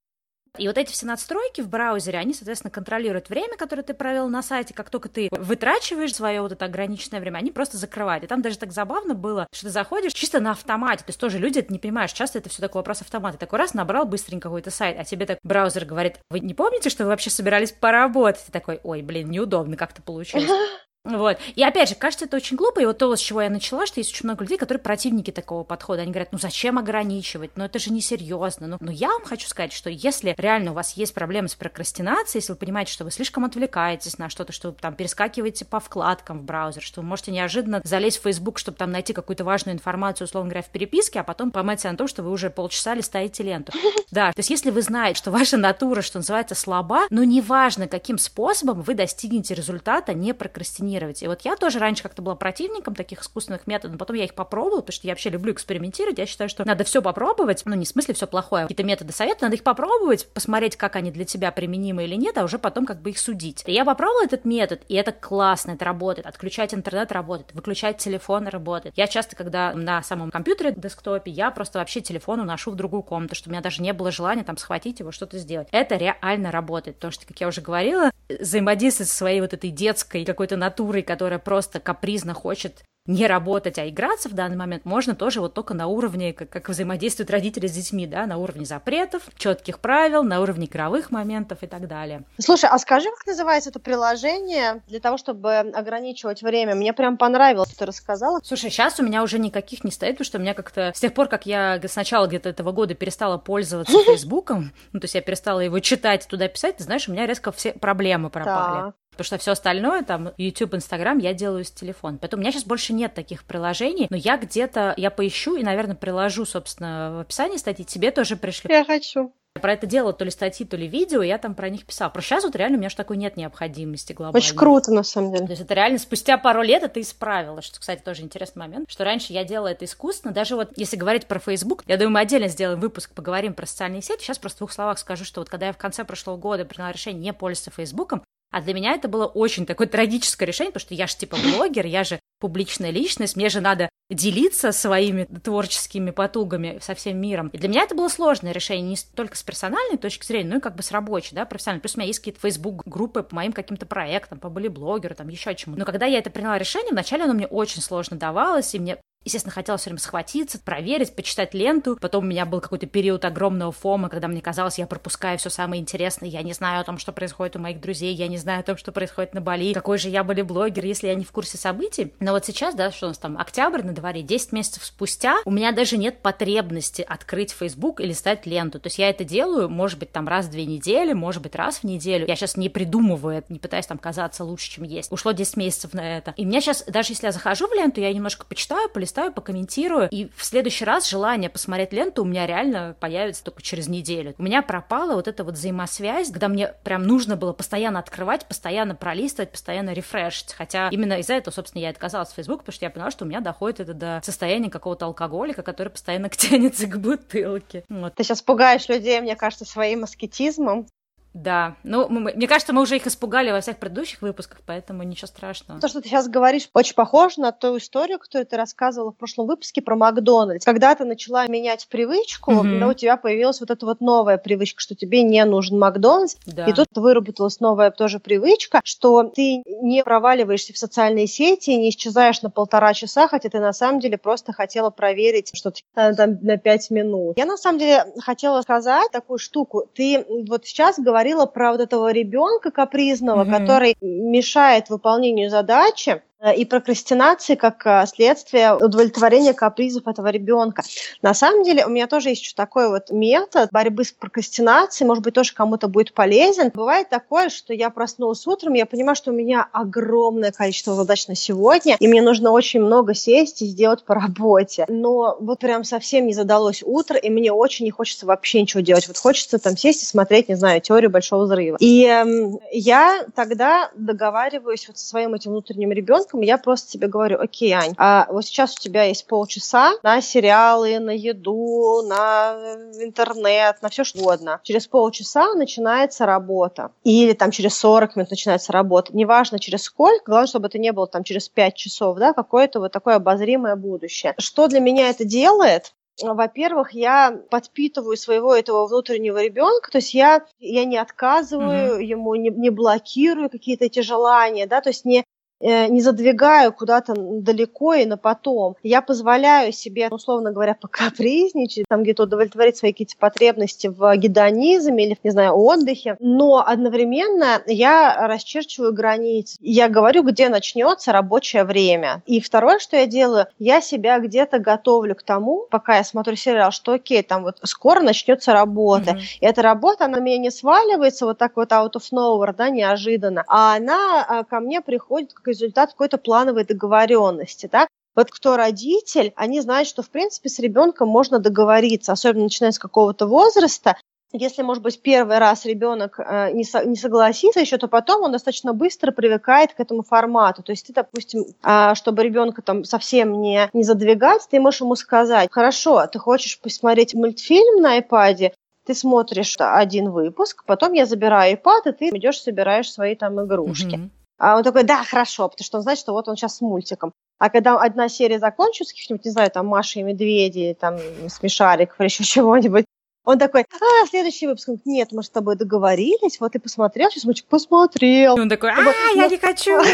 И 0.58 0.68
вот 0.68 0.76
эти 0.76 0.92
все 0.92 1.06
надстройки 1.06 1.62
в 1.62 1.68
браузере, 1.70 2.18
они, 2.18 2.34
соответственно, 2.34 2.70
контролируют 2.70 3.30
время, 3.30 3.56
которое 3.56 3.82
ты 3.82 3.94
провел 3.94 4.28
на 4.28 4.42
сайте. 4.42 4.74
Как 4.74 4.90
только 4.90 5.08
ты 5.08 5.30
вытрачиваешь 5.30 6.14
свое 6.14 6.42
вот 6.42 6.52
это 6.52 6.66
ограниченное 6.66 7.20
время, 7.20 7.38
они 7.38 7.50
просто 7.50 7.78
закрывают. 7.78 8.22
И 8.22 8.26
там 8.26 8.42
даже 8.42 8.58
так 8.58 8.70
забавно 8.70 9.14
было, 9.14 9.46
что 9.50 9.66
ты 9.66 9.70
заходишь 9.70 10.12
чисто 10.12 10.40
на 10.40 10.50
автомате. 10.50 11.04
То 11.04 11.08
есть 11.08 11.18
тоже 11.18 11.38
люди 11.38 11.60
это 11.60 11.72
не 11.72 11.78
понимаешь. 11.78 12.12
Часто 12.12 12.38
это 12.38 12.50
все 12.50 12.60
такой 12.60 12.80
вопрос 12.80 13.00
автомата. 13.00 13.38
Такой 13.38 13.60
раз 13.60 13.72
набрал 13.72 14.04
быстренько 14.04 14.48
какой-то 14.48 14.70
сайт, 14.70 14.98
а 14.98 15.04
тебе 15.04 15.24
так 15.24 15.38
браузер 15.42 15.86
говорит, 15.86 16.20
вы 16.28 16.40
не 16.40 16.52
помните, 16.52 16.90
что 16.90 17.04
вы 17.04 17.10
вообще 17.10 17.30
собирались 17.30 17.72
поработать? 17.72 18.44
Ты 18.44 18.52
такой, 18.52 18.78
ой, 18.82 19.00
блин, 19.00 19.30
неудобно 19.30 19.78
как-то 19.78 20.02
получилось. 20.02 20.50
Вот. 21.04 21.38
И 21.56 21.64
опять 21.64 21.88
же, 21.88 21.94
кажется, 21.96 22.26
это 22.26 22.36
очень 22.36 22.56
глупо. 22.56 22.80
И 22.80 22.86
вот 22.86 22.98
то, 22.98 23.14
с 23.14 23.18
чего 23.18 23.42
я 23.42 23.50
начала, 23.50 23.86
что 23.86 23.98
есть 23.98 24.12
очень 24.12 24.26
много 24.26 24.44
людей, 24.44 24.56
которые 24.56 24.80
противники 24.80 25.32
такого 25.32 25.64
подхода. 25.64 26.02
Они 26.02 26.12
говорят, 26.12 26.30
ну 26.30 26.38
зачем 26.38 26.78
ограничивать? 26.78 27.50
Ну 27.56 27.64
это 27.64 27.80
же 27.80 27.92
несерьезно. 27.92 28.68
Ну, 28.68 28.76
но 28.78 28.92
я 28.92 29.08
вам 29.08 29.24
хочу 29.24 29.48
сказать, 29.48 29.72
что 29.72 29.90
если 29.90 30.36
реально 30.38 30.70
у 30.70 30.74
вас 30.74 30.96
есть 30.96 31.12
проблемы 31.12 31.48
с 31.48 31.56
прокрастинацией, 31.56 32.40
если 32.40 32.52
вы 32.52 32.58
понимаете, 32.58 32.92
что 32.92 33.02
вы 33.02 33.10
слишком 33.10 33.44
отвлекаетесь 33.44 34.18
на 34.18 34.28
что-то, 34.28 34.52
что 34.52 34.68
вы 34.68 34.76
там 34.80 34.94
перескакиваете 34.94 35.64
по 35.64 35.80
вкладкам 35.80 36.38
в 36.38 36.44
браузер, 36.44 36.82
что 36.82 37.00
вы 37.00 37.08
можете 37.08 37.32
неожиданно 37.32 37.80
залезть 37.82 38.18
в 38.18 38.22
Facebook, 38.22 38.58
чтобы 38.58 38.78
там 38.78 38.92
найти 38.92 39.12
какую-то 39.12 39.42
важную 39.42 39.74
информацию, 39.74 40.26
условно 40.26 40.50
говоря, 40.50 40.62
в 40.62 40.70
переписке, 40.70 41.18
а 41.20 41.24
потом 41.24 41.50
поймать 41.50 41.82
на 41.82 41.96
том, 41.96 42.06
что 42.06 42.22
вы 42.22 42.30
уже 42.30 42.48
полчаса 42.48 42.94
листаете 42.94 43.42
ленту. 43.42 43.72
Да, 44.10 44.30
то 44.32 44.40
есть 44.40 44.50
если 44.50 44.70
вы 44.70 44.82
знаете, 44.82 45.18
что 45.18 45.30
ваша 45.30 45.56
натура, 45.56 46.02
что 46.02 46.18
называется, 46.18 46.54
слаба, 46.54 47.06
но 47.08 47.24
неважно, 47.24 47.88
каким 47.88 48.18
способом 48.18 48.82
вы 48.82 48.92
достигнете 48.92 49.54
результата, 49.54 50.12
не 50.12 50.34
прокрастинируйте 50.34 50.91
экспериментировать. 50.92 51.22
И 51.22 51.28
вот 51.28 51.40
я 51.42 51.56
тоже 51.56 51.78
раньше 51.78 52.02
как-то 52.02 52.22
была 52.22 52.34
противником 52.34 52.94
таких 52.94 53.22
искусственных 53.22 53.66
методов, 53.66 53.92
но 53.92 53.98
потом 53.98 54.16
я 54.16 54.24
их 54.24 54.34
попробовала, 54.34 54.80
потому 54.80 54.94
что 54.94 55.06
я 55.06 55.12
вообще 55.12 55.30
люблю 55.30 55.52
экспериментировать. 55.52 56.18
Я 56.18 56.26
считаю, 56.26 56.48
что 56.48 56.66
надо 56.66 56.84
все 56.84 57.02
попробовать, 57.02 57.62
ну 57.64 57.74
не 57.74 57.84
в 57.84 57.88
смысле 57.88 58.14
все 58.14 58.26
плохое, 58.26 58.64
какие-то 58.64 58.84
методы 58.84 59.12
совета, 59.12 59.44
надо 59.44 59.56
их 59.56 59.62
попробовать, 59.62 60.28
посмотреть, 60.32 60.76
как 60.76 60.96
они 60.96 61.10
для 61.10 61.24
тебя 61.24 61.50
применимы 61.52 62.04
или 62.04 62.14
нет, 62.14 62.38
а 62.38 62.44
уже 62.44 62.58
потом 62.58 62.86
как 62.86 63.00
бы 63.00 63.10
их 63.10 63.18
судить. 63.18 63.62
И 63.66 63.72
я 63.72 63.84
попробовала 63.84 64.24
этот 64.24 64.44
метод, 64.44 64.82
и 64.88 64.94
это 64.94 65.12
классно, 65.12 65.72
это 65.72 65.84
работает. 65.84 66.26
Отключать 66.26 66.74
интернет 66.74 67.12
работает, 67.12 67.52
выключать 67.52 67.98
телефон 67.98 68.48
работает. 68.48 68.94
Я 68.96 69.06
часто, 69.06 69.36
когда 69.36 69.72
на 69.74 70.02
самом 70.02 70.30
компьютере, 70.30 70.72
десктопе, 70.76 71.30
я 71.30 71.50
просто 71.50 71.78
вообще 71.78 72.00
телефон 72.00 72.40
уношу 72.40 72.70
в 72.70 72.76
другую 72.76 73.02
комнату, 73.02 73.34
чтобы 73.34 73.52
у 73.52 73.52
меня 73.52 73.62
даже 73.62 73.82
не 73.82 73.92
было 73.92 74.10
желания 74.10 74.44
там 74.44 74.56
схватить 74.56 75.00
его, 75.00 75.12
что-то 75.12 75.38
сделать. 75.38 75.68
Это 75.70 75.96
реально 75.96 76.50
работает, 76.50 76.96
потому 76.96 77.12
что, 77.12 77.26
как 77.26 77.40
я 77.40 77.48
уже 77.48 77.60
говорила, 77.60 78.10
взаимодействовать 78.28 79.10
со 79.10 79.16
своей 79.16 79.40
вот 79.40 79.52
этой 79.52 79.70
детской 79.70 80.24
какой-то 80.24 80.56
натурой 80.56 80.81
натурой, 80.82 81.02
которая 81.02 81.38
просто 81.38 81.80
капризно 81.80 82.34
хочет 82.34 82.82
не 83.06 83.26
работать, 83.26 83.78
а 83.78 83.88
играться 83.88 84.28
в 84.28 84.32
данный 84.32 84.56
момент 84.56 84.84
можно 84.84 85.16
тоже 85.16 85.40
вот 85.40 85.54
только 85.54 85.74
на 85.74 85.88
уровне, 85.88 86.32
как, 86.32 86.50
как 86.50 86.68
взаимодействуют 86.68 87.30
родители 87.30 87.66
с 87.66 87.72
детьми, 87.72 88.06
да, 88.06 88.26
на 88.26 88.38
уровне 88.38 88.64
запретов, 88.64 89.22
четких 89.36 89.80
правил, 89.80 90.22
на 90.22 90.40
уровне 90.40 90.66
игровых 90.66 91.10
моментов 91.10 91.58
и 91.62 91.66
так 91.66 91.88
далее. 91.88 92.22
Слушай, 92.38 92.70
а 92.70 92.78
скажи, 92.78 93.08
как 93.10 93.26
называется 93.26 93.70
это 93.70 93.80
приложение 93.80 94.82
для 94.86 95.00
того, 95.00 95.16
чтобы 95.16 95.52
ограничивать 95.52 96.42
время? 96.42 96.76
Мне 96.76 96.92
прям 96.92 97.16
понравилось, 97.16 97.70
что 97.70 97.78
ты 97.80 97.86
рассказала. 97.86 98.40
Слушай, 98.44 98.70
сейчас 98.70 99.00
у 99.00 99.02
меня 99.02 99.24
уже 99.24 99.40
никаких 99.40 99.82
не 99.82 99.90
стоит, 99.90 100.12
потому 100.12 100.26
что 100.26 100.38
у 100.38 100.40
меня 100.40 100.54
как-то 100.54 100.92
с 100.94 101.00
тех 101.00 101.12
пор, 101.12 101.26
как 101.26 101.44
я 101.44 101.80
сначала 101.88 102.28
где-то 102.28 102.50
этого 102.50 102.70
года 102.70 102.94
перестала 102.94 103.36
пользоваться 103.36 103.98
Фейсбуком, 104.06 104.72
ну, 104.92 105.00
то 105.00 105.06
есть 105.06 105.16
я 105.16 105.22
перестала 105.22 105.58
его 105.58 105.80
читать, 105.80 106.28
туда 106.28 106.46
писать, 106.46 106.76
ты 106.76 106.84
знаешь, 106.84 107.08
у 107.08 107.12
меня 107.12 107.26
резко 107.26 107.50
все 107.50 107.72
проблемы 107.72 108.30
пропали. 108.30 108.92
Потому 109.12 109.24
что 109.24 109.38
все 109.38 109.52
остальное, 109.52 110.02
там, 110.02 110.32
YouTube, 110.36 110.74
Instagram, 110.74 111.18
я 111.18 111.34
делаю 111.34 111.64
с 111.64 111.70
телефона. 111.70 112.18
Поэтому 112.20 112.40
у 112.40 112.42
меня 112.42 112.50
сейчас 112.52 112.64
больше 112.64 112.92
нет 112.92 113.14
таких 113.14 113.44
приложений, 113.44 114.08
но 114.10 114.16
я 114.16 114.36
где-то, 114.36 114.94
я 114.96 115.10
поищу 115.10 115.56
и, 115.56 115.62
наверное, 115.62 115.94
приложу, 115.94 116.44
собственно, 116.44 117.12
в 117.16 117.20
описании 117.20 117.58
статьи. 117.58 117.84
Тебе 117.84 118.10
тоже 118.10 118.36
пришли. 118.36 118.72
Я 118.72 118.84
хочу. 118.84 119.32
Я 119.54 119.60
про 119.60 119.74
это 119.74 119.86
делала 119.86 120.14
то 120.14 120.24
ли 120.24 120.30
статьи, 120.30 120.64
то 120.64 120.78
ли 120.78 120.88
видео, 120.88 121.22
и 121.22 121.28
я 121.28 121.36
там 121.36 121.54
про 121.54 121.68
них 121.68 121.84
писала. 121.84 122.08
Про 122.08 122.22
сейчас 122.22 122.42
вот 122.42 122.56
реально 122.56 122.78
у 122.78 122.80
меня 122.80 122.88
же 122.88 122.96
такой 122.96 123.18
нет 123.18 123.36
необходимости 123.36 124.14
глобальной. 124.14 124.38
Очень 124.38 124.56
круто, 124.56 124.92
на 124.92 125.02
самом 125.02 125.32
деле. 125.32 125.44
То 125.44 125.52
есть 125.52 125.62
это 125.62 125.74
реально 125.74 125.98
спустя 125.98 126.38
пару 126.38 126.62
лет 126.62 126.82
это 126.82 126.98
исправило, 127.02 127.60
что, 127.60 127.78
кстати, 127.78 128.00
тоже 128.00 128.22
интересный 128.22 128.60
момент, 128.60 128.90
что 128.90 129.04
раньше 129.04 129.34
я 129.34 129.44
делала 129.44 129.68
это 129.68 129.84
искусственно. 129.84 130.32
Даже 130.32 130.56
вот 130.56 130.70
если 130.76 130.96
говорить 130.96 131.26
про 131.26 131.38
Facebook, 131.38 131.84
я 131.86 131.98
думаю, 131.98 132.12
мы 132.12 132.20
отдельно 132.20 132.48
сделаем 132.48 132.80
выпуск, 132.80 133.12
поговорим 133.14 133.52
про 133.52 133.66
социальные 133.66 134.00
сети. 134.00 134.22
Сейчас 134.22 134.38
просто 134.38 134.56
в 134.56 134.60
двух 134.60 134.72
словах 134.72 134.98
скажу, 134.98 135.26
что 135.26 135.42
вот 135.42 135.50
когда 135.50 135.66
я 135.66 135.72
в 135.74 135.78
конце 135.78 136.04
прошлого 136.04 136.38
года 136.38 136.64
приняла 136.64 136.90
решение 136.90 137.22
не 137.22 137.32
пользоваться 137.34 137.70
Фейсбуком, 137.72 138.22
а 138.52 138.60
для 138.60 138.74
меня 138.74 138.92
это 138.92 139.08
было 139.08 139.26
очень 139.26 139.66
такое 139.66 139.88
трагическое 139.88 140.46
решение, 140.46 140.72
потому 140.72 140.86
что 140.86 140.94
я 140.94 141.08
же 141.08 141.16
типа 141.16 141.36
блогер, 141.36 141.86
я 141.86 142.04
же 142.04 142.20
публичная 142.42 142.90
личность, 142.90 143.36
мне 143.36 143.48
же 143.48 143.60
надо 143.60 143.88
делиться 144.10 144.72
своими 144.72 145.24
творческими 145.24 146.10
потугами 146.10 146.80
со 146.82 146.96
всем 146.96 147.18
миром. 147.18 147.48
И 147.48 147.58
для 147.58 147.68
меня 147.68 147.82
это 147.82 147.94
было 147.94 148.08
сложное 148.08 148.50
решение 148.50 148.90
не 148.90 148.96
только 149.14 149.36
с 149.36 149.44
персональной 149.44 149.96
точки 149.96 150.26
зрения, 150.26 150.50
но 150.50 150.56
и 150.56 150.60
как 150.60 150.74
бы 150.74 150.82
с 150.82 150.90
рабочей, 150.90 151.36
да, 151.36 151.44
профессиональной. 151.44 151.82
Плюс 151.82 151.94
у 151.94 152.00
меня 152.00 152.08
есть 152.08 152.18
какие-то 152.18 152.40
Facebook-группы 152.40 153.22
по 153.22 153.36
моим 153.36 153.52
каким-то 153.52 153.86
проектам, 153.86 154.40
по 154.40 154.50
блогеру, 154.50 155.14
там 155.14 155.28
еще 155.28 155.54
чему. 155.54 155.76
Но 155.76 155.84
когда 155.84 156.06
я 156.06 156.18
это 156.18 156.30
приняла 156.30 156.58
решение, 156.58 156.90
вначале 156.90 157.24
оно 157.24 157.32
мне 157.32 157.46
очень 157.46 157.80
сложно 157.80 158.16
давалось, 158.16 158.74
и 158.74 158.80
мне 158.80 158.98
Естественно, 159.24 159.52
хотела 159.52 159.78
все 159.78 159.90
время 159.90 160.00
схватиться, 160.00 160.58
проверить, 160.58 161.14
почитать 161.14 161.54
ленту. 161.54 161.96
Потом 162.00 162.24
у 162.24 162.26
меня 162.26 162.44
был 162.44 162.60
какой-то 162.60 162.86
период 162.86 163.24
огромного 163.24 163.70
фома, 163.70 164.08
когда 164.08 164.28
мне 164.28 164.40
казалось, 164.40 164.78
я 164.78 164.86
пропускаю 164.86 165.38
все 165.38 165.50
самое 165.50 165.80
интересное. 165.80 166.28
Я 166.28 166.42
не 166.42 166.52
знаю 166.52 166.80
о 166.80 166.84
том, 166.84 166.98
что 166.98 167.12
происходит 167.12 167.56
у 167.56 167.60
моих 167.60 167.80
друзей, 167.80 168.14
я 168.14 168.28
не 168.28 168.36
знаю 168.36 168.60
о 168.60 168.62
том, 168.64 168.76
что 168.76 168.90
происходит 168.90 169.34
на 169.34 169.40
Бали. 169.40 169.74
Какой 169.74 169.98
же 169.98 170.08
я 170.08 170.24
были 170.24 170.42
блогер, 170.42 170.84
если 170.84 171.06
я 171.06 171.14
не 171.14 171.24
в 171.24 171.30
курсе 171.30 171.56
событий. 171.56 172.12
Но 172.18 172.31
вот 172.32 172.44
сейчас, 172.44 172.74
да, 172.74 172.90
что 172.90 173.06
у 173.06 173.08
нас 173.08 173.18
там 173.18 173.38
октябрь 173.38 173.82
на 173.82 173.92
дворе, 173.92 174.22
10 174.22 174.52
месяцев 174.52 174.84
спустя, 174.84 175.36
у 175.44 175.50
меня 175.50 175.72
даже 175.72 175.96
нет 175.96 176.20
потребности 176.20 177.02
открыть 177.02 177.52
Facebook 177.52 178.00
или 178.00 178.12
стать 178.12 178.46
ленту. 178.46 178.80
То 178.80 178.86
есть 178.88 178.98
я 178.98 179.10
это 179.10 179.24
делаю, 179.24 179.68
может 179.68 179.98
быть, 179.98 180.12
там 180.12 180.28
раз 180.28 180.46
в 180.46 180.50
две 180.50 180.66
недели, 180.66 181.12
может 181.12 181.42
быть, 181.42 181.54
раз 181.54 181.78
в 181.78 181.84
неделю. 181.84 182.26
Я 182.26 182.36
сейчас 182.36 182.56
не 182.56 182.68
придумываю 182.68 183.36
это, 183.36 183.52
не 183.52 183.58
пытаюсь 183.58 183.86
там 183.86 183.98
казаться 183.98 184.44
лучше, 184.44 184.70
чем 184.70 184.84
есть. 184.84 185.12
Ушло 185.12 185.32
10 185.32 185.56
месяцев 185.56 185.94
на 185.94 186.18
это. 186.18 186.34
И 186.36 186.44
меня 186.44 186.60
сейчас, 186.60 186.84
даже 186.84 187.12
если 187.12 187.26
я 187.26 187.32
захожу 187.32 187.66
в 187.66 187.72
ленту, 187.72 188.00
я 188.00 188.12
немножко 188.12 188.46
почитаю, 188.46 188.88
полистаю, 188.88 189.32
покомментирую, 189.32 190.08
и 190.10 190.28
в 190.36 190.44
следующий 190.44 190.84
раз 190.84 191.08
желание 191.08 191.50
посмотреть 191.50 191.92
ленту 191.92 192.22
у 192.22 192.24
меня 192.24 192.46
реально 192.46 192.96
появится 192.98 193.44
только 193.44 193.62
через 193.62 193.88
неделю. 193.88 194.34
У 194.38 194.42
меня 194.42 194.62
пропала 194.62 195.14
вот 195.14 195.28
эта 195.28 195.44
вот 195.44 195.54
взаимосвязь, 195.54 196.30
когда 196.30 196.48
мне 196.48 196.74
прям 196.84 197.02
нужно 197.04 197.36
было 197.36 197.52
постоянно 197.52 197.98
открывать, 197.98 198.46
постоянно 198.46 198.94
пролистывать, 198.94 199.50
постоянно 199.50 199.92
рефрешить. 199.92 200.52
Хотя 200.52 200.88
именно 200.88 201.14
из-за 201.14 201.34
этого, 201.34 201.54
собственно, 201.54 201.82
я 201.82 201.90
отказалась 201.90 202.21
от 202.22 202.34
Facebook, 202.34 202.60
потому 202.60 202.74
что 202.74 202.84
я 202.84 202.90
поняла, 202.90 203.10
что 203.10 203.24
у 203.24 203.28
меня 203.28 203.40
доходит 203.40 203.80
это 203.80 203.94
до 203.94 204.20
состояния 204.24 204.70
какого-то 204.70 205.06
алкоголика, 205.06 205.62
который 205.62 205.88
постоянно 205.88 206.28
тянется 206.30 206.86
к 206.86 206.98
бутылке. 206.98 207.84
Вот. 207.88 208.14
Ты 208.14 208.24
сейчас 208.24 208.42
пугаешь 208.42 208.88
людей, 208.88 209.20
мне 209.20 209.36
кажется, 209.36 209.64
своим 209.64 210.04
аскетизмом. 210.04 210.86
Да, 211.34 211.76
ну, 211.82 212.08
мы, 212.08 212.32
мне 212.34 212.46
кажется, 212.46 212.72
мы 212.72 212.82
уже 212.82 212.96
их 212.96 213.06
испугали 213.06 213.50
во 213.50 213.60
всех 213.60 213.78
предыдущих 213.78 214.20
выпусках, 214.20 214.60
поэтому 214.66 215.02
ничего 215.02 215.26
страшного. 215.28 215.80
То, 215.80 215.88
что 215.88 216.02
ты 216.02 216.08
сейчас 216.08 216.28
говоришь, 216.28 216.68
очень 216.74 216.94
похоже 216.94 217.40
на 217.40 217.52
ту 217.52 217.78
историю, 217.78 218.18
которую 218.18 218.46
ты 218.46 218.56
рассказывала 218.56 219.12
в 219.12 219.16
прошлом 219.16 219.46
выпуске 219.46 219.80
про 219.80 219.96
Макдональдс. 219.96 220.64
Когда 220.64 220.94
ты 220.94 221.04
начала 221.04 221.46
менять 221.46 221.88
привычку, 221.88 222.52
mm-hmm. 222.52 222.80
да, 222.80 222.88
у 222.88 222.92
тебя 222.92 223.16
появилась 223.16 223.60
вот 223.60 223.70
эта 223.70 223.86
вот 223.86 224.00
новая 224.00 224.36
привычка, 224.36 224.80
что 224.80 224.94
тебе 224.94 225.22
не 225.22 225.42
нужен 225.44 225.78
Макдональдс, 225.78 226.36
да. 226.46 226.66
и 226.66 226.72
тут 226.72 226.88
выработалась 226.94 227.60
новая 227.60 227.90
тоже 227.90 228.20
привычка, 228.20 228.80
что 228.84 229.22
ты 229.24 229.62
не 229.64 230.04
проваливаешься 230.04 230.74
в 230.74 230.78
социальные 230.78 231.28
сети, 231.28 231.70
не 231.70 231.88
исчезаешь 231.90 232.42
на 232.42 232.50
полтора 232.50 232.92
часа, 232.92 233.26
хотя 233.26 233.48
ты 233.48 233.58
на 233.58 233.72
самом 233.72 234.00
деле 234.00 234.18
просто 234.18 234.52
хотела 234.52 234.90
проверить 234.90 235.50
что-то 235.54 235.80
там 235.94 236.38
на 236.42 236.58
пять 236.58 236.90
минут. 236.90 237.38
Я 237.38 237.46
на 237.46 237.56
самом 237.56 237.78
деле 237.78 238.04
хотела 238.20 238.60
сказать 238.62 239.10
такую 239.10 239.38
штуку. 239.38 239.88
Ты 239.94 240.26
вот 240.46 240.66
сейчас 240.66 240.98
говоришь 240.98 241.21
говорила 241.22 241.46
про 241.46 241.72
вот 241.72 241.80
этого 241.80 242.12
ребенка 242.12 242.70
капризного, 242.70 243.44
mm-hmm. 243.44 243.58
который 243.58 243.96
мешает 244.00 244.90
выполнению 244.90 245.50
задачи. 245.50 246.22
Э, 246.42 246.54
и 246.54 246.64
прокрастинации 246.64 247.54
как 247.54 247.86
э, 247.86 248.04
следствие 248.06 248.74
удовлетворения 248.74 249.54
капризов 249.54 250.08
этого 250.08 250.26
ребенка. 250.28 250.82
На 251.22 251.34
самом 251.34 251.62
деле 251.62 251.86
у 251.86 251.88
меня 251.88 252.08
тоже 252.08 252.30
есть 252.30 252.42
еще 252.42 252.54
такой 252.56 252.88
вот 252.88 253.10
метод 253.10 253.70
борьбы 253.70 254.04
с 254.04 254.10
прокрастинацией, 254.10 255.06
может 255.06 255.22
быть, 255.22 255.34
тоже 255.34 255.54
кому-то 255.54 255.86
будет 255.86 256.12
полезен. 256.14 256.70
Бывает 256.74 257.08
такое, 257.08 257.48
что 257.48 257.72
я 257.72 257.90
проснулась 257.90 258.46
утром, 258.46 258.74
я 258.74 258.86
понимаю, 258.86 259.14
что 259.14 259.30
у 259.30 259.34
меня 259.34 259.68
огромное 259.72 260.50
количество 260.50 260.94
задач 260.94 261.28
на 261.28 261.36
сегодня, 261.36 261.96
и 262.00 262.08
мне 262.08 262.22
нужно 262.22 262.50
очень 262.50 262.80
много 262.80 263.14
сесть 263.14 263.62
и 263.62 263.66
сделать 263.66 264.04
по 264.04 264.14
работе. 264.14 264.84
Но 264.88 265.36
вот 265.38 265.60
прям 265.60 265.84
совсем 265.84 266.26
не 266.26 266.34
задалось 266.34 266.82
утро, 266.84 267.16
и 267.16 267.30
мне 267.30 267.52
очень 267.52 267.84
не 267.84 267.92
хочется 267.92 268.26
вообще 268.26 268.62
ничего 268.62 268.80
делать. 268.80 269.06
Вот 269.06 269.16
хочется 269.16 269.58
там 269.58 269.76
сесть 269.76 270.02
и 270.02 270.06
смотреть, 270.06 270.48
не 270.48 270.56
знаю, 270.56 270.80
теорию 270.80 271.10
большого 271.10 271.44
взрыва. 271.44 271.76
И 271.78 272.04
эм, 272.04 272.58
я 272.72 273.26
тогда 273.36 273.90
договариваюсь 273.94 274.88
вот 274.88 274.98
со 274.98 275.06
своим 275.06 275.34
этим 275.34 275.52
внутренним 275.52 275.92
ребенком, 275.92 276.31
ребенком, 276.32 276.40
я 276.40 276.58
просто 276.58 276.90
тебе 276.92 277.08
говорю, 277.08 277.38
окей, 277.40 277.72
Ань, 277.72 277.94
а 277.98 278.26
вот 278.30 278.44
сейчас 278.44 278.74
у 278.76 278.80
тебя 278.80 279.04
есть 279.04 279.26
полчаса 279.26 279.92
на 280.02 280.20
сериалы, 280.20 280.98
на 280.98 281.10
еду, 281.10 282.02
на 282.02 282.54
интернет, 283.00 283.76
на 283.82 283.88
все 283.88 284.04
что 284.04 284.20
угодно. 284.20 284.60
Через 284.62 284.86
полчаса 284.86 285.54
начинается 285.54 286.26
работа. 286.26 286.90
Или 287.04 287.32
там 287.32 287.50
через 287.50 287.76
40 287.78 288.16
минут 288.16 288.30
начинается 288.30 288.72
работа. 288.72 289.14
Неважно 289.14 289.58
через 289.58 289.82
сколько, 289.82 290.24
главное, 290.26 290.46
чтобы 290.46 290.68
это 290.68 290.78
не 290.78 290.92
было 290.92 291.06
там 291.06 291.24
через 291.24 291.48
5 291.48 291.74
часов, 291.74 292.18
да, 292.18 292.32
какое-то 292.32 292.80
вот 292.80 292.92
такое 292.92 293.16
обозримое 293.16 293.76
будущее. 293.76 294.34
Что 294.38 294.68
для 294.68 294.80
меня 294.80 295.10
это 295.10 295.24
делает? 295.24 295.92
во-первых, 296.20 296.92
я 296.92 297.40
подпитываю 297.50 298.16
своего 298.18 298.54
этого 298.54 298.86
внутреннего 298.86 299.42
ребенка, 299.42 299.90
то 299.90 299.98
есть 299.98 300.12
я, 300.12 300.44
я 300.60 300.84
не 300.84 300.98
отказываю 300.98 301.98
mm-hmm. 301.98 302.04
ему, 302.04 302.34
не, 302.34 302.50
не 302.50 302.68
блокирую 302.68 303.48
какие-то 303.48 303.86
эти 303.86 304.00
желания, 304.00 304.66
да, 304.66 304.82
то 304.82 304.90
есть 304.90 305.06
не 305.06 305.24
Э, 305.24 305.31
не 305.62 306.00
задвигаю 306.00 306.72
куда-то 306.72 307.14
далеко 307.16 307.94
и 307.94 308.04
на 308.04 308.16
потом. 308.16 308.76
Я 308.82 309.00
позволяю 309.00 309.72
себе, 309.72 310.08
условно 310.10 310.52
говоря, 310.52 310.74
покапризничать, 310.80 311.84
там 311.88 312.02
где-то 312.02 312.24
удовлетворить 312.24 312.76
свои 312.76 312.92
какие-то 312.92 313.16
потребности 313.18 313.86
в 313.86 314.16
гедонизме 314.16 315.06
или, 315.06 315.18
не 315.22 315.30
знаю, 315.30 315.54
отдыхе, 315.54 316.16
но 316.20 316.64
одновременно 316.66 317.62
я 317.66 318.26
расчерчиваю 318.26 318.92
границы. 318.92 319.56
Я 319.60 319.88
говорю, 319.88 320.22
где 320.22 320.48
начнется 320.48 321.12
рабочее 321.12 321.64
время. 321.64 322.22
И 322.26 322.40
второе, 322.40 322.78
что 322.78 322.96
я 322.96 323.06
делаю, 323.06 323.46
я 323.58 323.80
себя 323.80 324.18
где-то 324.18 324.58
готовлю 324.58 325.14
к 325.14 325.22
тому, 325.22 325.66
пока 325.70 325.96
я 325.96 326.04
смотрю 326.04 326.36
сериал, 326.36 326.72
что 326.72 326.92
окей, 326.92 327.22
там 327.22 327.42
вот 327.42 327.58
скоро 327.64 328.00
начнется 328.00 328.52
работа. 328.52 329.12
Mm-hmm. 329.12 329.38
И 329.40 329.46
эта 329.46 329.62
работа, 329.62 330.04
она 330.06 330.18
на 330.18 330.20
меня 330.20 330.38
не 330.38 330.50
сваливается 330.50 331.26
вот 331.26 331.38
так 331.38 331.56
вот 331.56 331.72
out 331.72 331.92
of 331.94 332.02
nowhere, 332.12 332.54
да, 332.56 332.70
неожиданно, 332.70 333.44
а 333.46 333.76
она 333.76 334.24
а, 334.24 334.44
ко 334.44 334.60
мне 334.60 334.80
приходит 334.80 335.32
как 335.32 335.48
результат 335.52 335.90
какой-то 335.90 336.18
плановой 336.18 336.64
договоренности, 336.64 337.68
да, 337.70 337.86
вот 338.14 338.30
кто 338.30 338.56
родитель, 338.56 339.32
они 339.36 339.60
знают, 339.60 339.88
что, 339.88 340.02
в 340.02 340.10
принципе, 340.10 340.48
с 340.48 340.58
ребенком 340.58 341.08
можно 341.08 341.38
договориться, 341.38 342.12
особенно 342.12 342.44
начиная 342.44 342.72
с 342.72 342.78
какого-то 342.78 343.26
возраста. 343.26 343.96
Если, 344.34 344.62
может 344.62 344.82
быть, 344.82 345.02
первый 345.02 345.38
раз 345.38 345.66
ребенок 345.66 346.18
э, 346.18 346.52
не, 346.52 346.64
со, 346.64 346.84
не 346.86 346.96
согласится 346.96 347.60
еще, 347.60 347.76
то 347.76 347.86
потом 347.86 348.22
он 348.22 348.32
достаточно 348.32 348.72
быстро 348.72 349.12
привыкает 349.12 349.74
к 349.74 349.80
этому 349.80 350.02
формату. 350.02 350.62
То 350.62 350.72
есть 350.72 350.86
ты, 350.86 350.94
допустим, 350.94 351.44
э, 351.62 351.94
чтобы 351.94 352.22
ребенка 352.22 352.62
там 352.62 352.84
совсем 352.84 353.40
не, 353.42 353.68
не 353.74 353.82
задвигать, 353.82 354.46
ты 354.50 354.58
можешь 354.58 354.80
ему 354.80 354.94
сказать, 354.94 355.50
хорошо, 355.52 356.06
ты 356.06 356.18
хочешь 356.18 356.58
посмотреть 356.60 357.12
мультфильм 357.12 357.82
на 357.82 357.98
iPad, 357.98 358.52
ты 358.86 358.94
смотришь 358.94 359.54
один 359.58 360.10
выпуск, 360.10 360.64
потом 360.66 360.94
я 360.94 361.04
забираю 361.04 361.56
iPad, 361.56 361.90
и 361.90 361.92
ты 361.92 362.08
идешь 362.16 362.40
собираешь 362.40 362.90
свои 362.90 363.14
там 363.14 363.44
игрушки. 363.44 363.96
Mm-hmm. 363.96 364.21
А 364.38 364.56
он 364.56 364.64
такой, 364.64 364.82
да, 364.82 365.04
хорошо, 365.04 365.48
потому 365.48 365.64
что 365.64 365.78
он 365.78 365.82
знает, 365.82 365.98
что 365.98 366.12
вот 366.12 366.28
он 366.28 366.36
сейчас 366.36 366.56
с 366.56 366.60
мультиком. 366.60 367.12
А 367.38 367.50
когда 367.50 367.76
одна 367.76 368.08
серия 368.08 368.38
закончится, 368.38 368.94
каких-нибудь, 368.94 369.24
не 369.24 369.30
знаю, 369.30 369.50
там, 369.50 369.66
Маша 369.66 370.00
и 370.00 370.02
Медведи, 370.02 370.76
там, 370.78 370.98
Смешариков 371.28 371.98
или 372.00 372.06
еще 372.08 372.24
чего-нибудь, 372.24 372.86
он 373.24 373.38
такой, 373.38 373.62
а, 373.62 374.06
следующий 374.06 374.48
выпуск. 374.48 374.68
Он, 374.68 374.80
Нет, 374.84 375.12
мы 375.12 375.22
с 375.22 375.30
тобой 375.30 375.54
договорились, 375.54 376.40
вот 376.40 376.52
ты 376.52 376.58
посмотрел, 376.58 377.08
сейчас 377.10 377.24
мальчик 377.24 377.46
посмотрел. 377.46 378.34
Он 378.34 378.48
такой, 378.48 378.70
а, 378.70 378.82
я 379.14 379.28
не 379.28 379.38
хочу. 379.38 379.78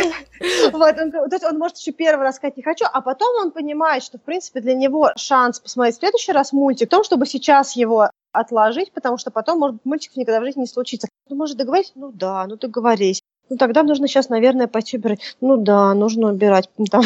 Вот, 0.72 0.96
он, 0.96 1.10
то 1.10 1.28
есть 1.32 1.44
он 1.44 1.58
может 1.58 1.78
еще 1.78 1.90
первый 1.90 2.22
раз 2.22 2.36
сказать 2.36 2.56
не 2.56 2.62
хочу, 2.62 2.84
а 2.90 3.00
потом 3.00 3.28
он 3.44 3.50
понимает, 3.50 4.04
что, 4.04 4.18
в 4.18 4.22
принципе, 4.22 4.60
для 4.60 4.74
него 4.74 5.10
шанс 5.16 5.58
посмотреть 5.58 5.96
в 5.96 5.98
следующий 5.98 6.30
раз 6.30 6.52
мультик 6.52 6.86
в 6.86 6.90
том, 6.90 7.02
чтобы 7.02 7.26
сейчас 7.26 7.74
его 7.74 8.08
отложить, 8.32 8.92
потому 8.92 9.18
что 9.18 9.32
потом, 9.32 9.58
может 9.58 9.76
быть, 9.76 9.84
мультиков 9.84 10.16
никогда 10.16 10.40
в 10.40 10.44
жизни 10.44 10.60
не 10.60 10.66
случится. 10.68 11.08
Ну, 11.28 11.34
может, 11.34 11.56
договорились? 11.56 11.90
Ну 11.96 12.12
да, 12.12 12.46
ну 12.46 12.56
договорились 12.56 13.20
ну 13.50 13.56
тогда 13.56 13.82
нужно 13.82 14.08
сейчас, 14.08 14.28
наверное, 14.28 14.66
пойти 14.66 14.98
убирать. 14.98 15.20
Ну 15.40 15.56
да, 15.56 15.94
нужно 15.94 16.28
убирать. 16.28 16.68
Там. 16.90 17.02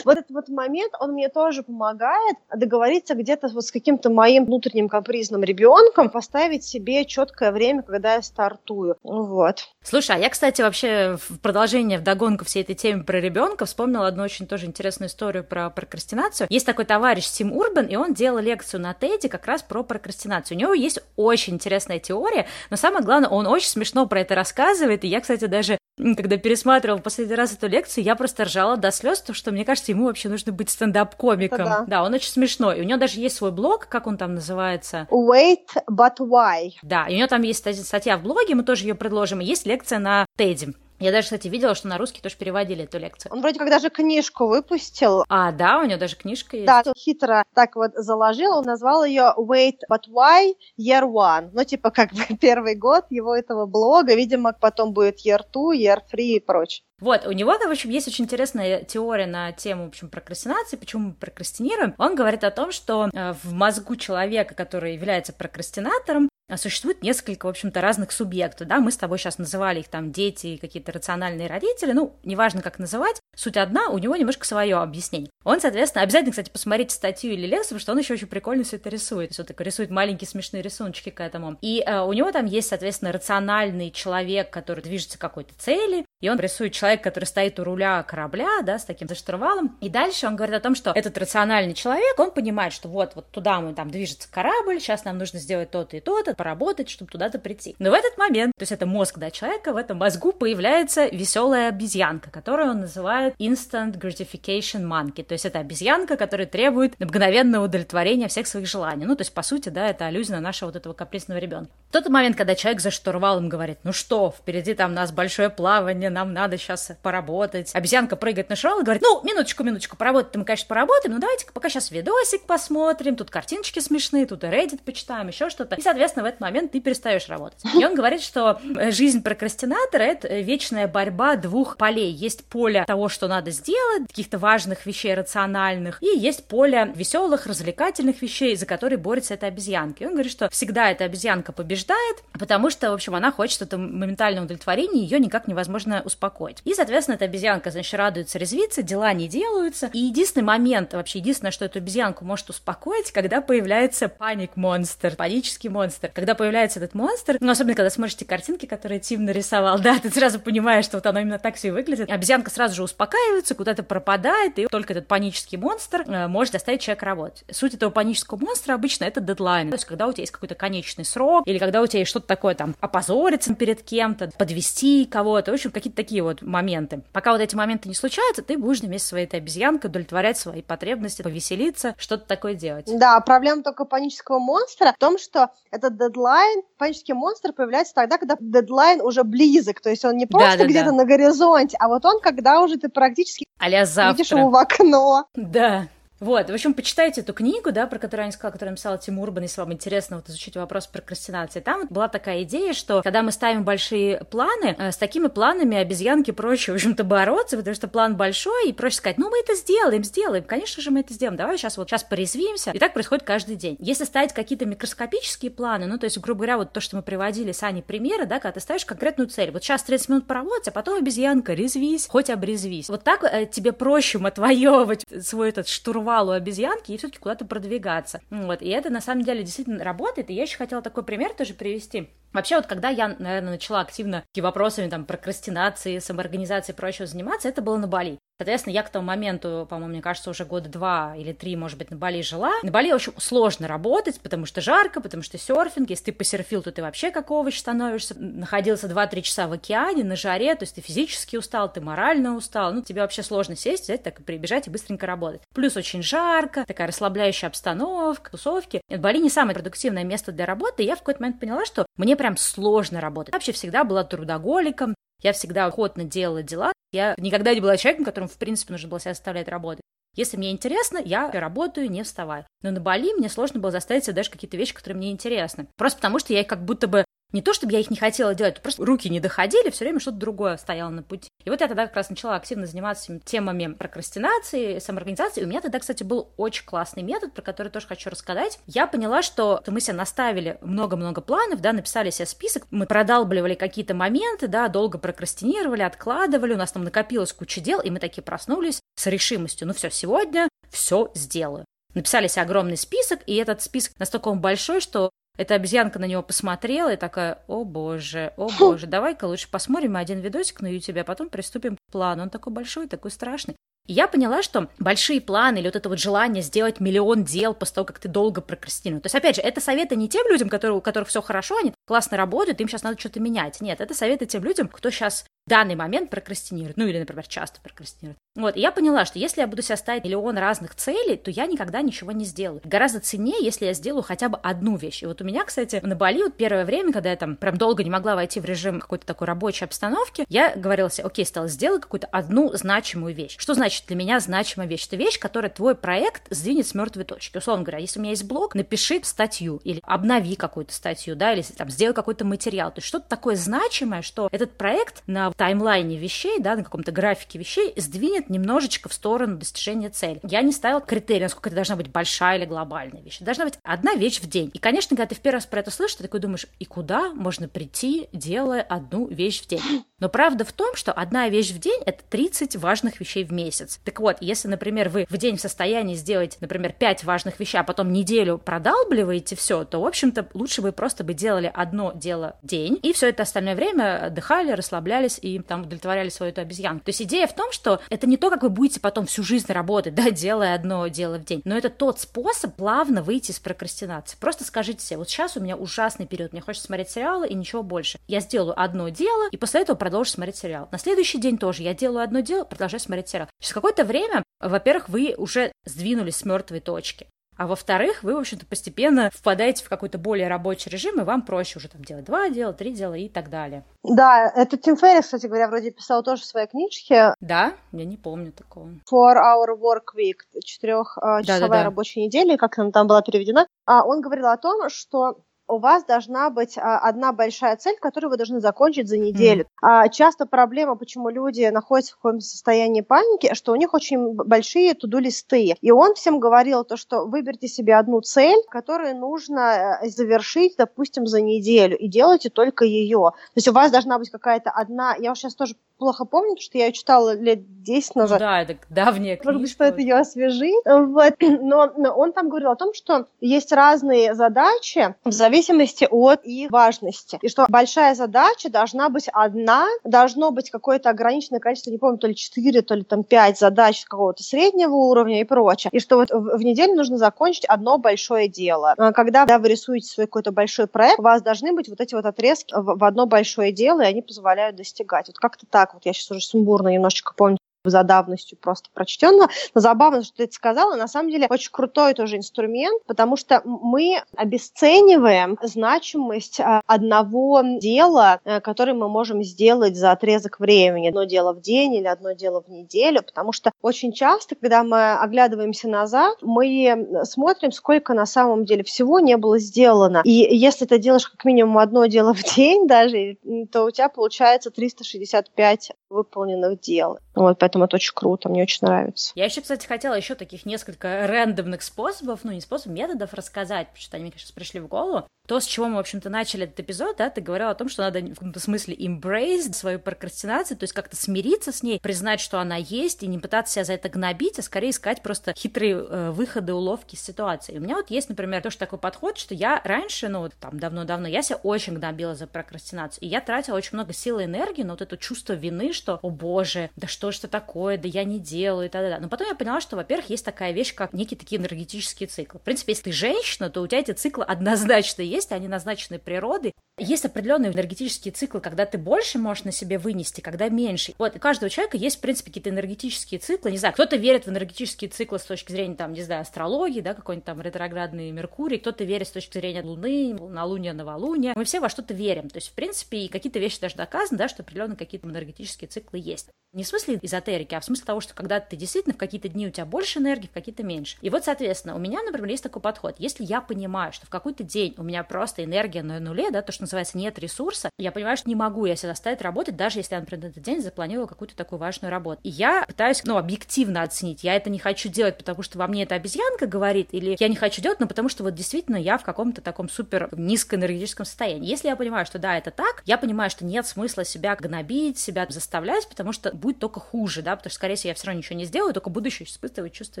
Вот 0.04 0.18
этот 0.18 0.30
вот 0.30 0.48
момент, 0.48 0.92
он 1.00 1.12
мне 1.12 1.28
тоже 1.28 1.62
помогает 1.62 2.36
договориться 2.54 3.14
где-то 3.14 3.48
вот 3.48 3.64
с 3.64 3.70
каким-то 3.70 4.10
моим 4.10 4.44
внутренним 4.44 4.88
капризным 4.88 5.42
ребенком, 5.42 6.08
поставить 6.08 6.64
себе 6.64 7.04
четкое 7.04 7.52
время, 7.52 7.82
когда 7.82 8.14
я 8.14 8.22
стартую. 8.22 8.96
Вот. 9.02 9.68
Слушай, 9.82 10.16
а 10.16 10.18
я, 10.18 10.28
кстати, 10.28 10.62
вообще 10.62 11.16
в 11.28 11.38
продолжение, 11.38 11.98
в 11.98 12.02
догонку 12.02 12.44
всей 12.44 12.62
этой 12.62 12.74
темы 12.74 13.04
про 13.04 13.20
ребенка 13.20 13.66
вспомнила 13.66 14.06
одну 14.06 14.22
очень 14.22 14.46
тоже 14.46 14.66
интересную 14.66 15.08
историю 15.08 15.44
про 15.44 15.70
прокрастинацию. 15.70 16.46
Есть 16.50 16.66
такой 16.66 16.84
товарищ 16.84 17.24
Сим 17.24 17.52
Урбан, 17.52 17.86
и 17.86 17.96
он 17.96 18.14
делал 18.14 18.38
лекцию 18.38 18.80
на 18.80 18.92
TED 18.92 19.28
как 19.28 19.46
раз 19.46 19.62
про 19.62 19.82
прокрастинацию. 19.82 20.56
У 20.56 20.60
него 20.60 20.74
есть 20.74 21.00
очень 21.16 21.54
интересная 21.54 21.98
теория, 21.98 22.46
но 22.70 22.76
самое 22.76 23.04
главное, 23.04 23.28
он 23.28 23.46
очень 23.46 23.68
смешно 23.68 24.06
про 24.06 24.20
это 24.20 24.34
рассказывает, 24.34 25.04
и 25.04 25.08
я, 25.08 25.20
кстати, 25.20 25.46
даже 25.46 25.78
когда 25.96 26.36
пересматривал 26.36 27.00
последний 27.00 27.34
раз 27.34 27.54
эту 27.54 27.68
лекцию, 27.68 28.04
я 28.04 28.16
просто 28.16 28.44
ржала 28.44 28.76
до 28.76 28.90
слез, 28.90 29.20
потому 29.20 29.34
что, 29.34 29.50
мне 29.50 29.64
кажется, 29.64 29.92
ему 29.92 30.04
вообще 30.04 30.28
нужно 30.28 30.52
быть 30.52 30.70
стендап-комиком. 30.70 31.64
Да. 31.64 31.84
да, 31.86 32.02
он 32.02 32.12
очень 32.14 32.30
смешной. 32.30 32.78
И 32.78 32.80
у 32.82 32.84
него 32.84 32.98
даже 32.98 33.20
есть 33.20 33.36
свой 33.36 33.50
блог, 33.52 33.86
как 33.88 34.06
он 34.06 34.16
там 34.16 34.34
называется? 34.34 35.08
Wait, 35.10 35.66
but 35.90 36.16
why? 36.20 36.72
Да, 36.82 37.06
и 37.06 37.14
у 37.14 37.16
него 37.16 37.28
там 37.28 37.42
есть 37.42 37.84
статья 37.84 38.18
в 38.18 38.22
блоге, 38.22 38.54
мы 38.54 38.62
тоже 38.62 38.84
ее 38.84 38.94
предложим, 38.94 39.40
и 39.40 39.44
есть 39.44 39.66
лекция 39.66 39.98
на 39.98 40.26
TED. 40.38 40.74
Я 40.98 41.12
даже, 41.12 41.24
кстати, 41.24 41.48
видела, 41.48 41.74
что 41.74 41.88
на 41.88 41.98
русский 41.98 42.22
тоже 42.22 42.36
переводили 42.36 42.84
эту 42.84 42.98
лекцию. 42.98 43.32
Он 43.32 43.40
вроде 43.40 43.58
как 43.58 43.68
даже 43.68 43.90
книжку 43.90 44.46
выпустил. 44.46 45.24
А, 45.28 45.52
да, 45.52 45.80
у 45.80 45.84
него 45.84 45.98
даже 45.98 46.16
книжка 46.16 46.56
есть. 46.56 46.66
Да, 46.66 46.82
он 46.86 46.94
хитро 46.96 47.44
так 47.54 47.76
вот 47.76 47.92
заложил, 47.94 48.58
он 48.58 48.64
назвал 48.64 49.04
ее 49.04 49.34
Wait, 49.36 49.78
but 49.90 50.02
why 50.08 50.54
Year 50.80 51.02
One? 51.02 51.50
Ну, 51.52 51.64
типа, 51.64 51.90
как 51.90 52.12
бы 52.12 52.22
первый 52.40 52.76
год 52.76 53.04
его 53.10 53.36
этого 53.36 53.66
блога, 53.66 54.14
видимо, 54.14 54.52
потом 54.52 54.92
будет 54.92 55.24
Year 55.26 55.40
Two, 55.52 55.72
Year 55.76 55.98
Three 56.12 56.36
и 56.36 56.40
прочее. 56.40 56.84
Вот, 56.98 57.26
у 57.26 57.32
него, 57.32 57.52
в 57.52 57.70
общем, 57.70 57.90
есть 57.90 58.08
очень 58.08 58.24
интересная 58.24 58.82
теория 58.82 59.26
на 59.26 59.52
тему, 59.52 59.84
в 59.84 59.88
общем, 59.88 60.08
прокрастинации, 60.08 60.76
почему 60.76 61.08
мы 61.08 61.12
прокрастинируем. 61.12 61.94
Он 61.98 62.14
говорит 62.14 62.42
о 62.42 62.50
том, 62.50 62.72
что 62.72 63.10
э, 63.12 63.34
в 63.42 63.52
мозгу 63.52 63.96
человека, 63.96 64.54
который 64.54 64.94
является 64.94 65.34
прокрастинатором, 65.34 66.30
существует 66.54 67.02
несколько, 67.02 67.46
в 67.46 67.48
общем-то, 67.48 67.80
разных 67.80 68.12
субъектов, 68.12 68.68
да, 68.68 68.78
мы 68.78 68.92
с 68.92 68.96
тобой 68.96 69.18
сейчас 69.18 69.38
называли 69.38 69.80
их 69.80 69.88
там 69.88 70.12
дети 70.12 70.56
какие-то 70.56 70.92
рациональные 70.92 71.48
родители, 71.48 71.92
ну, 71.92 72.14
неважно, 72.22 72.62
как 72.62 72.78
называть, 72.78 73.20
суть 73.34 73.56
одна, 73.56 73.88
у 73.88 73.98
него 73.98 74.14
немножко 74.14 74.46
свое 74.46 74.76
объяснение. 74.76 75.30
Он, 75.42 75.60
соответственно, 75.60 76.04
обязательно, 76.04 76.30
кстати, 76.30 76.50
посмотрите 76.50 76.94
статью 76.94 77.32
или 77.32 77.46
лекцию, 77.46 77.78
потому 77.78 77.80
что 77.80 77.92
он 77.92 77.98
еще 77.98 78.14
очень 78.14 78.28
прикольно 78.28 78.62
все 78.62 78.76
это 78.76 78.88
рисует, 78.88 79.38
он 79.38 79.44
такой 79.44 79.66
рисует 79.66 79.90
маленькие 79.90 80.28
смешные 80.28 80.62
рисуночки 80.62 81.10
к 81.10 81.20
этому. 81.20 81.58
И 81.62 81.82
э, 81.84 82.00
у 82.00 82.12
него 82.12 82.30
там 82.30 82.46
есть, 82.46 82.68
соответственно, 82.68 83.10
рациональный 83.10 83.90
человек, 83.90 84.50
который 84.50 84.82
движется 84.82 85.18
к 85.18 85.20
какой-то 85.20 85.54
цели, 85.58 86.04
и 86.20 86.28
он 86.28 86.38
рисует 86.38 86.72
человека, 86.72 87.04
который 87.04 87.24
стоит 87.24 87.58
у 87.58 87.64
руля 87.64 88.02
корабля, 88.02 88.62
да, 88.62 88.78
с 88.78 88.84
таким 88.84 89.08
заштурвалом, 89.08 89.76
и 89.80 89.88
дальше 89.88 90.26
он 90.26 90.36
говорит 90.36 90.56
о 90.56 90.60
том, 90.60 90.74
что 90.74 90.92
этот 90.94 91.18
рациональный 91.18 91.74
человек, 91.74 92.18
он 92.18 92.30
понимает, 92.30 92.72
что 92.72 92.88
вот, 92.88 93.14
вот 93.16 93.30
туда 93.30 93.60
мы 93.60 93.74
там 93.74 93.90
движется 93.90 94.30
корабль, 94.30 94.80
сейчас 94.80 95.04
нам 95.04 95.18
нужно 95.18 95.38
сделать 95.38 95.70
то-то 95.70 95.96
и 95.96 96.00
то-то, 96.00 96.35
поработать, 96.36 96.88
чтобы 96.88 97.10
туда-то 97.10 97.38
прийти. 97.38 97.74
Но 97.78 97.90
в 97.90 97.94
этот 97.94 98.16
момент, 98.18 98.52
то 98.56 98.62
есть 98.62 98.72
это 98.72 98.86
мозг, 98.86 99.18
да, 99.18 99.30
человека, 99.30 99.72
в 99.72 99.76
этом 99.76 99.98
мозгу 99.98 100.32
появляется 100.32 101.06
веселая 101.06 101.68
обезьянка, 101.68 102.30
которую 102.30 102.70
он 102.70 102.80
называет 102.80 103.34
instant 103.38 103.98
gratification 103.98 104.82
monkey, 104.86 105.22
то 105.22 105.32
есть 105.32 105.44
это 105.44 105.58
обезьянка, 105.58 106.16
которая 106.16 106.46
требует 106.46 106.98
мгновенного 107.00 107.64
удовлетворения 107.64 108.28
всех 108.28 108.46
своих 108.46 108.66
желаний. 108.66 109.04
Ну, 109.04 109.16
то 109.16 109.22
есть, 109.22 109.32
по 109.32 109.42
сути, 109.42 109.68
да, 109.68 109.88
это 109.88 110.06
аллюзия 110.06 110.36
на 110.36 110.42
нашего 110.42 110.68
вот 110.68 110.76
этого 110.76 110.92
капризного 110.92 111.38
ребенка. 111.38 111.70
В 111.88 111.92
тот 111.92 112.08
момент, 112.08 112.36
когда 112.36 112.54
человек 112.54 112.80
за 112.80 112.90
штурвалом 112.90 113.48
говорит, 113.48 113.78
ну 113.84 113.92
что, 113.92 114.34
впереди 114.36 114.74
там 114.74 114.92
у 114.92 114.94
нас 114.94 115.12
большое 115.12 115.50
плавание, 115.50 116.10
нам 116.10 116.32
надо 116.32 116.58
сейчас 116.58 116.92
поработать. 117.02 117.74
Обезьянка 117.74 118.16
прыгает 118.16 118.50
на 118.50 118.56
штурвал 118.56 118.80
и 118.80 118.84
говорит, 118.84 119.02
ну, 119.02 119.22
минуточку, 119.22 119.64
минуточку, 119.64 119.96
поработать 119.96 120.34
мы, 120.36 120.44
конечно, 120.44 120.68
поработаем, 120.68 121.14
но 121.14 121.20
давайте 121.20 121.46
пока 121.52 121.68
сейчас 121.68 121.90
видосик 121.90 122.42
посмотрим, 122.42 123.16
тут 123.16 123.30
картиночки 123.30 123.80
смешные, 123.80 124.26
тут 124.26 124.44
и 124.44 124.46
Reddit 124.46 124.80
почитаем, 124.84 125.28
еще 125.28 125.48
что-то. 125.48 125.76
И, 125.76 125.80
соответственно, 125.80 126.24
в 126.26 126.28
этот 126.28 126.40
момент 126.40 126.72
ты 126.72 126.80
перестаешь 126.80 127.28
работать. 127.28 127.60
И 127.78 127.84
он 127.84 127.94
говорит, 127.94 128.20
что 128.20 128.60
жизнь 128.90 129.22
прокрастинатора— 129.22 130.02
это 130.02 130.40
вечная 130.40 130.88
борьба 130.88 131.36
двух 131.36 131.76
полей. 131.76 132.10
Есть 132.10 132.44
поле 132.44 132.84
того, 132.84 133.08
что 133.08 133.28
надо 133.28 133.52
сделать, 133.52 134.08
каких-то 134.08 134.38
важных 134.38 134.86
вещей 134.86 135.14
рациональных, 135.14 136.02
и 136.02 136.18
есть 136.18 136.44
поле 136.48 136.92
веселых, 136.94 137.46
развлекательных 137.46 138.20
вещей, 138.22 138.56
за 138.56 138.66
которые 138.66 138.98
борется 138.98 139.34
эта 139.34 139.46
обезьянка. 139.46 140.02
И 140.02 140.06
он 140.06 140.14
говорит, 140.14 140.32
что 140.32 140.50
всегда 140.50 140.90
эта 140.90 141.04
обезьянка 141.04 141.52
побеждает, 141.52 142.16
потому 142.32 142.70
что, 142.70 142.90
в 142.90 142.94
общем, 142.94 143.14
она 143.14 143.30
хочет 143.30 143.62
это 143.62 143.78
моментальное 143.78 144.42
удовлетворение, 144.42 145.04
ее 145.04 145.20
никак 145.20 145.46
невозможно 145.46 146.02
успокоить. 146.04 146.58
И, 146.64 146.74
соответственно, 146.74 147.14
эта 147.14 147.26
обезьянка, 147.26 147.70
значит, 147.70 147.94
радуется, 147.94 148.38
резвится, 148.38 148.82
дела 148.82 149.12
не 149.12 149.28
делаются. 149.28 149.90
И 149.92 149.98
единственный 149.98 150.42
момент, 150.42 150.92
вообще 150.94 151.20
единственное, 151.20 151.52
что 151.52 151.64
эту 151.64 151.78
обезьянку 151.78 152.24
может 152.24 152.50
успокоить, 152.50 153.12
когда 153.12 153.40
появляется 153.40 154.08
паник-монстр, 154.08 155.14
панический 155.14 155.70
монстр. 155.70 156.10
Когда 156.16 156.34
появляется 156.34 156.78
этот 156.78 156.94
монстр, 156.94 157.36
ну, 157.40 157.50
особенно 157.50 157.74
когда 157.74 157.90
смотришь 157.90 158.16
картинки, 158.26 158.64
которые 158.64 159.00
Тим 159.00 159.26
нарисовал, 159.26 159.78
да, 159.82 159.98
ты 159.98 160.10
сразу 160.10 160.40
понимаешь, 160.40 160.86
что 160.86 160.96
вот 160.96 161.04
оно 161.04 161.20
именно 161.20 161.38
так 161.38 161.56
все 161.56 161.68
и 161.68 161.70
выглядит. 161.72 162.10
Обезьянка 162.10 162.50
сразу 162.50 162.74
же 162.74 162.82
успокаивается, 162.84 163.54
куда-то 163.54 163.82
пропадает, 163.82 164.58
и 164.58 164.66
только 164.66 164.94
этот 164.94 165.08
панический 165.08 165.58
монстр 165.58 166.04
э, 166.06 166.26
может 166.26 166.54
заставить 166.54 166.80
человека 166.80 167.04
работать. 167.04 167.44
Суть 167.50 167.74
этого 167.74 167.90
панического 167.90 168.38
монстра 168.38 168.72
обычно 168.72 169.04
это 169.04 169.20
дедлайн, 169.20 169.68
то 169.68 169.74
есть 169.74 169.84
когда 169.84 170.06
у 170.06 170.12
тебя 170.12 170.22
есть 170.22 170.32
какой-то 170.32 170.54
конечный 170.54 171.04
срок, 171.04 171.46
или 171.46 171.58
когда 171.58 171.82
у 171.82 171.86
тебя 171.86 171.98
есть 171.98 172.08
что-то 172.08 172.26
такое 172.26 172.54
там, 172.54 172.74
опозориться 172.80 173.54
перед 173.54 173.82
кем-то, 173.82 174.30
подвести 174.38 175.04
кого-то, 175.04 175.50
в 175.50 175.54
общем, 175.54 175.70
какие-то 175.70 175.98
такие 175.98 176.22
вот 176.22 176.40
моменты. 176.40 177.02
Пока 177.12 177.32
вот 177.32 177.42
эти 177.42 177.54
моменты 177.54 177.90
не 177.90 177.94
случаются, 177.94 178.42
ты 178.42 178.56
будешь 178.56 178.80
вместе 178.80 179.04
со 179.04 179.08
своей 179.10 179.26
этой 179.26 179.40
обезьянкой 179.40 179.90
удовлетворять 179.90 180.38
свои 180.38 180.62
потребности, 180.62 181.20
повеселиться, 181.20 181.94
что-то 181.98 182.24
такое 182.26 182.54
делать. 182.54 182.86
Да, 182.86 183.20
проблема 183.20 183.62
только 183.62 183.84
панического 183.84 184.38
монстра 184.38 184.94
в 184.96 184.98
том, 184.98 185.18
что 185.18 185.50
этот 185.70 186.05
дедлайн, 186.08 186.62
панический 186.78 187.14
монстр 187.14 187.52
появляется 187.52 187.94
тогда, 187.94 188.18
когда 188.18 188.36
дедлайн 188.40 189.00
уже 189.00 189.24
близок, 189.24 189.80
то 189.80 189.90
есть 189.90 190.04
он 190.04 190.16
не 190.16 190.26
просто 190.26 190.58
да, 190.58 190.64
да, 190.64 190.68
где-то 190.68 190.90
да. 190.90 190.96
на 190.96 191.04
горизонте, 191.04 191.76
а 191.80 191.88
вот 191.88 192.04
он, 192.04 192.20
когда 192.20 192.60
уже 192.60 192.76
ты 192.76 192.88
практически 192.88 193.46
а 193.58 193.68
видишь 193.68 194.30
его 194.30 194.50
в 194.50 194.56
окно. 194.56 195.26
Да. 195.34 195.88
Вот, 196.18 196.48
в 196.48 196.52
общем, 196.52 196.72
почитайте 196.72 197.20
эту 197.20 197.34
книгу, 197.34 197.72
да, 197.72 197.86
про 197.86 197.98
которую 197.98 198.24
я 198.24 198.26
не 198.28 198.32
сказала, 198.32 198.52
которую 198.52 198.72
написала 198.72 198.96
Тим 198.96 199.18
Урбан, 199.18 199.42
если 199.42 199.60
вам 199.60 199.72
интересно 199.74 200.16
вот 200.16 200.28
изучить 200.30 200.56
вопрос 200.56 200.86
прокрастинации. 200.86 201.60
Там 201.60 201.86
была 201.90 202.08
такая 202.08 202.42
идея, 202.44 202.72
что 202.72 203.02
когда 203.02 203.22
мы 203.22 203.32
ставим 203.32 203.64
большие 203.64 204.24
планы, 204.30 204.74
э, 204.78 204.92
с 204.92 204.96
такими 204.96 205.26
планами 205.26 205.76
обезьянки 205.76 206.30
проще, 206.30 206.72
в 206.72 206.76
общем-то, 206.76 207.04
бороться, 207.04 207.58
потому 207.58 207.74
что 207.74 207.88
план 207.88 208.16
большой, 208.16 208.70
и 208.70 208.72
проще 208.72 208.96
сказать, 208.96 209.18
ну, 209.18 209.28
мы 209.28 209.40
это 209.40 209.54
сделаем, 209.54 210.04
сделаем, 210.04 210.44
конечно 210.44 210.82
же, 210.82 210.90
мы 210.90 211.00
это 211.00 211.12
сделаем, 211.12 211.36
давай 211.36 211.58
сейчас 211.58 211.76
вот 211.76 211.90
сейчас 211.90 212.02
порезвимся. 212.02 212.70
И 212.70 212.78
так 212.78 212.94
происходит 212.94 213.24
каждый 213.24 213.56
день. 213.56 213.76
Если 213.78 214.04
ставить 214.04 214.32
какие-то 214.32 214.64
микроскопические 214.64 215.50
планы, 215.50 215.86
ну, 215.86 215.98
то 215.98 216.04
есть, 216.04 216.18
грубо 216.18 216.38
говоря, 216.38 216.56
вот 216.56 216.72
то, 216.72 216.80
что 216.80 216.96
мы 216.96 217.02
приводили 217.02 217.52
с 217.52 217.62
Аней 217.62 217.82
примеры, 217.82 218.24
да, 218.24 218.38
когда 218.38 218.52
ты 218.52 218.60
ставишь 218.60 218.86
конкретную 218.86 219.28
цель. 219.28 219.50
Вот 219.50 219.62
сейчас 219.62 219.82
30 219.82 220.08
минут 220.08 220.26
поработать, 220.26 220.68
а 220.68 220.70
потом 220.70 220.98
обезьянка, 220.98 221.52
резвись, 221.52 222.06
хоть 222.06 222.30
обрезвись. 222.30 222.88
Вот 222.88 223.04
так 223.04 223.22
э, 223.24 223.44
тебе 223.44 223.72
проще 223.72 224.18
отвоевывать 224.18 225.04
свой 225.22 225.50
этот 225.50 225.68
штурм 225.68 226.05
штурвалу 226.06 226.32
обезьянки 226.32 226.92
и 226.92 226.96
все-таки 226.96 227.18
куда-то 227.18 227.44
продвигаться. 227.44 228.20
Вот, 228.30 228.62
и 228.62 228.68
это 228.68 228.90
на 228.90 229.00
самом 229.00 229.22
деле 229.22 229.42
действительно 229.42 229.82
работает, 229.82 230.30
и 230.30 230.34
я 230.34 230.42
еще 230.42 230.56
хотела 230.56 230.80
такой 230.80 231.02
пример 231.02 231.32
тоже 231.34 231.54
привести. 231.54 232.10
Вообще, 232.36 232.56
вот 232.56 232.66
когда 232.66 232.90
я, 232.90 233.16
наверное, 233.18 233.52
начала 233.52 233.80
активно 233.80 234.22
вопросами 234.36 234.90
там 234.90 235.06
прокрастинации, 235.06 235.98
самоорганизации 236.00 236.72
и 236.74 236.76
прочего 236.76 237.06
заниматься, 237.06 237.48
это 237.48 237.62
было 237.62 237.78
на 237.78 237.88
Бали. 237.88 238.18
Соответственно, 238.38 238.74
я 238.74 238.82
к 238.82 238.90
тому 238.90 239.06
моменту, 239.06 239.66
по-моему, 239.68 239.92
мне 239.92 240.02
кажется, 240.02 240.28
уже 240.28 240.44
года 240.44 240.68
два 240.68 241.14
или 241.16 241.32
три, 241.32 241.56
может 241.56 241.78
быть, 241.78 241.90
на 241.90 241.96
Бали 241.96 242.20
жила. 242.20 242.52
На 242.62 242.70
Бали 242.70 242.92
очень 242.92 243.14
сложно 243.16 243.66
работать, 243.66 244.20
потому 244.20 244.44
что 244.44 244.60
жарко, 244.60 245.00
потому 245.00 245.22
что 245.22 245.38
серфинг. 245.38 245.88
Если 245.88 246.06
ты 246.06 246.12
посерфил, 246.12 246.62
то 246.62 246.70
ты 246.70 246.82
вообще 246.82 247.10
как 247.10 247.30
овощ 247.30 247.58
становишься. 247.58 248.14
Находился 248.18 248.88
2-3 248.88 249.22
часа 249.22 249.48
в 249.48 249.52
океане 249.52 250.04
на 250.04 250.16
жаре, 250.16 250.54
то 250.54 250.64
есть 250.64 250.74
ты 250.74 250.82
физически 250.82 251.36
устал, 251.36 251.72
ты 251.72 251.80
морально 251.80 252.36
устал. 252.36 252.74
Ну, 252.74 252.82
тебе 252.82 253.00
вообще 253.00 253.22
сложно 253.22 253.56
сесть, 253.56 253.84
взять 253.84 254.02
так 254.02 254.20
и 254.20 254.22
прибежать 254.22 254.66
и 254.66 254.70
быстренько 254.70 255.06
работать. 255.06 255.40
Плюс 255.54 255.74
очень 255.78 256.02
жарко, 256.02 256.66
такая 256.66 256.88
расслабляющая 256.88 257.48
обстановка, 257.48 258.30
тусовки. 258.30 258.82
Нет, 258.90 259.00
Бали 259.00 259.16
не 259.16 259.30
самое 259.30 259.54
продуктивное 259.54 260.04
место 260.04 260.30
для 260.30 260.44
работы, 260.44 260.82
и 260.82 260.86
я 260.86 260.96
в 260.96 260.98
какой-то 260.98 261.22
момент 261.22 261.40
поняла, 261.40 261.64
что 261.64 261.86
мне 261.96 262.16
прям 262.16 262.25
сложно 262.36 263.00
работать. 263.00 263.32
Я 263.32 263.36
вообще 263.36 263.52
всегда 263.52 263.84
была 263.84 264.02
трудоголиком, 264.02 264.96
я 265.22 265.32
всегда 265.32 265.66
охотно 265.66 266.04
делала 266.04 266.42
дела. 266.42 266.72
Я 266.92 267.14
никогда 267.18 267.54
не 267.54 267.60
была 267.60 267.76
человеком, 267.76 268.04
которому, 268.04 268.28
в 268.28 268.38
принципе, 268.38 268.72
нужно 268.72 268.88
было 268.88 269.00
себя 269.00 269.14
заставлять 269.14 269.48
работать. 269.48 269.82
Если 270.16 270.38
мне 270.38 270.50
интересно, 270.50 270.98
я 270.98 271.30
работаю, 271.30 271.90
не 271.90 272.02
вставая. 272.02 272.46
Но 272.62 272.70
на 272.70 272.80
Бали 272.80 273.12
мне 273.12 273.28
сложно 273.28 273.60
было 273.60 273.70
заставить 273.70 274.04
себя 274.04 274.14
даже 274.14 274.30
какие-то 274.30 274.56
вещи, 274.56 274.74
которые 274.74 274.96
мне 274.96 275.10
интересны. 275.10 275.68
Просто 275.76 275.98
потому, 275.98 276.18
что 276.18 276.32
я 276.32 276.40
их 276.40 276.46
как 276.46 276.64
будто 276.64 276.88
бы 276.88 277.04
не 277.32 277.42
то, 277.42 277.52
чтобы 277.52 277.72
я 277.72 277.80
их 277.80 277.90
не 277.90 277.96
хотела 277.96 278.34
делать, 278.34 278.60
просто 278.62 278.84
руки 278.84 279.08
не 279.08 279.20
доходили, 279.20 279.70
все 279.70 279.84
время 279.84 280.00
что-то 280.00 280.16
другое 280.16 280.56
стояло 280.56 280.90
на 280.90 281.02
пути. 281.02 281.28
И 281.44 281.50
вот 281.50 281.60
я 281.60 281.68
тогда 281.68 281.86
как 281.86 281.96
раз 281.96 282.10
начала 282.10 282.36
активно 282.36 282.66
заниматься 282.66 283.18
темами 283.20 283.72
прокрастинации, 283.72 284.78
самоорганизации. 284.78 285.40
И 285.40 285.44
у 285.44 285.48
меня 285.48 285.60
тогда, 285.60 285.78
кстати, 285.78 286.02
был 286.02 286.32
очень 286.36 286.64
классный 286.64 287.02
метод, 287.02 287.32
про 287.32 287.42
который 287.42 287.68
тоже 287.68 287.86
хочу 287.86 288.10
рассказать. 288.10 288.58
Я 288.66 288.86
поняла, 288.86 289.22
что 289.22 289.62
мы 289.66 289.80
себе 289.80 289.94
наставили 289.94 290.58
много-много 290.60 291.20
планов, 291.20 291.60
да, 291.60 291.72
написали 291.72 292.10
себе 292.10 292.26
список, 292.26 292.66
мы 292.70 292.86
продалбливали 292.86 293.54
какие-то 293.54 293.94
моменты, 293.94 294.48
да, 294.48 294.68
долго 294.68 294.98
прокрастинировали, 294.98 295.82
откладывали, 295.82 296.54
у 296.54 296.58
нас 296.58 296.72
там 296.72 296.84
накопилось 296.84 297.32
куча 297.32 297.60
дел, 297.60 297.80
и 297.80 297.90
мы 297.90 297.98
такие 297.98 298.22
проснулись 298.22 298.80
с 298.96 299.06
решимостью, 299.06 299.66
ну 299.66 299.74
все, 299.74 299.90
сегодня 299.90 300.48
все 300.70 301.10
сделаю 301.14 301.64
написали 301.96 302.28
себе 302.28 302.42
огромный 302.42 302.76
список, 302.76 303.20
и 303.26 303.34
этот 303.36 303.62
список 303.62 303.98
настолько 303.98 304.28
он 304.28 304.40
большой, 304.40 304.80
что 304.80 305.10
эта 305.36 305.54
обезьянка 305.54 305.98
на 305.98 306.06
него 306.06 306.22
посмотрела 306.22 306.92
и 306.92 306.96
такая, 306.96 307.42
о 307.46 307.64
боже, 307.64 308.32
о 308.36 308.48
боже, 308.58 308.86
давай-ка 308.86 309.26
лучше 309.26 309.50
посмотрим 309.50 309.96
один 309.96 310.20
видосик 310.20 310.60
на 310.60 310.72
YouTube, 310.72 310.98
а 310.98 311.04
потом 311.04 311.28
приступим 311.28 311.76
к 311.76 311.92
плану. 311.92 312.22
Он 312.22 312.30
такой 312.30 312.52
большой, 312.52 312.88
такой 312.88 313.10
страшный. 313.10 313.56
И 313.86 313.92
я 313.92 314.08
поняла, 314.08 314.42
что 314.42 314.68
большие 314.78 315.20
планы 315.20 315.58
или 315.58 315.66
вот 315.66 315.76
это 315.76 315.88
вот 315.88 316.00
желание 316.00 316.42
сделать 316.42 316.80
миллион 316.80 317.24
дел 317.24 317.54
после 317.54 317.76
того, 317.76 317.84
как 317.84 317.98
ты 318.00 318.08
долго 318.08 318.40
прокрастинируешь. 318.40 319.02
То 319.02 319.06
есть, 319.06 319.14
опять 319.14 319.36
же, 319.36 319.42
это 319.42 319.60
советы 319.60 319.94
не 319.94 320.08
тем 320.08 320.26
людям, 320.28 320.48
которые, 320.48 320.76
у 320.76 320.80
которых 320.80 321.08
все 321.08 321.22
хорошо, 321.22 321.56
они 321.58 321.72
классно 321.86 322.16
работают, 322.16 322.60
им 322.60 322.68
сейчас 322.68 322.82
надо 322.82 322.98
что-то 322.98 323.20
менять. 323.20 323.60
Нет, 323.60 323.80
это 323.80 323.94
советы 323.94 324.26
тем 324.26 324.44
людям, 324.44 324.68
кто 324.68 324.90
сейчас 324.90 325.24
в 325.46 325.50
данный 325.50 325.76
момент 325.76 326.10
прокрастинирует, 326.10 326.76
ну 326.76 326.86
или, 326.86 326.98
например, 326.98 327.26
часто 327.26 327.60
прокрастинирует. 327.60 328.18
Вот, 328.34 328.56
и 328.56 328.60
я 328.60 328.72
поняла, 328.72 329.04
что 329.04 329.18
если 329.18 329.40
я 329.40 329.46
буду 329.46 329.62
себе 329.62 329.76
ставить 329.76 330.04
миллион 330.04 330.36
разных 330.36 330.74
целей, 330.74 331.16
то 331.16 331.30
я 331.30 331.46
никогда 331.46 331.82
ничего 331.82 332.10
не 332.10 332.24
сделаю. 332.24 332.60
Гораздо 332.64 332.98
ценнее, 332.98 333.42
если 333.42 333.66
я 333.66 333.72
сделаю 333.72 334.02
хотя 334.02 334.28
бы 334.28 334.38
одну 334.38 334.76
вещь. 334.76 335.04
И 335.04 335.06
вот 335.06 335.22
у 335.22 335.24
меня, 335.24 335.44
кстати, 335.44 335.80
на 335.82 335.94
Бали 335.94 336.24
вот 336.24 336.36
первое 336.36 336.64
время, 336.64 336.92
когда 336.92 337.10
я 337.10 337.16
там 337.16 337.36
прям 337.36 337.56
долго 337.56 337.84
не 337.84 337.90
могла 337.90 338.16
войти 338.16 338.40
в 338.40 338.44
режим 338.44 338.80
какой-то 338.80 339.06
такой 339.06 339.28
рабочей 339.28 339.64
обстановки, 339.64 340.26
я 340.28 340.54
говорила 340.54 340.90
себе, 340.90 341.06
окей, 341.06 341.24
стала 341.24 341.46
сделать 341.46 341.82
какую-то 341.82 342.08
одну 342.08 342.52
значимую 342.54 343.14
вещь. 343.14 343.36
Что 343.38 343.54
значит 343.54 343.84
для 343.86 343.96
меня 343.96 344.18
значимая 344.18 344.66
вещь? 344.66 344.86
Это 344.88 344.96
вещь, 344.96 345.18
которая 345.18 345.50
твой 345.50 345.76
проект 345.76 346.24
сдвинет 346.30 346.66
с 346.66 346.74
мертвой 346.74 347.04
точки. 347.04 347.38
Условно 347.38 347.64
говоря, 347.64 347.78
если 347.78 348.00
у 348.00 348.02
меня 348.02 348.10
есть 348.10 348.24
блог, 348.24 348.56
напиши 348.56 349.00
статью 349.04 349.60
или 349.62 349.80
обнови 349.84 350.34
какую-то 350.34 350.74
статью, 350.74 351.14
да, 351.14 351.32
или 351.32 351.42
там 351.42 351.70
сделай 351.76 351.92
какой-то 351.92 352.24
материал. 352.24 352.70
То 352.70 352.78
есть 352.78 352.88
что-то 352.88 353.06
такое 353.08 353.36
значимое, 353.36 354.00
что 354.00 354.28
этот 354.32 354.56
проект 354.56 355.02
на 355.06 355.30
таймлайне 355.32 355.98
вещей, 355.98 356.38
да, 356.40 356.56
на 356.56 356.64
каком-то 356.64 356.90
графике 356.90 357.38
вещей 357.38 357.74
сдвинет 357.76 358.30
немножечко 358.30 358.88
в 358.88 358.94
сторону 358.94 359.36
достижения 359.36 359.90
цели. 359.90 360.20
Я 360.22 360.40
не 360.40 360.52
ставила 360.52 360.80
критерий, 360.80 361.24
насколько 361.24 361.50
это 361.50 361.56
должна 361.56 361.76
быть 361.76 361.88
большая 361.88 362.38
или 362.38 362.46
глобальная 362.46 363.02
вещь. 363.02 363.18
Должна 363.20 363.44
быть 363.44 363.58
одна 363.62 363.94
вещь 363.94 364.20
в 364.20 364.28
день. 364.28 364.50
И, 364.54 364.58
конечно, 364.58 364.96
когда 364.96 365.06
ты 365.06 365.14
в 365.14 365.20
первый 365.20 365.36
раз 365.36 365.46
про 365.46 365.60
это 365.60 365.70
слышишь, 365.70 365.96
ты 365.96 366.04
такой 366.04 366.20
думаешь, 366.20 366.46
и 366.58 366.64
куда 366.64 367.12
можно 367.12 367.46
прийти, 367.46 368.08
делая 368.12 368.62
одну 368.62 369.06
вещь 369.06 369.42
в 369.42 369.46
день? 369.46 369.84
Но 369.98 370.08
правда 370.08 370.44
в 370.44 370.52
том, 370.52 370.74
что 370.76 370.92
одна 370.92 371.28
вещь 371.28 371.50
в 371.50 371.58
день— 371.58 371.80
это 371.86 372.02
30 372.08 372.56
важных 372.56 373.00
вещей 373.00 373.24
в 373.24 373.32
месяц. 373.32 373.80
Так 373.84 374.00
вот, 374.00 374.16
если, 374.20 374.48
например, 374.48 374.88
вы 374.88 375.06
в 375.10 375.16
день 375.18 375.36
в 375.36 375.40
состоянии 375.40 375.94
сделать, 375.94 376.38
например, 376.40 376.72
5 376.72 377.04
важных 377.04 377.38
вещей, 377.38 377.58
а 377.58 377.64
потом 377.64 377.92
неделю 377.92 378.38
продалбливаете 378.38 379.36
все, 379.36 379.64
то, 379.64 379.80
в 379.80 379.86
общем-то, 379.86 380.28
лучше 380.34 380.62
бы 380.62 380.72
просто 380.72 381.04
бы 381.04 381.14
делали 381.14 381.50
одно 381.66 381.92
дело 381.94 382.36
день, 382.42 382.78
и 382.82 382.92
все 382.92 383.08
это 383.08 383.24
остальное 383.24 383.54
время 383.54 384.06
отдыхали, 384.06 384.52
расслаблялись 384.52 385.18
и 385.20 385.38
там 385.40 385.62
удовлетворяли 385.62 386.08
свою 386.08 386.32
эту 386.32 386.40
обезьянку. 386.40 386.84
То 386.84 386.90
есть 386.90 387.02
идея 387.02 387.26
в 387.26 387.34
том, 387.34 387.52
что 387.52 387.80
это 387.90 388.06
не 388.06 388.16
то, 388.16 388.30
как 388.30 388.42
вы 388.42 388.50
будете 388.50 388.80
потом 388.80 389.06
всю 389.06 389.22
жизнь 389.22 389.52
работать, 389.52 389.94
да, 389.94 390.10
делая 390.10 390.54
одно 390.54 390.86
дело 390.88 391.18
в 391.18 391.24
день, 391.24 391.42
но 391.44 391.56
это 391.56 391.68
тот 391.70 392.00
способ 392.00 392.54
плавно 392.54 393.02
выйти 393.02 393.30
из 393.32 393.38
прокрастинации. 393.38 394.16
Просто 394.18 394.44
скажите 394.44 394.84
себе, 394.84 394.98
вот 394.98 395.08
сейчас 395.08 395.36
у 395.36 395.40
меня 395.40 395.56
ужасный 395.56 396.06
период, 396.06 396.32
мне 396.32 396.40
хочется 396.40 396.66
смотреть 396.66 396.90
сериалы 396.90 397.28
и 397.28 397.34
ничего 397.34 397.62
больше. 397.62 397.98
Я 398.06 398.20
сделаю 398.20 398.58
одно 398.60 398.88
дело, 398.88 399.28
и 399.30 399.36
после 399.36 399.62
этого 399.62 399.76
продолжу 399.76 400.10
смотреть 400.10 400.36
сериал. 400.36 400.68
На 400.72 400.78
следующий 400.78 401.18
день 401.18 401.38
тоже 401.38 401.62
я 401.62 401.74
делаю 401.74 402.04
одно 402.04 402.20
дело, 402.20 402.44
продолжаю 402.44 402.80
смотреть 402.80 403.08
сериал. 403.08 403.28
Через 403.40 403.54
какое-то 403.54 403.84
время, 403.84 404.22
во-первых, 404.40 404.88
вы 404.88 405.14
уже 405.16 405.52
сдвинулись 405.64 406.16
с 406.16 406.24
мертвой 406.24 406.60
точки. 406.60 407.06
А 407.36 407.46
во-вторых, 407.46 408.02
вы, 408.02 408.14
в 408.14 408.18
общем-то, 408.18 408.46
постепенно 408.46 409.10
впадаете 409.12 409.64
в 409.64 409.68
какой-то 409.68 409.98
более 409.98 410.28
рабочий 410.28 410.70
режим, 410.70 411.00
и 411.00 411.04
вам 411.04 411.22
проще 411.22 411.58
уже 411.58 411.68
там 411.68 411.84
делать 411.84 412.04
два 412.04 412.30
дела, 412.30 412.52
три 412.52 412.72
дела 412.72 412.94
и 412.94 413.08
так 413.08 413.28
далее. 413.28 413.64
Да, 413.82 414.32
это 414.34 414.56
Тим 414.56 414.76
Феррис, 414.76 415.04
кстати 415.04 415.26
говоря, 415.26 415.48
вроде 415.48 415.70
писал 415.70 416.02
тоже 416.02 416.22
в 416.22 416.26
своей 416.26 416.46
книжке. 416.46 417.14
Да? 417.20 417.54
Я 417.72 417.84
не 417.84 417.96
помню 417.96 418.32
такого. 418.32 418.68
Four 418.90 419.16
Hour 419.16 419.58
Work 419.58 419.96
Week, 419.98 420.40
четырехчасовая 420.44 421.22
да, 421.24 421.40
да, 421.40 421.48
да. 421.48 421.64
рабочая 421.64 422.04
неделя, 422.04 422.36
как 422.36 422.58
она 422.58 422.70
там 422.70 422.86
была 422.86 423.02
переведена. 423.02 423.46
А 423.66 423.84
он 423.84 424.00
говорил 424.00 424.26
о 424.26 424.36
том, 424.38 424.68
что 424.68 425.18
у 425.48 425.58
вас 425.58 425.84
должна 425.84 426.30
быть 426.30 426.58
а, 426.58 426.78
одна 426.78 427.12
большая 427.12 427.56
цель, 427.56 427.76
которую 427.80 428.10
вы 428.10 428.16
должны 428.16 428.40
закончить 428.40 428.88
за 428.88 428.98
неделю. 428.98 429.46
Mm. 429.62 429.90
Часто 429.90 430.26
проблема, 430.26 430.76
почему 430.76 431.08
люди 431.08 431.48
находятся 431.52 431.92
в 431.92 431.96
каком-то 431.96 432.24
состоянии 432.24 432.80
паники, 432.80 433.34
что 433.34 433.52
у 433.52 433.56
них 433.56 433.74
очень 433.74 434.14
большие 434.14 434.74
туду-листы. 434.74 435.56
И 435.60 435.70
он 435.70 435.94
всем 435.94 436.18
говорил 436.18 436.64
то, 436.64 436.76
что 436.76 437.06
выберите 437.06 437.48
себе 437.48 437.76
одну 437.76 438.00
цель, 438.00 438.40
которую 438.50 438.96
нужно 438.96 439.80
э, 439.82 439.88
завершить, 439.88 440.56
допустим, 440.56 441.06
за 441.06 441.20
неделю, 441.20 441.76
и 441.76 441.88
делайте 441.88 442.30
только 442.30 442.64
ее. 442.64 443.12
То 443.12 443.36
есть 443.36 443.48
у 443.48 443.52
вас 443.52 443.70
должна 443.70 443.98
быть 443.98 444.10
какая-то 444.10 444.50
одна... 444.50 444.96
Я 444.98 445.12
уж 445.12 445.18
сейчас 445.18 445.34
тоже 445.34 445.54
плохо 445.78 446.04
помню, 446.04 446.30
потому 446.30 446.42
что 446.42 446.58
я 446.58 446.66
ее 446.66 446.72
читала 446.72 447.14
лет 447.16 447.62
10 447.62 447.96
назад. 447.96 448.18
Да, 448.18 448.42
это 448.42 448.56
давняя 448.70 449.16
книжка. 449.16 449.26
Может 449.26 449.40
быть, 449.42 449.50
стоит 449.52 449.78
ее 449.78 449.96
освежить. 449.96 450.54
Вот. 450.64 451.14
Но, 451.46 451.72
но 451.76 451.94
он 451.94 452.12
там 452.12 452.28
говорил 452.28 452.50
о 452.50 452.56
том, 452.56 452.74
что 452.74 453.06
есть 453.20 453.52
разные 453.52 454.14
задачи 454.14 454.94
в 455.04 455.12
зависимости 455.12 455.86
от 455.90 456.24
их 456.24 456.50
важности. 456.50 457.18
И 457.22 457.28
что 457.28 457.46
большая 457.48 457.94
задача 457.94 458.50
должна 458.50 458.88
быть 458.88 459.08
одна, 459.12 459.66
должно 459.84 460.30
быть 460.30 460.50
какое-то 460.50 460.90
ограниченное 460.90 461.40
количество, 461.40 461.70
не 461.70 461.78
помню, 461.78 461.98
то 461.98 462.06
ли 462.06 462.14
4, 462.14 462.62
то 462.62 462.74
ли 462.74 462.82
там 462.82 463.04
5 463.04 463.38
задач 463.38 463.84
какого-то 463.84 464.22
среднего 464.22 464.74
уровня 464.74 465.20
и 465.20 465.24
прочее. 465.24 465.70
И 465.72 465.80
что 465.80 465.96
вот 465.96 466.10
в, 466.10 466.38
в 466.38 466.42
неделю 466.42 466.74
нужно 466.74 466.98
закончить 466.98 467.44
одно 467.44 467.78
большое 467.78 468.28
дело. 468.28 468.74
А 468.76 468.92
когда, 468.92 469.20
когда 469.20 469.38
вы 469.38 469.48
рисуете 469.48 469.88
свой 469.88 470.06
какой-то 470.06 470.32
большой 470.32 470.66
проект, 470.66 470.98
у 470.98 471.02
вас 471.02 471.22
должны 471.22 471.52
быть 471.52 471.68
вот 471.68 471.80
эти 471.80 471.94
вот 471.94 472.06
отрезки 472.06 472.54
в, 472.54 472.78
в 472.78 472.84
одно 472.84 473.06
большое 473.06 473.52
дело, 473.52 473.80
и 473.82 473.86
они 473.86 474.02
позволяют 474.02 474.56
достигать. 474.56 475.08
Вот 475.08 475.18
как-то 475.18 475.46
так 475.48 475.65
вот. 475.74 475.86
Я 475.86 475.92
сейчас 475.92 476.10
уже 476.10 476.20
сумбурно 476.20 476.68
немножечко 476.68 477.14
помню 477.14 477.38
за 477.70 477.82
давностью 477.82 478.38
просто 478.38 478.70
прочтенного. 478.72 479.30
Но 479.54 479.60
забавно, 479.60 480.02
что 480.02 480.16
ты 480.16 480.24
это 480.24 480.32
сказала. 480.32 480.76
На 480.76 480.88
самом 480.88 481.10
деле, 481.10 481.26
очень 481.30 481.50
крутой 481.50 481.94
тоже 481.94 482.16
инструмент, 482.16 482.82
потому 482.86 483.16
что 483.16 483.42
мы 483.44 484.02
обесцениваем 484.16 485.38
значимость 485.42 486.40
а, 486.40 486.62
одного 486.66 487.42
дела, 487.58 488.20
э, 488.24 488.40
которое 488.40 488.74
мы 488.74 488.88
можем 488.88 489.22
сделать 489.22 489.76
за 489.76 489.92
отрезок 489.92 490.40
времени. 490.40 490.88
Одно 490.88 491.04
дело 491.04 491.32
в 491.32 491.40
день 491.40 491.74
или 491.74 491.86
одно 491.86 492.12
дело 492.12 492.42
в 492.42 492.48
неделю, 492.48 493.02
потому 493.02 493.32
что 493.32 493.52
очень 493.62 493.92
часто, 493.92 494.34
когда 494.34 494.62
мы 494.62 494.94
оглядываемся 494.94 495.68
назад, 495.68 496.16
мы 496.22 497.02
смотрим, 497.04 497.52
сколько 497.52 497.94
на 497.94 498.06
самом 498.06 498.44
деле 498.44 498.64
всего 498.64 499.00
не 499.00 499.16
было 499.16 499.38
сделано. 499.38 500.02
И 500.04 500.10
если 500.10 500.64
ты 500.66 500.78
делаешь 500.78 501.08
как 501.08 501.24
минимум 501.24 501.58
одно 501.58 501.86
дело 501.86 502.14
в 502.14 502.22
день 502.22 502.66
даже, 502.66 503.16
то 503.50 503.64
у 503.64 503.70
тебя 503.70 503.88
получается 503.88 504.50
365 504.50 505.72
выполненных 505.88 506.60
дел. 506.60 506.98
Вот, 507.14 507.38
поэтому 507.38 507.55
это 507.64 507.76
очень 507.76 507.94
круто, 507.94 508.28
мне 508.28 508.42
очень 508.42 508.66
нравится. 508.66 509.12
Я 509.14 509.24
еще, 509.24 509.40
кстати, 509.40 509.66
хотела 509.66 509.94
еще 509.94 510.14
таких 510.14 510.46
несколько 510.46 511.06
рандомных 511.06 511.62
способов, 511.62 512.20
ну, 512.22 512.32
не 512.32 512.40
способов, 512.40 512.76
методов 512.76 513.14
рассказать, 513.14 513.68
потому 513.68 513.82
что 513.82 513.96
они 513.96 514.04
мне, 514.04 514.12
конечно, 514.12 514.34
пришли 514.34 514.60
в 514.60 514.68
голову. 514.68 515.06
То, 515.26 515.40
с 515.40 515.44
чего 515.44 515.66
мы, 515.66 515.76
в 515.76 515.80
общем-то, 515.80 516.08
начали 516.08 516.44
этот 516.44 516.60
эпизод, 516.60 516.98
да, 516.98 517.10
ты 517.10 517.20
говорила 517.20 517.50
о 517.50 517.54
том, 517.54 517.68
что 517.68 517.82
надо 517.82 517.98
в 517.98 518.10
каком-то 518.10 518.38
смысле 518.38 518.76
embrace 518.76 519.52
свою 519.52 519.80
прокрастинацию, 519.80 520.56
то 520.56 520.64
есть 520.64 520.72
как-то 520.72 520.94
смириться 520.94 521.50
с 521.50 521.62
ней, 521.64 521.80
признать, 521.80 522.20
что 522.20 522.38
она 522.38 522.56
есть, 522.56 523.02
и 523.02 523.08
не 523.08 523.18
пытаться 523.18 523.54
себя 523.54 523.64
за 523.64 523.72
это 523.72 523.88
гнобить, 523.88 524.38
а 524.38 524.42
скорее 524.42 524.70
искать 524.70 525.02
просто 525.02 525.34
хитрые 525.36 525.74
э, 525.74 526.10
выходы, 526.12 526.54
уловки 526.54 526.94
из 526.94 527.02
ситуации. 527.02 527.58
У 527.58 527.60
меня 527.60 527.74
вот 527.74 527.90
есть, 527.90 528.08
например, 528.08 528.40
тоже 528.40 528.56
такой 528.56 528.78
подход, 528.78 529.18
что 529.18 529.34
я 529.34 529.60
раньше, 529.64 530.08
ну, 530.08 530.20
вот 530.20 530.34
там 530.38 530.60
давно-давно, 530.60 531.08
я 531.08 531.22
себя 531.22 531.40
очень 531.42 531.74
гнобила 531.74 532.14
за 532.14 532.28
прокрастинацию, 532.28 533.02
и 533.04 533.08
я 533.08 533.20
тратила 533.20 533.56
очень 533.56 533.70
много 533.72 533.92
сил 533.92 534.20
и 534.20 534.24
энергии 534.24 534.62
на 534.62 534.74
вот 534.74 534.82
это 534.82 534.96
чувство 534.96 535.32
вины, 535.32 535.72
что, 535.72 535.98
о 536.02 536.10
боже, 536.10 536.70
да 536.76 536.86
что 536.86 537.10
ж 537.10 537.18
это 537.18 537.28
такое, 537.46 537.78
да 537.78 537.88
я 537.88 538.04
не 538.04 538.18
делаю, 538.18 538.66
и 538.66 538.68
т.д. 538.68 538.98
Но 539.00 539.08
потом 539.08 539.28
я 539.28 539.34
поняла, 539.34 539.60
что, 539.60 539.76
во-первых, 539.76 540.10
есть 540.10 540.24
такая 540.24 540.52
вещь, 540.52 540.74
как 540.74 540.92
некие 540.92 541.18
такие 541.18 541.40
энергетические 541.40 542.08
циклы. 542.08 542.40
В 542.40 542.42
принципе, 542.42 542.72
если 542.72 542.84
ты 542.84 542.92
женщина, 542.92 543.50
то 543.50 543.62
у 543.62 543.66
тебя 543.66 543.80
эти 543.80 543.92
циклы 543.92 544.24
однозначно 544.28 545.02
есть, 545.02 545.32
они 545.32 545.48
назначены 545.48 545.98
природой. 545.98 546.52
Есть 546.78 547.06
определенные 547.06 547.52
энергетические 547.52 548.12
циклы, 548.12 548.42
когда 548.42 548.66
ты 548.66 548.76
больше 548.76 549.18
можешь 549.18 549.44
на 549.44 549.52
себе 549.52 549.78
вынести, 549.78 550.20
когда 550.20 550.50
меньше. 550.50 550.92
Вот, 550.98 551.16
у 551.16 551.18
каждого 551.18 551.48
человека 551.48 551.78
есть, 551.78 551.96
в 551.96 552.00
принципе, 552.00 552.28
какие-то 552.28 552.50
энергетические 552.50 553.18
циклы. 553.18 553.50
Не 553.50 553.56
знаю, 553.56 553.72
кто-то 553.72 553.96
верит 553.96 554.26
в 554.26 554.28
энергетические 554.28 554.90
циклы 554.90 555.18
с 555.18 555.22
точки 555.22 555.52
зрения, 555.52 555.74
там, 555.74 555.94
не 555.94 556.02
знаю, 556.02 556.20
астрологии, 556.20 556.82
да, 556.82 556.92
какой-нибудь 556.92 557.24
там 557.24 557.40
ретроградный 557.40 558.10
Меркурий, 558.10 558.58
кто-то 558.58 558.84
верит 558.84 559.08
с 559.08 559.12
точки 559.12 559.38
зрения 559.38 559.62
Луны, 559.62 560.12
новолуния, 560.12 560.74
новолуния. 560.74 561.32
Мы 561.34 561.44
все 561.44 561.60
во 561.60 561.70
что-то 561.70 561.94
верим. 561.94 562.28
То 562.28 562.36
есть, 562.36 562.48
в 562.48 562.52
принципе, 562.52 563.08
какие-то 563.08 563.38
вещи 563.38 563.58
даже 563.58 563.76
доказаны, 563.76 564.18
да, 564.18 564.28
что 564.28 564.42
определенно 564.42 564.76
какие-то 564.76 565.08
энергетические 565.08 565.68
циклы 565.68 565.98
есть. 565.98 566.28
Не 566.52 566.62
в 566.62 566.68
смысле 566.68 566.98
эзотерики, 567.00 567.54
а 567.54 567.60
в 567.60 567.64
смысле 567.64 567.86
того, 567.86 568.00
что 568.00 568.14
когда 568.14 568.38
ты 568.38 568.54
действительно 568.54 568.94
в 568.94 568.98
какие-то 568.98 569.28
дни 569.28 569.46
у 569.46 569.50
тебя 569.50 569.64
больше 569.64 569.98
энергии, 569.98 570.26
в 570.26 570.32
какие-то 570.32 570.62
меньше. 570.62 570.96
И 571.00 571.08
вот, 571.08 571.24
соответственно, 571.24 571.74
у 571.74 571.78
меня, 571.78 572.02
например, 572.02 572.30
есть 572.30 572.42
такой 572.42 572.60
подход. 572.60 572.96
Если 572.98 573.24
я 573.24 573.40
понимаю, 573.40 573.92
что 573.92 574.06
в 574.06 574.10
какой-то 574.10 574.42
день 574.42 574.74
у 574.76 574.82
меня 574.82 575.04
просто 575.04 575.42
энергия 575.42 575.82
на 575.82 576.00
нуле, 576.00 576.30
да, 576.30 576.42
то, 576.42 576.52
что 576.52 576.65
называется, 576.66 576.98
нет 576.98 577.18
ресурса, 577.18 577.70
я 577.78 577.92
понимаю, 577.92 578.16
что 578.16 578.28
не 578.28 578.34
могу 578.34 578.66
я 578.66 578.76
себя 578.76 578.90
заставить 578.90 579.22
работать, 579.22 579.56
даже 579.56 579.78
если 579.78 579.94
я, 579.94 580.00
например, 580.00 580.24
на 580.24 580.28
этот 580.30 580.42
день 580.42 580.60
запланировала 580.60 581.06
какую-то 581.06 581.34
такую 581.36 581.58
важную 581.58 581.90
работу. 581.90 582.20
И 582.22 582.28
я 582.28 582.64
пытаюсь, 582.66 583.02
ну, 583.04 583.16
объективно 583.16 583.82
оценить, 583.82 584.24
я 584.24 584.34
это 584.34 584.50
не 584.50 584.58
хочу 584.58 584.88
делать, 584.88 585.16
потому 585.16 585.42
что 585.42 585.58
во 585.58 585.66
мне 585.66 585.84
эта 585.84 585.94
обезьянка 585.94 586.46
говорит, 586.46 586.88
или 586.92 587.16
я 587.18 587.28
не 587.28 587.36
хочу 587.36 587.62
делать, 587.62 587.80
но 587.80 587.86
потому 587.86 588.08
что 588.08 588.22
вот 588.24 588.34
действительно 588.34 588.76
я 588.76 588.98
в 588.98 589.04
каком-то 589.04 589.40
таком 589.40 589.68
супер 589.68 590.08
низкоэнергетическом 590.12 591.06
состоянии. 591.06 591.48
Если 591.48 591.68
я 591.68 591.76
понимаю, 591.76 592.06
что 592.06 592.18
да, 592.18 592.36
это 592.36 592.50
так, 592.50 592.82
я 592.84 592.98
понимаю, 592.98 593.30
что 593.30 593.44
нет 593.44 593.66
смысла 593.66 594.04
себя 594.04 594.36
гнобить, 594.36 594.98
себя 594.98 595.26
заставлять, 595.28 595.88
потому 595.88 596.12
что 596.12 596.34
будет 596.34 596.58
только 596.58 596.80
хуже, 596.80 597.22
да, 597.22 597.36
потому 597.36 597.50
что, 597.50 597.56
скорее 597.56 597.76
всего, 597.76 597.88
я 597.88 597.94
все 597.94 598.06
равно 598.06 598.18
ничего 598.18 598.38
не 598.38 598.44
сделаю, 598.44 598.74
только 598.74 598.90
буду 598.90 599.06
еще 599.06 599.24
испытывать 599.24 599.72
чувство 599.72 600.00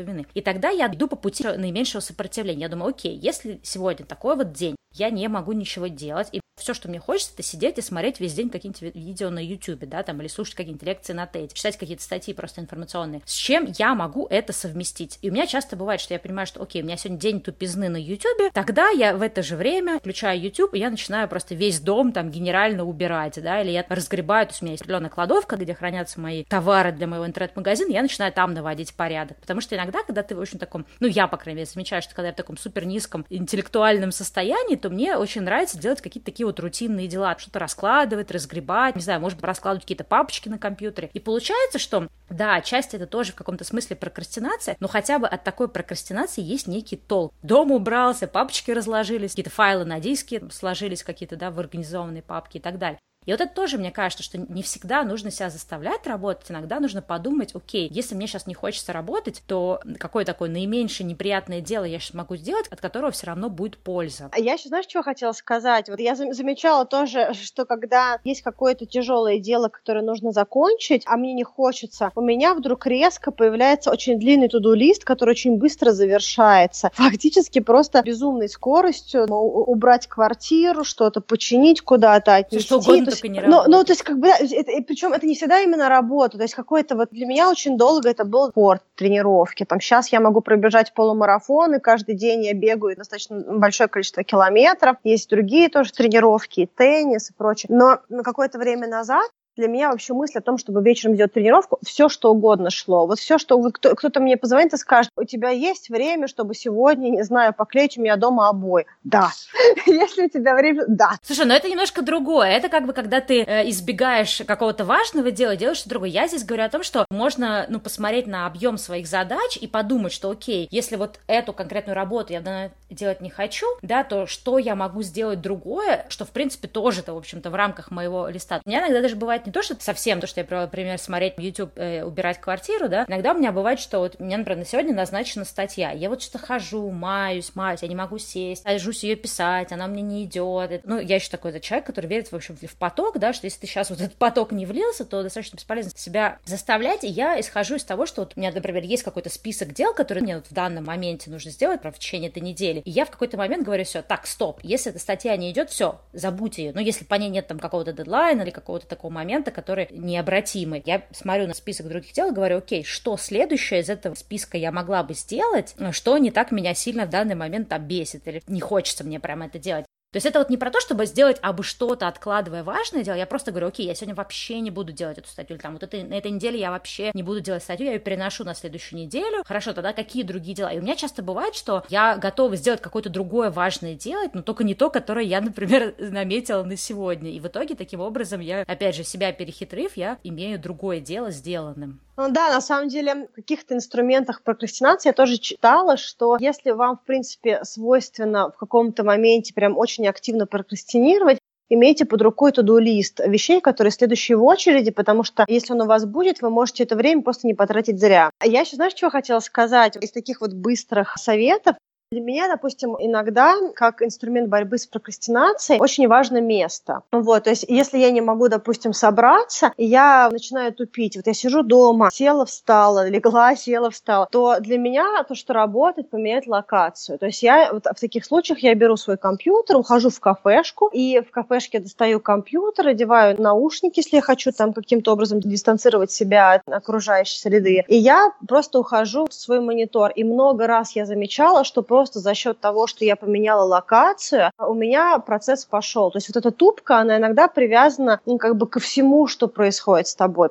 вины. 0.00 0.26
И 0.34 0.40
тогда 0.40 0.70
я 0.70 0.86
иду 0.86 1.08
по 1.08 1.16
пути 1.16 1.44
наименьшего 1.44 2.00
сопротивления. 2.00 2.62
Я 2.62 2.68
думаю, 2.68 2.90
окей, 2.90 3.16
если 3.16 3.60
сегодня 3.62 4.04
такой 4.06 4.36
вот 4.36 4.52
день, 4.52 4.76
я 4.98 5.10
не 5.10 5.28
могу 5.28 5.52
ничего 5.52 5.86
делать, 5.86 6.28
и 6.32 6.40
все, 6.58 6.72
что 6.72 6.88
мне 6.88 6.98
хочется, 6.98 7.32
это 7.34 7.42
сидеть 7.42 7.76
и 7.76 7.82
смотреть 7.82 8.18
весь 8.18 8.32
день 8.32 8.48
какие-нибудь 8.48 8.94
видео 8.94 9.28
на 9.28 9.44
YouTube, 9.44 9.84
да, 9.84 10.02
там, 10.02 10.20
или 10.20 10.28
слушать 10.28 10.54
какие-нибудь 10.54 10.86
лекции 10.86 11.12
на 11.12 11.24
TED, 11.24 11.52
читать 11.52 11.76
какие-то 11.76 12.02
статьи 12.02 12.32
просто 12.32 12.62
информационные. 12.62 13.20
С 13.26 13.34
чем 13.34 13.68
я 13.78 13.94
могу 13.94 14.26
это 14.30 14.54
совместить? 14.54 15.18
И 15.20 15.28
у 15.28 15.34
меня 15.34 15.46
часто 15.46 15.76
бывает, 15.76 16.00
что 16.00 16.14
я 16.14 16.20
понимаю, 16.20 16.46
что, 16.46 16.62
окей, 16.62 16.80
у 16.80 16.84
меня 16.86 16.96
сегодня 16.96 17.18
день 17.18 17.40
тупизны 17.42 17.90
на 17.90 17.98
YouTube, 17.98 18.52
тогда 18.54 18.88
я 18.88 19.14
в 19.14 19.22
это 19.22 19.42
же 19.42 19.56
время 19.56 19.98
включаю 19.98 20.40
YouTube, 20.40 20.74
и 20.74 20.78
я 20.78 20.88
начинаю 20.88 21.28
просто 21.28 21.54
весь 21.54 21.78
дом 21.78 22.12
там 22.12 22.30
генерально 22.30 22.84
убирать, 22.84 23.40
да, 23.42 23.60
или 23.60 23.70
я 23.70 23.84
разгребаю, 23.86 24.46
то 24.46 24.52
есть 24.52 24.62
у 24.62 24.64
меня 24.64 24.72
есть 24.72 24.82
определенная 24.82 25.10
кладовка, 25.10 25.56
где 25.56 25.74
хранятся 25.74 26.20
мои 26.20 26.44
товары 26.44 26.90
для 26.92 27.06
моего 27.06 27.26
интернет-магазина, 27.26 27.92
я 27.92 28.00
начинаю 28.00 28.32
там 28.32 28.54
наводить 28.54 28.94
порядок. 28.94 29.36
Потому 29.40 29.60
что 29.60 29.76
иногда, 29.76 30.02
когда 30.04 30.22
ты 30.22 30.34
в 30.34 30.38
очень 30.38 30.58
таком, 30.58 30.86
ну, 31.00 31.06
я, 31.06 31.26
по 31.26 31.36
крайней 31.36 31.58
мере, 31.60 31.70
замечаю, 31.70 32.00
что 32.00 32.14
когда 32.14 32.28
я 32.28 32.32
в 32.32 32.36
таком 32.36 32.56
супер 32.56 32.86
низком 32.86 33.26
интеллектуальном 33.28 34.10
состоянии, 34.10 34.76
то 34.86 34.90
мне 34.90 35.16
очень 35.16 35.40
нравится 35.42 35.80
делать 35.80 36.00
какие-то 36.00 36.26
такие 36.26 36.46
вот 36.46 36.60
рутинные 36.60 37.08
дела, 37.08 37.36
что-то 37.36 37.58
раскладывать, 37.58 38.30
разгребать, 38.30 38.94
не 38.94 39.02
знаю, 39.02 39.20
может 39.20 39.36
быть, 39.36 39.44
раскладывать 39.44 39.82
какие-то 39.82 40.04
папочки 40.04 40.48
на 40.48 40.58
компьютере. 40.58 41.10
И 41.12 41.18
получается, 41.18 41.80
что, 41.80 42.06
да, 42.30 42.60
часть 42.60 42.94
это 42.94 43.08
тоже 43.08 43.32
в 43.32 43.34
каком-то 43.34 43.64
смысле 43.64 43.96
прокрастинация, 43.96 44.76
но 44.78 44.86
хотя 44.86 45.18
бы 45.18 45.26
от 45.26 45.42
такой 45.42 45.66
прокрастинации 45.66 46.40
есть 46.40 46.68
некий 46.68 46.96
толк. 46.96 47.34
Дом 47.42 47.72
убрался, 47.72 48.28
папочки 48.28 48.70
разложились, 48.70 49.30
какие-то 49.30 49.50
файлы 49.50 49.84
на 49.84 49.98
диске 49.98 50.40
сложились 50.52 51.02
какие-то, 51.02 51.34
да, 51.34 51.50
в 51.50 51.58
организованные 51.58 52.22
папки 52.22 52.58
и 52.58 52.60
так 52.60 52.78
далее. 52.78 53.00
И 53.26 53.32
вот 53.32 53.40
это 53.40 53.52
тоже, 53.52 53.76
мне 53.76 53.90
кажется, 53.90 54.22
что 54.22 54.38
не 54.38 54.62
всегда 54.62 55.02
нужно 55.02 55.30
себя 55.30 55.50
заставлять 55.50 56.06
работать, 56.06 56.50
иногда 56.50 56.80
нужно 56.80 57.02
подумать, 57.02 57.54
окей, 57.54 57.88
если 57.90 58.14
мне 58.14 58.26
сейчас 58.26 58.46
не 58.46 58.54
хочется 58.54 58.92
работать, 58.92 59.42
то 59.46 59.80
какое 59.98 60.24
такое 60.24 60.48
наименьшее 60.48 61.06
неприятное 61.06 61.60
дело 61.60 61.84
я 61.84 61.98
сейчас 61.98 62.14
могу 62.14 62.36
сделать, 62.36 62.68
от 62.68 62.80
которого 62.80 63.10
все 63.10 63.26
равно 63.26 63.50
будет 63.50 63.78
польза. 63.78 64.30
А 64.32 64.38
я 64.38 64.54
еще, 64.54 64.68
знаешь, 64.68 64.86
что 64.88 65.02
хотела 65.02 65.32
сказать? 65.32 65.88
Вот 65.88 65.98
я 65.98 66.14
замечала 66.14 66.86
тоже, 66.86 67.34
что 67.34 67.64
когда 67.64 68.20
есть 68.22 68.42
какое-то 68.42 68.86
тяжелое 68.86 69.40
дело, 69.40 69.68
которое 69.68 70.02
нужно 70.02 70.30
закончить, 70.30 71.02
а 71.06 71.16
мне 71.16 71.34
не 71.34 71.44
хочется, 71.44 72.12
у 72.14 72.20
меня 72.20 72.54
вдруг 72.54 72.86
резко 72.86 73.32
появляется 73.32 73.90
очень 73.90 74.18
длинный 74.20 74.48
туду-лист, 74.48 75.04
который 75.04 75.30
очень 75.30 75.56
быстро 75.58 75.90
завершается. 75.90 76.90
Фактически 76.94 77.58
просто 77.58 78.02
безумной 78.02 78.48
скоростью 78.48 79.24
убрать 79.26 80.06
квартиру, 80.06 80.84
что-то 80.84 81.20
починить 81.20 81.80
куда-то, 81.80 82.36
отнести. 82.36 82.66
Что 82.66 82.78
угодно, 82.78 83.15
только 83.16 83.28
не 83.32 83.40
работа. 83.40 83.68
Ну, 83.68 83.76
ну, 83.78 83.84
то 83.84 83.92
есть, 83.92 84.02
как 84.02 84.18
бы, 84.18 84.28
это, 84.28 84.72
причем 84.86 85.12
это 85.12 85.26
не 85.26 85.34
всегда 85.34 85.60
именно 85.60 85.88
работа, 85.88 86.36
то 86.36 86.42
есть, 86.44 86.54
какой-то 86.54 86.96
вот 86.96 87.10
для 87.10 87.26
меня 87.26 87.50
очень 87.50 87.76
долго 87.76 88.08
это 88.08 88.24
был 88.24 88.48
спорт, 88.48 88.82
тренировки. 88.94 89.64
Там 89.64 89.80
сейчас 89.80 90.08
я 90.08 90.20
могу 90.20 90.40
пробежать 90.40 90.94
полумарафон, 90.94 91.74
и 91.74 91.80
каждый 91.80 92.14
день 92.14 92.44
я 92.44 92.54
бегаю 92.54 92.96
достаточно 92.96 93.40
большое 93.40 93.88
количество 93.88 94.22
километров. 94.22 94.96
Есть 95.04 95.30
другие 95.30 95.68
тоже 95.68 95.92
тренировки, 95.92 96.60
и 96.60 96.66
теннис 96.66 97.30
и 97.30 97.32
прочее. 97.32 97.68
Но 97.70 98.00
на 98.08 98.22
какое-то 98.22 98.58
время 98.58 98.88
назад 98.88 99.30
для 99.56 99.68
меня 99.68 99.90
вообще 99.90 100.12
мысль 100.12 100.38
о 100.38 100.42
том, 100.42 100.58
чтобы 100.58 100.82
вечером 100.82 101.14
сделать 101.14 101.32
тренировку, 101.32 101.78
все 101.84 102.08
что 102.08 102.30
угодно 102.30 102.70
шло. 102.70 103.06
Вот 103.06 103.18
все, 103.18 103.38
что 103.38 103.60
кто, 103.70 103.94
кто-то 103.94 104.20
мне 104.20 104.36
позвонит 104.36 104.74
и 104.74 104.76
скажет, 104.76 105.12
у 105.16 105.24
тебя 105.24 105.50
есть 105.50 105.88
время, 105.88 106.28
чтобы 106.28 106.54
сегодня, 106.54 107.08
не 107.08 107.22
знаю, 107.22 107.54
поклеить 107.54 107.96
у 107.96 108.02
меня 108.02 108.16
дома 108.16 108.48
обои? 108.48 108.86
Да. 109.02 109.30
Если 109.86 110.26
у 110.26 110.28
тебя 110.28 110.54
время, 110.54 110.84
да. 110.86 111.12
Слушай, 111.22 111.46
но 111.46 111.54
это 111.54 111.68
немножко 111.68 112.02
другое. 112.02 112.48
Это 112.48 112.68
как 112.68 112.86
бы, 112.86 112.92
когда 112.92 113.20
ты 113.20 113.42
э, 113.42 113.68
избегаешь 113.70 114.42
какого-то 114.46 114.84
важного 114.84 115.30
дела, 115.30 115.56
делаешь 115.56 115.78
что-то 115.78 115.90
другое. 115.90 116.10
Я 116.10 116.28
здесь 116.28 116.44
говорю 116.44 116.64
о 116.64 116.68
том, 116.68 116.82
что 116.82 117.06
можно, 117.10 117.66
ну, 117.68 117.80
посмотреть 117.80 118.26
на 118.26 118.46
объем 118.46 118.76
своих 118.76 119.06
задач 119.06 119.56
и 119.56 119.66
подумать, 119.66 120.12
что, 120.12 120.30
окей, 120.30 120.68
если 120.70 120.96
вот 120.96 121.18
эту 121.26 121.52
конкретную 121.52 121.96
работу 121.96 122.32
я 122.32 122.70
делать 122.90 123.20
не 123.20 123.30
хочу, 123.30 123.66
да, 123.82 124.04
то 124.04 124.26
что 124.26 124.58
я 124.58 124.74
могу 124.74 125.02
сделать 125.02 125.40
другое, 125.40 126.04
что, 126.08 126.24
в 126.24 126.30
принципе, 126.30 126.68
тоже-то, 126.68 127.14
в 127.14 127.16
общем-то, 127.16 127.50
в 127.50 127.54
рамках 127.54 127.90
моего 127.90 128.28
листа. 128.28 128.60
У 128.64 128.68
меня 128.68 128.80
иногда 128.80 129.00
даже 129.00 129.16
бывает 129.16 129.45
не 129.46 129.52
то, 129.52 129.62
что 129.62 129.76
совсем 129.80 130.20
то, 130.20 130.26
что 130.26 130.40
я 130.40 130.44
привела, 130.44 130.62
например, 130.62 130.98
смотреть 130.98 131.34
YouTube, 131.38 131.72
э, 131.76 132.02
убирать 132.02 132.40
квартиру, 132.40 132.88
да, 132.88 133.04
иногда 133.08 133.32
у 133.32 133.38
меня 133.38 133.52
бывает, 133.52 133.80
что 133.80 134.00
вот 134.00 134.18
мне, 134.20 134.36
например, 134.36 134.58
на 134.58 134.64
сегодня 134.64 134.94
назначена 134.94 135.44
статья, 135.44 135.92
я 135.92 136.08
вот 136.08 136.22
что-то 136.22 136.44
хожу, 136.44 136.90
маюсь, 136.90 137.52
маюсь, 137.54 137.82
я 137.82 137.88
не 137.88 137.94
могу 137.94 138.18
сесть, 138.18 138.62
сажусь 138.62 139.04
ее 139.04 139.16
писать, 139.16 139.72
она 139.72 139.86
мне 139.86 140.02
не 140.02 140.24
идет. 140.24 140.82
Ну, 140.84 140.98
я 140.98 141.16
еще 141.16 141.30
такой 141.30 141.58
человек, 141.60 141.86
который 141.86 142.06
верит, 142.06 142.32
в 142.32 142.36
общем, 142.36 142.56
в 142.56 142.76
поток, 142.76 143.18
да, 143.18 143.32
что 143.32 143.46
если 143.46 143.60
ты 143.60 143.66
сейчас 143.66 143.90
вот 143.90 144.00
этот 144.00 144.16
поток 144.16 144.52
не 144.52 144.66
влился, 144.66 145.04
то 145.04 145.22
достаточно 145.22 145.56
бесполезно 145.56 145.92
себя 145.94 146.38
заставлять, 146.44 147.04
и 147.04 147.08
я 147.08 147.40
исхожу 147.40 147.76
из 147.76 147.84
того, 147.84 148.06
что 148.06 148.22
вот 148.22 148.32
у 148.36 148.40
меня, 148.40 148.52
например, 148.52 148.82
есть 148.82 149.02
какой-то 149.02 149.30
список 149.30 149.72
дел, 149.72 149.94
которые 149.94 150.22
мне 150.22 150.36
вот 150.36 150.46
в 150.46 150.52
данном 150.52 150.84
моменте 150.84 151.30
нужно 151.30 151.50
сделать, 151.50 151.80
про 151.80 151.92
в 151.92 151.98
течение 151.98 152.30
этой 152.30 152.42
недели, 152.42 152.80
и 152.80 152.90
я 152.90 153.04
в 153.04 153.10
какой-то 153.10 153.36
момент 153.36 153.64
говорю, 153.64 153.84
все, 153.84 154.02
так, 154.02 154.26
стоп, 154.26 154.60
если 154.62 154.90
эта 154.90 154.98
статья 154.98 155.36
не 155.36 155.50
идет, 155.50 155.70
все, 155.70 156.00
забудь 156.12 156.58
ее, 156.58 156.72
но 156.72 156.80
если 156.80 157.04
по 157.04 157.14
ней 157.14 157.28
нет 157.28 157.46
там 157.46 157.58
какого-то 157.58 157.92
дедлайна 157.92 158.42
или 158.42 158.50
какого-то 158.50 158.86
такого 158.86 159.12
момента, 159.12 159.35
момента, 159.36 159.50
который 159.50 159.88
необратимый. 159.90 160.82
Я 160.84 161.02
смотрю 161.12 161.46
на 161.46 161.54
список 161.54 161.88
других 161.88 162.12
дел 162.12 162.30
и 162.30 162.34
говорю, 162.34 162.58
окей, 162.58 162.84
что 162.84 163.16
следующее 163.16 163.80
из 163.80 163.90
этого 163.90 164.14
списка 164.14 164.56
я 164.56 164.72
могла 164.72 165.02
бы 165.02 165.14
сделать, 165.14 165.74
что 165.92 166.18
не 166.18 166.30
так 166.30 166.52
меня 166.52 166.74
сильно 166.74 167.06
в 167.06 167.10
данный 167.10 167.34
момент 167.34 167.68
там 167.68 167.86
бесит 167.86 168.26
или 168.26 168.42
не 168.46 168.60
хочется 168.60 169.04
мне 169.04 169.20
прям 169.20 169.42
это 169.42 169.58
делать. 169.58 169.85
То 170.12 170.18
есть 170.18 170.26
это 170.26 170.38
вот 170.38 170.48
не 170.48 170.56
про 170.56 170.70
то, 170.70 170.80
чтобы 170.80 171.04
сделать 171.04 171.38
абы 171.42 171.62
что-то, 171.62 172.08
откладывая 172.08 172.64
важное 172.64 173.02
дело, 173.02 173.16
я 173.16 173.26
просто 173.26 173.50
говорю, 173.50 173.68
окей, 173.68 173.86
я 173.86 173.94
сегодня 173.94 174.14
вообще 174.14 174.60
не 174.60 174.70
буду 174.70 174.92
делать 174.92 175.18
эту 175.18 175.28
статью, 175.28 175.56
или 175.56 175.62
там 175.62 175.74
вот 175.74 175.82
это, 175.82 175.98
на 175.98 176.14
этой 176.14 176.30
неделе 176.30 176.58
я 176.58 176.70
вообще 176.70 177.10
не 177.12 177.22
буду 177.22 177.40
делать 177.40 177.62
статью, 177.62 177.86
я 177.86 177.92
ее 177.92 177.98
переношу 177.98 178.44
на 178.44 178.54
следующую 178.54 179.00
неделю. 179.00 179.42
Хорошо, 179.44 179.72
тогда 179.72 179.92
какие 179.92 180.22
другие 180.22 180.54
дела? 180.54 180.68
И 180.68 180.78
у 180.78 180.82
меня 180.82 180.96
часто 180.96 181.22
бывает, 181.22 181.54
что 181.54 181.84
я 181.88 182.16
готова 182.16 182.56
сделать 182.56 182.80
какое-то 182.80 183.10
другое 183.10 183.50
важное 183.50 183.94
дело, 183.94 184.22
но 184.32 184.42
только 184.42 184.64
не 184.64 184.74
то, 184.74 184.90
которое 184.90 185.24
я, 185.26 185.40
например, 185.40 185.94
наметила 185.98 186.62
на 186.62 186.76
сегодня. 186.76 187.30
И 187.30 187.40
в 187.40 187.46
итоге 187.46 187.74
таким 187.74 188.00
образом 188.00 188.40
я, 188.40 188.62
опять 188.62 188.94
же, 188.94 189.04
себя 189.04 189.32
перехитрив, 189.32 189.96
я 189.96 190.18
имею 190.22 190.58
другое 190.58 191.00
дело 191.00 191.30
сделанным. 191.30 192.00
Ну, 192.18 192.30
да, 192.30 192.48
на 192.48 192.62
самом 192.62 192.88
деле, 192.88 193.28
в 193.30 193.34
каких-то 193.34 193.74
инструментах 193.74 194.42
прокрастинации 194.42 195.10
я 195.10 195.12
тоже 195.12 195.36
читала, 195.36 195.98
что 195.98 196.38
если 196.40 196.70
вам, 196.70 196.96
в 196.96 197.04
принципе, 197.04 197.60
свойственно 197.62 198.50
в 198.50 198.56
каком-то 198.56 199.04
моменте 199.04 199.52
прям 199.52 199.76
очень 199.76 200.06
активно 200.08 200.46
прокрастинировать, 200.46 201.38
имейте 201.68 202.06
под 202.06 202.22
рукой 202.22 202.52
туду-лист 202.52 203.20
вещей, 203.26 203.60
которые 203.60 203.90
следующие 203.90 204.38
в 204.38 204.44
очереди, 204.44 204.90
потому 204.90 205.24
что 205.24 205.44
если 205.46 205.74
он 205.74 205.82
у 205.82 205.86
вас 205.86 206.06
будет, 206.06 206.40
вы 206.40 206.48
можете 206.48 206.84
это 206.84 206.96
время 206.96 207.22
просто 207.22 207.46
не 207.46 207.54
потратить 207.54 208.00
зря. 208.00 208.30
Я 208.42 208.60
еще, 208.60 208.76
знаешь, 208.76 208.94
что 208.94 209.10
хотела 209.10 209.40
сказать? 209.40 209.96
Из 210.00 210.10
таких 210.10 210.40
вот 210.40 210.54
быстрых 210.54 211.16
советов, 211.18 211.76
для 212.12 212.20
меня, 212.20 212.46
допустим, 212.46 212.94
иногда, 213.00 213.54
как 213.74 214.00
инструмент 214.00 214.48
борьбы 214.48 214.78
с 214.78 214.86
прокрастинацией, 214.86 215.80
очень 215.80 216.06
важно 216.06 216.40
место. 216.40 217.02
Вот, 217.10 217.44
то 217.44 217.50
есть, 217.50 217.64
если 217.66 217.98
я 217.98 218.12
не 218.12 218.20
могу, 218.20 218.46
допустим, 218.46 218.92
собраться, 218.92 219.72
и 219.76 219.86
я 219.86 220.28
начинаю 220.30 220.72
тупить, 220.72 221.16
вот 221.16 221.26
я 221.26 221.34
сижу 221.34 221.64
дома, 221.64 222.10
села, 222.12 222.46
встала, 222.46 223.08
легла, 223.08 223.56
села, 223.56 223.90
встала, 223.90 224.28
то 224.30 224.60
для 224.60 224.78
меня 224.78 225.24
то, 225.24 225.34
что 225.34 225.52
работает, 225.52 226.08
поменять 226.08 226.46
локацию. 226.46 227.18
То 227.18 227.26
есть 227.26 227.42
я 227.42 227.72
вот 227.72 227.86
в 227.86 228.00
таких 228.00 228.24
случаях 228.24 228.60
я 228.60 228.76
беру 228.76 228.96
свой 228.96 229.16
компьютер, 229.16 229.76
ухожу 229.76 230.10
в 230.10 230.20
кафешку, 230.20 230.88
и 230.92 231.20
в 231.20 231.32
кафешке 231.32 231.80
достаю 231.80 232.20
компьютер, 232.20 232.86
одеваю 232.86 233.40
наушники, 233.42 233.98
если 233.98 234.16
я 234.16 234.22
хочу 234.22 234.52
там 234.52 234.72
каким-то 234.72 235.12
образом 235.12 235.40
дистанцировать 235.40 236.12
себя 236.12 236.52
от 236.52 236.62
окружающей 236.72 237.40
среды, 237.40 237.84
и 237.88 237.96
я 237.96 238.30
просто 238.46 238.78
ухожу 238.78 239.26
в 239.26 239.34
свой 239.34 239.58
монитор. 239.58 240.12
И 240.12 240.22
много 240.22 240.68
раз 240.68 240.92
я 240.92 241.04
замечала, 241.04 241.64
что 241.64 241.82
просто 241.82 241.95
за 242.04 242.34
счет 242.34 242.60
того, 242.60 242.86
что 242.86 243.04
я 243.04 243.16
поменяла 243.16 243.62
локацию, 243.62 244.50
у 244.58 244.74
меня 244.74 245.18
процесс 245.18 245.64
пошел. 245.64 246.10
То 246.10 246.18
есть 246.18 246.28
вот 246.28 246.36
эта 246.36 246.50
тупка, 246.50 246.98
она 246.98 247.16
иногда 247.16 247.48
привязана 247.48 248.20
ну, 248.26 248.38
как 248.38 248.56
бы 248.56 248.66
ко 248.66 248.80
всему, 248.80 249.26
что 249.26 249.48
происходит 249.48 250.08
с 250.08 250.14
тобой. 250.14 250.50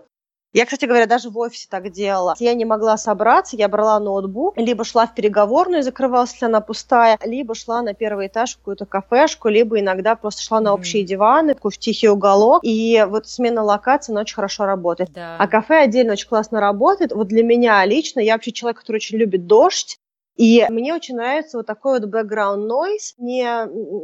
Я, 0.56 0.64
кстати 0.64 0.86
говоря, 0.86 1.06
даже 1.06 1.30
в 1.30 1.38
офисе 1.38 1.68
так 1.70 1.92
делала. 1.92 2.34
Я 2.40 2.54
не 2.54 2.64
могла 2.64 2.96
собраться, 2.96 3.58
я 3.58 3.68
брала 3.68 4.00
ноутбук, 4.00 4.56
либо 4.56 4.86
шла 4.86 5.06
в 5.06 5.14
переговорную 5.14 5.84
закрывалась, 5.84 6.32
если 6.32 6.46
она 6.46 6.62
пустая, 6.62 7.20
либо 7.26 7.54
шла 7.56 7.82
на 7.82 7.94
первый 7.94 8.28
этаж 8.28 8.54
в 8.54 8.60
какую-то 8.60 8.86
кафешку, 8.86 9.50
либо 9.50 9.82
иногда 9.82 10.16
просто 10.16 10.42
шла 10.42 10.62
на 10.62 10.74
общие 10.74 11.04
mm-hmm. 11.04 11.08
диваны, 11.08 11.58
в 11.62 11.78
тихий 11.78 12.08
уголок. 12.08 12.62
И 12.64 13.06
вот 13.06 13.28
смена 13.28 13.64
локации, 13.64 14.14
она 14.14 14.22
очень 14.22 14.36
хорошо 14.36 14.66
работает. 14.66 15.12
Да. 15.12 15.36
А 15.38 15.48
кафе 15.50 15.80
отдельно 15.80 16.14
очень 16.14 16.30
классно 16.30 16.62
работает. 16.62 17.12
Вот 17.12 17.28
для 17.28 17.44
меня 17.44 17.84
лично, 17.84 18.22
я 18.22 18.36
вообще 18.36 18.54
человек, 18.54 18.80
который 18.80 18.98
очень 18.98 19.18
любит 19.18 19.48
дождь, 19.48 20.00
и 20.36 20.66
мне 20.70 20.94
очень 20.94 21.16
нравится 21.16 21.58
вот 21.58 21.66
такой 21.66 22.00
вот 22.00 22.10
background 22.10 22.68
noise, 22.70 23.14
не, 23.18 23.46